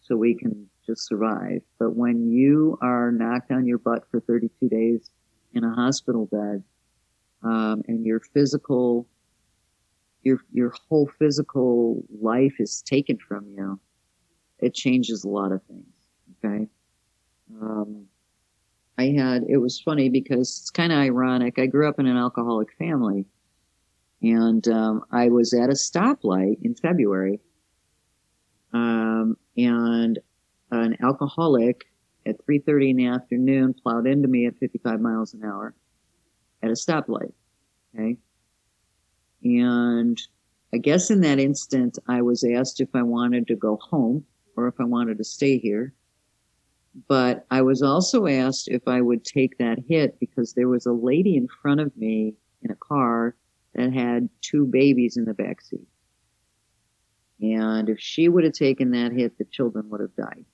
[0.00, 1.62] so we can just survive.
[1.78, 5.10] But when you are knocked on your butt for 32 days
[5.54, 6.62] in a hospital bed,
[7.42, 9.06] um, and your physical
[10.22, 13.80] your your whole physical life is taken from you,
[14.60, 15.86] it changes a lot of things.
[16.44, 16.68] Okay.
[17.60, 18.06] Um,
[18.98, 21.58] I had it was funny because it's kind of ironic.
[21.58, 23.26] I grew up in an alcoholic family,
[24.20, 27.40] and um, I was at a stoplight in February,
[28.72, 30.18] um, and
[30.70, 31.86] an alcoholic
[32.26, 35.74] at 3:30 in the afternoon plowed into me at 55 miles an hour
[36.62, 37.32] at a stoplight.
[37.94, 38.16] Okay.
[39.44, 40.20] And
[40.72, 44.24] I guess in that instant, I was asked if I wanted to go home
[44.56, 45.92] or if I wanted to stay here.
[47.08, 50.92] But I was also asked if I would take that hit because there was a
[50.92, 53.34] lady in front of me in a car
[53.74, 55.88] that had two babies in the back seat.
[57.40, 60.44] And if she would have taken that hit, the children would have died.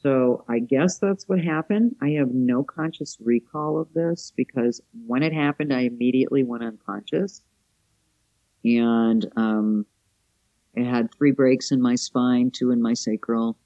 [0.00, 1.96] So I guess that's what happened.
[2.00, 7.42] I have no conscious recall of this because when it happened, I immediately went unconscious
[8.64, 9.86] and um,
[10.74, 13.56] it had three breaks in my spine, two in my sacral,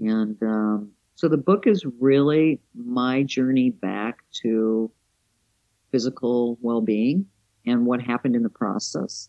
[0.00, 4.90] and um, so the book is really my journey back to
[5.90, 7.26] physical well-being
[7.66, 9.28] and what happened in the process,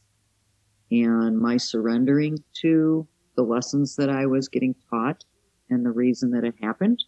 [0.92, 5.24] and my surrendering to the lessons that I was getting taught
[5.70, 7.04] and the reason that it happened.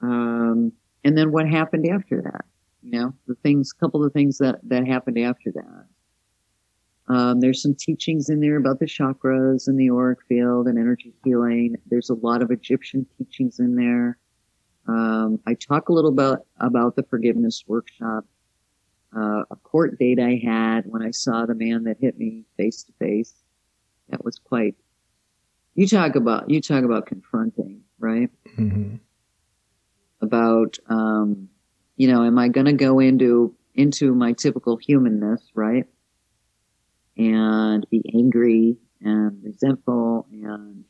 [0.00, 0.72] Um,
[1.04, 2.44] and then what happened after that?
[2.82, 5.86] You know, the things, couple of things that, that happened after that.
[7.08, 11.14] Um, there's some teachings in there about the chakras and the auric field and energy
[11.24, 11.76] healing.
[11.86, 14.18] There's a lot of Egyptian teachings in there.
[14.86, 18.24] Um, I talk a little about about the forgiveness workshop.
[19.16, 22.84] Uh, a court date I had when I saw the man that hit me face
[22.84, 23.32] to face.
[24.10, 24.74] That was quite.
[25.74, 28.30] You talk about you talk about confronting, right?
[28.58, 28.96] Mm-hmm.
[30.20, 31.48] About um,
[31.96, 35.86] you know, am I going to go into into my typical humanness, right?
[37.18, 40.84] And be angry and resentful and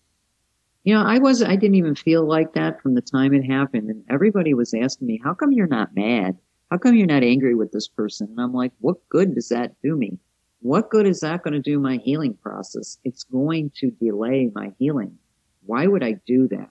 [0.85, 3.91] you know, I was I didn't even feel like that from the time it happened
[3.91, 6.39] and everybody was asking me, "How come you're not mad?
[6.71, 9.75] How come you're not angry with this person?" And I'm like, "What good does that
[9.83, 10.19] do me?
[10.61, 12.99] What good is that going to do my healing process?
[13.05, 15.19] It's going to delay my healing.
[15.67, 16.71] Why would I do that?"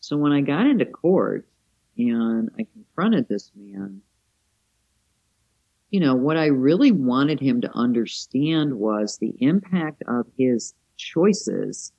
[0.00, 1.46] So when I got into court,
[1.96, 4.02] and I confronted this man,
[5.92, 11.92] you know, what I really wanted him to understand was the impact of his choices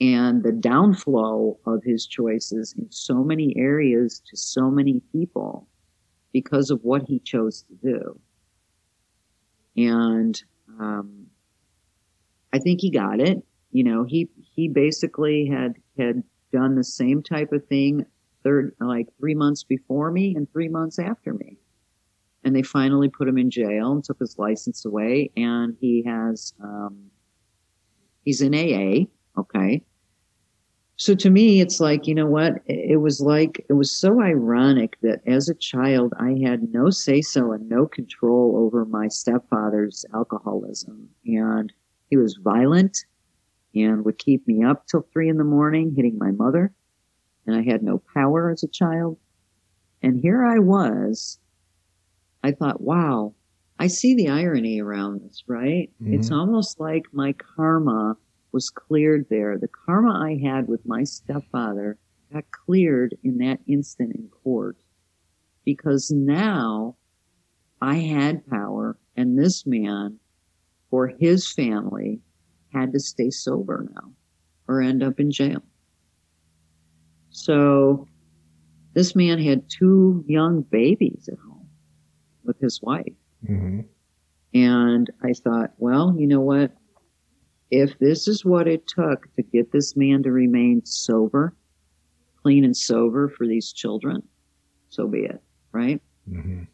[0.00, 5.66] and the downflow of his choices in so many areas to so many people
[6.32, 8.20] because of what he chose to do.
[9.76, 10.40] And
[10.78, 11.26] um,
[12.52, 13.42] I think he got it.
[13.72, 16.22] You know, he he basically had had
[16.52, 18.06] done the same type of thing
[18.44, 21.58] third, like three months before me and three months after me.
[22.44, 25.30] And they finally put him in jail and took his license away.
[25.36, 27.10] And he has, um,
[28.24, 29.06] he's in AA.
[29.40, 29.82] Okay.
[30.96, 32.54] So to me, it's like, you know what?
[32.66, 37.22] It was like, it was so ironic that as a child, I had no say
[37.22, 41.08] so and no control over my stepfather's alcoholism.
[41.24, 41.72] And
[42.10, 43.04] he was violent
[43.74, 46.72] and would keep me up till three in the morning, hitting my mother
[47.46, 49.18] and I had no power as a child.
[50.02, 51.38] And here I was.
[52.42, 53.34] I thought, wow,
[53.78, 55.90] I see the irony around this, right?
[56.02, 56.14] Mm-hmm.
[56.14, 58.16] It's almost like my karma
[58.52, 59.58] was cleared there.
[59.58, 61.98] The karma I had with my stepfather
[62.32, 64.76] got cleared in that instant in court
[65.64, 66.96] because now
[67.80, 70.18] I had power and this man
[70.90, 72.20] or his family
[72.72, 74.12] had to stay sober now
[74.68, 75.62] or end up in jail.
[77.30, 78.06] So
[78.94, 81.51] this man had two young babies at home
[82.44, 83.12] with his wife.
[83.48, 83.80] Mm-hmm.
[84.54, 86.72] And I thought, well, you know what?
[87.70, 91.54] If this is what it took to get this man to remain sober,
[92.42, 94.22] clean and sober for these children,
[94.90, 95.40] so be it,
[95.72, 96.02] right?
[96.30, 96.64] Mm-hmm.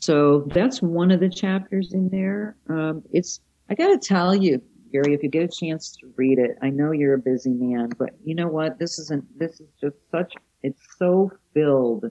[0.00, 2.56] So that's one of the chapters in there.
[2.68, 3.40] Um, it's,
[3.70, 4.60] I got to tell you,
[4.92, 7.90] Gary, if you get a chance to read it, I know you're a busy man,
[7.98, 8.78] but you know what?
[8.78, 12.10] This isn't, this is just such, it's so filled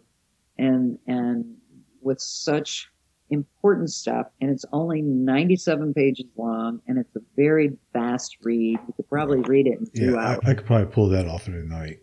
[0.58, 1.58] and, and
[2.02, 2.91] with such
[3.32, 4.28] important stuff.
[4.41, 8.78] And it's only 97 pages long and it's a very fast read.
[8.88, 10.40] You could probably read it in two yeah, hours.
[10.45, 11.99] I, I could probably pull that off in a night.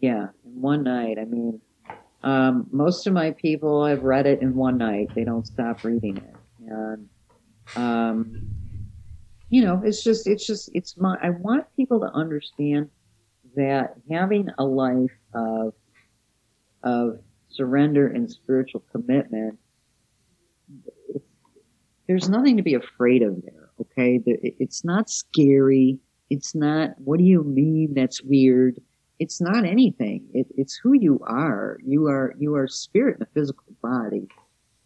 [0.00, 1.18] Yeah, in one night.
[1.20, 1.60] I mean,
[2.22, 5.08] um, most of my people have read it in one night.
[5.14, 6.34] They don't stop reading it.
[6.66, 7.08] And,
[7.76, 8.48] um,
[9.50, 12.88] you know, it's just, it's just, it's my, I want people to understand
[13.56, 15.74] that having a life of,
[16.82, 17.18] of
[17.60, 19.58] surrender and spiritual commitment,
[22.08, 23.68] there's nothing to be afraid of there.
[23.82, 24.22] Okay.
[24.24, 25.98] It's not scary.
[26.30, 28.80] It's not, what do you mean that's weird?
[29.18, 30.24] It's not anything.
[30.32, 31.76] It, it's who you are.
[31.84, 34.26] You are, you are spirit in a physical body.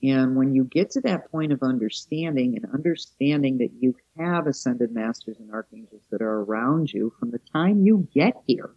[0.03, 4.93] And when you get to that point of understanding and understanding that you have ascended
[4.93, 8.75] masters and archangels that are around you from the time you get here,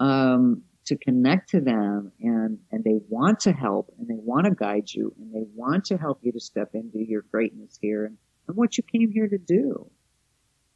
[0.00, 4.54] um, to connect to them and, and they want to help and they want to
[4.54, 8.16] guide you and they want to help you to step into your greatness here and,
[8.46, 9.90] and what you came here to do.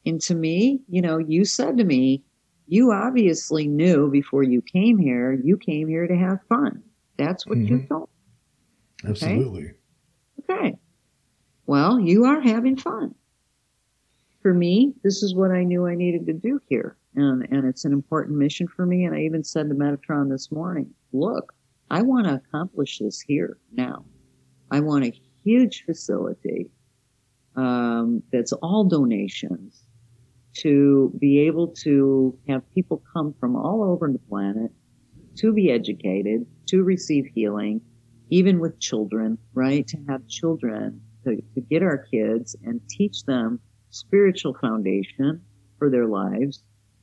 [0.05, 2.23] And to me, you know, you said to me,
[2.67, 6.83] you obviously knew before you came here, you came here to have fun.
[7.17, 7.77] That's what mm-hmm.
[7.77, 8.09] you told
[9.05, 9.73] Absolutely.
[10.41, 10.55] Okay?
[10.55, 10.79] okay.
[11.67, 13.15] Well, you are having fun.
[14.43, 16.97] For me, this is what I knew I needed to do here.
[17.15, 19.05] And, and it's an important mission for me.
[19.05, 21.53] And I even said to Metatron this morning, look,
[21.91, 24.05] I want to accomplish this here now.
[24.71, 26.71] I want a huge facility
[27.55, 29.85] um, that's all donations
[30.55, 34.71] to be able to have people come from all over the planet
[35.37, 37.81] to be educated, to receive healing,
[38.31, 39.87] even with children, right?
[39.89, 43.61] To have children, to, to get our kids and teach them
[43.91, 45.43] spiritual foundation
[45.79, 46.63] for their lives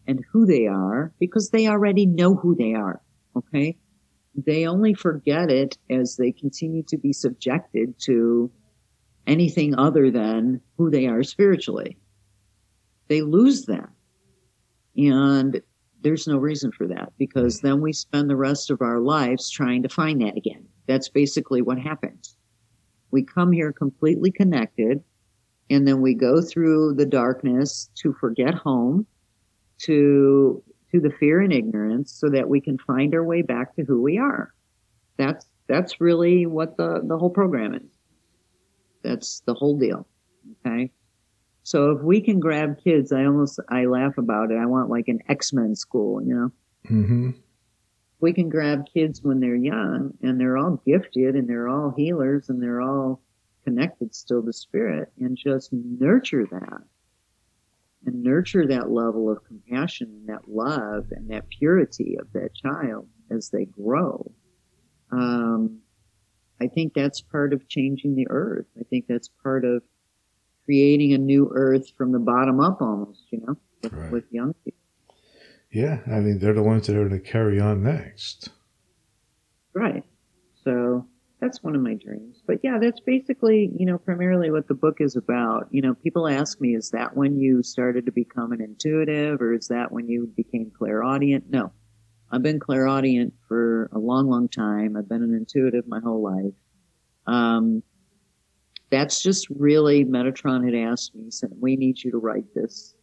[0.09, 2.99] and who they are because they already know who they are.
[3.37, 3.77] Okay.
[4.35, 8.51] They only forget it as they continue to be subjected to
[9.27, 11.95] anything other than who they are spiritually.
[13.07, 13.89] They lose that.
[14.97, 15.61] And
[16.01, 19.83] there's no reason for that because then we spend the rest of our lives trying
[19.83, 20.65] to find that again.
[20.87, 22.35] That's basically what happens.
[23.11, 25.03] We come here completely connected
[25.69, 29.05] and then we go through the darkness to forget home,
[29.79, 33.83] to to the fear and ignorance so that we can find our way back to
[33.83, 34.53] who we are.
[35.17, 37.91] That's that's really what the, the whole program is.
[39.03, 40.07] That's the whole deal.
[40.65, 40.91] Okay.
[41.63, 44.57] So if we can grab kids, I almost I laugh about it.
[44.57, 46.51] I want like an X Men school, you know.
[46.89, 47.31] Mm-hmm.
[48.21, 52.49] We can grab kids when they're young and they're all gifted and they're all healers
[52.49, 53.21] and they're all
[53.63, 56.81] connected still to spirit and just nurture that
[58.05, 63.07] and nurture that level of compassion and that love and that purity of that child
[63.29, 64.31] as they grow.
[65.11, 65.79] Um,
[66.61, 68.67] I think that's part of changing the earth.
[68.79, 69.83] I think that's part of
[70.65, 74.11] creating a new earth from the bottom up almost, you know, with, right.
[74.11, 74.79] with young people.
[75.71, 78.49] Yeah, I mean, they're the ones that are going to carry on next.
[79.73, 80.03] Right.
[80.63, 81.05] So
[81.39, 82.43] that's one of my dreams.
[82.45, 85.67] But yeah, that's basically, you know, primarily what the book is about.
[85.71, 89.53] You know, people ask me, is that when you started to become an intuitive or
[89.53, 91.49] is that when you became clairaudient?
[91.49, 91.71] No.
[92.31, 94.95] I've been clairaudient for a long, long time.
[94.97, 96.53] I've been an intuitive my whole life.
[97.25, 97.83] Um,
[98.91, 102.95] that's just really Metatron had asked me, said, we need you to write this,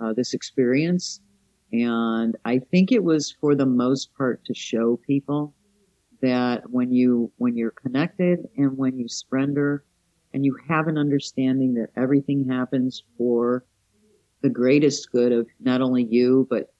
[0.00, 1.20] uh, this experience.
[1.72, 5.54] And I think it was for the most part to show people
[6.24, 9.84] that when you when you're connected and when you surrender
[10.32, 13.64] and you have an understanding that everything happens for
[14.40, 16.72] the greatest good of not only you but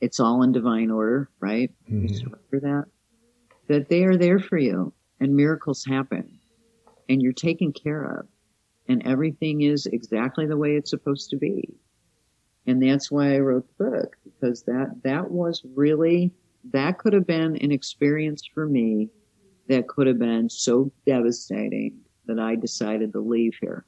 [0.00, 2.06] it's all in divine order right mm-hmm.
[2.06, 2.84] you surrender that
[3.66, 6.38] that they are there for you and miracles happen
[7.08, 8.26] and you're taken care of
[8.88, 11.68] and everything is exactly the way it's supposed to be
[12.66, 16.32] and that's why i wrote the book because that that was really
[16.72, 19.08] that could have been an experience for me
[19.68, 23.84] that could have been so devastating that I decided to leave here.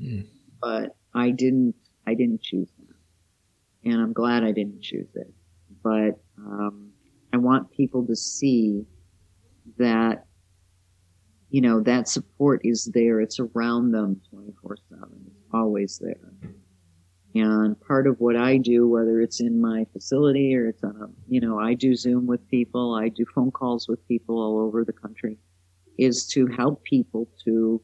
[0.00, 0.26] Mm.
[0.60, 1.74] But I didn't.
[2.06, 5.32] I didn't choose that, and I'm glad I didn't choose it.
[5.82, 6.90] But um,
[7.32, 8.84] I want people to see
[9.78, 10.26] that
[11.50, 13.20] you know that support is there.
[13.20, 15.24] It's around them 24 seven.
[15.26, 16.32] It's always there.
[17.34, 21.08] And part of what I do, whether it's in my facility or it's on a,
[21.28, 24.84] you know, I do Zoom with people, I do phone calls with people all over
[24.84, 25.38] the country,
[25.98, 27.82] is to help people to,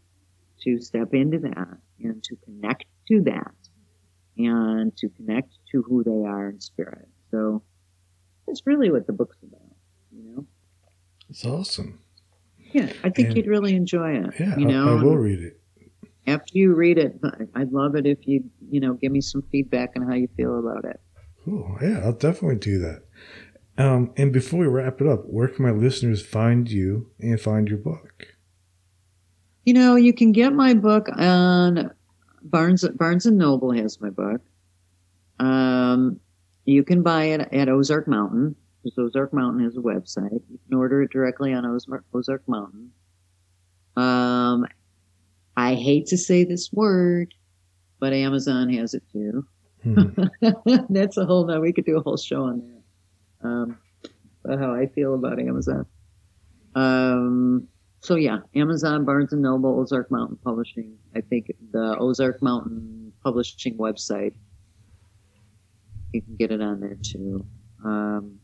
[0.62, 3.54] to step into that and to connect to that
[4.36, 7.08] and to connect to who they are in spirit.
[7.32, 7.62] So
[8.46, 9.74] that's really what the book's about,
[10.12, 10.46] you know?
[11.28, 12.00] It's awesome.
[12.72, 14.34] Yeah, I think and, you'd really enjoy it.
[14.38, 14.96] Yeah, you know?
[14.96, 15.59] I, I will read it
[16.30, 17.20] after you read it,
[17.54, 20.58] I'd love it if you, you know, give me some feedback on how you feel
[20.58, 21.00] about it.
[21.44, 21.78] Cool.
[21.80, 23.02] Yeah, I'll definitely do that.
[23.78, 27.68] Um, and before we wrap it up, where can my listeners find you and find
[27.68, 28.26] your book?
[29.64, 31.90] You know, you can get my book on
[32.42, 34.40] Barnes Barnes and Noble has my book.
[35.38, 36.20] Um,
[36.64, 40.42] you can buy it at Ozark Mountain because Ozark Mountain has a website.
[40.50, 42.90] You can order it directly on Ozark, Ozark Mountain.
[43.96, 44.66] Um,
[45.60, 47.34] I hate to say this word,
[47.98, 49.46] but Amazon has it too.
[49.82, 50.08] Hmm.
[50.88, 51.60] That's a whole no.
[51.60, 53.46] We could do a whole show on that.
[53.46, 53.78] Um,
[54.42, 55.84] about how I feel about Amazon.
[56.74, 57.68] Um,
[58.00, 60.96] so yeah, Amazon, Barnes and Noble, Ozark Mountain Publishing.
[61.14, 64.32] I think the Ozark Mountain Publishing website.
[66.14, 67.44] You can get it on there too.
[67.84, 68.40] Um,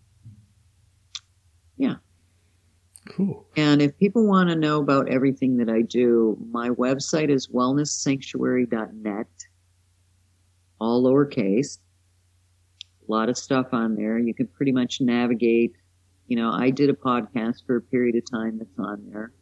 [1.78, 1.94] yeah.
[3.09, 3.47] Cool.
[3.57, 9.27] And if people want to know about everything that I do, my website is wellnesssanctuary.net,
[10.81, 11.78] all lowercase.
[13.09, 14.19] A lot of stuff on there.
[14.19, 15.73] You can pretty much navigate.
[16.27, 19.33] You know, I did a podcast for a period of time that's on there.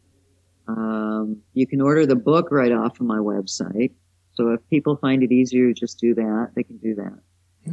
[0.67, 3.91] Um, you can order the book right off of my website.
[4.33, 7.19] So if people find it easier to just do that, they can do that.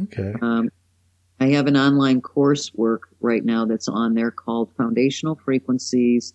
[0.03, 0.33] Okay.
[0.41, 0.69] Um,
[1.43, 6.33] I have an online coursework right now that's on there called Foundational Frequencies,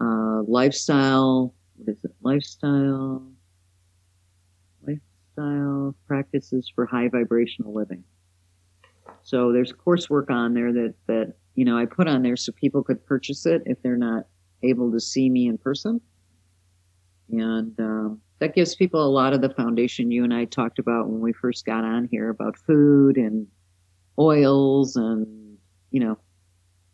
[0.00, 2.10] uh, Lifestyle, what is it?
[2.22, 3.22] Lifestyle,
[4.84, 8.02] Lifestyle Practices for High Vibrational Living.
[9.22, 12.82] So there's coursework on there that, that, you know, I put on there so people
[12.82, 14.26] could purchase it if they're not
[14.64, 16.00] able to see me in person.
[17.30, 21.08] And, um, that gives people a lot of the foundation you and I talked about
[21.08, 23.46] when we first got on here about food and
[24.22, 25.58] oils and,
[25.90, 26.18] you know,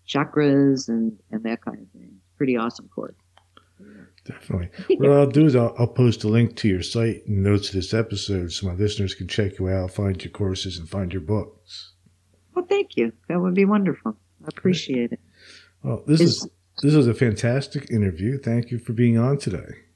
[0.07, 2.17] chakras and, and that kind of thing.
[2.37, 3.15] Pretty awesome course.
[4.25, 4.69] Definitely.
[4.97, 7.75] What I'll do is I'll, I'll, post a link to your site and notes of
[7.77, 11.23] this episode so my listeners can check you out, find your courses, and find your
[11.23, 11.95] books.
[12.55, 13.13] Well, thank you.
[13.29, 14.17] That would be wonderful.
[14.45, 15.21] I appreciate it.
[15.83, 16.49] Well, this is, is
[16.83, 18.39] this was a fantastic interview.
[18.39, 19.88] Thank you for being on today.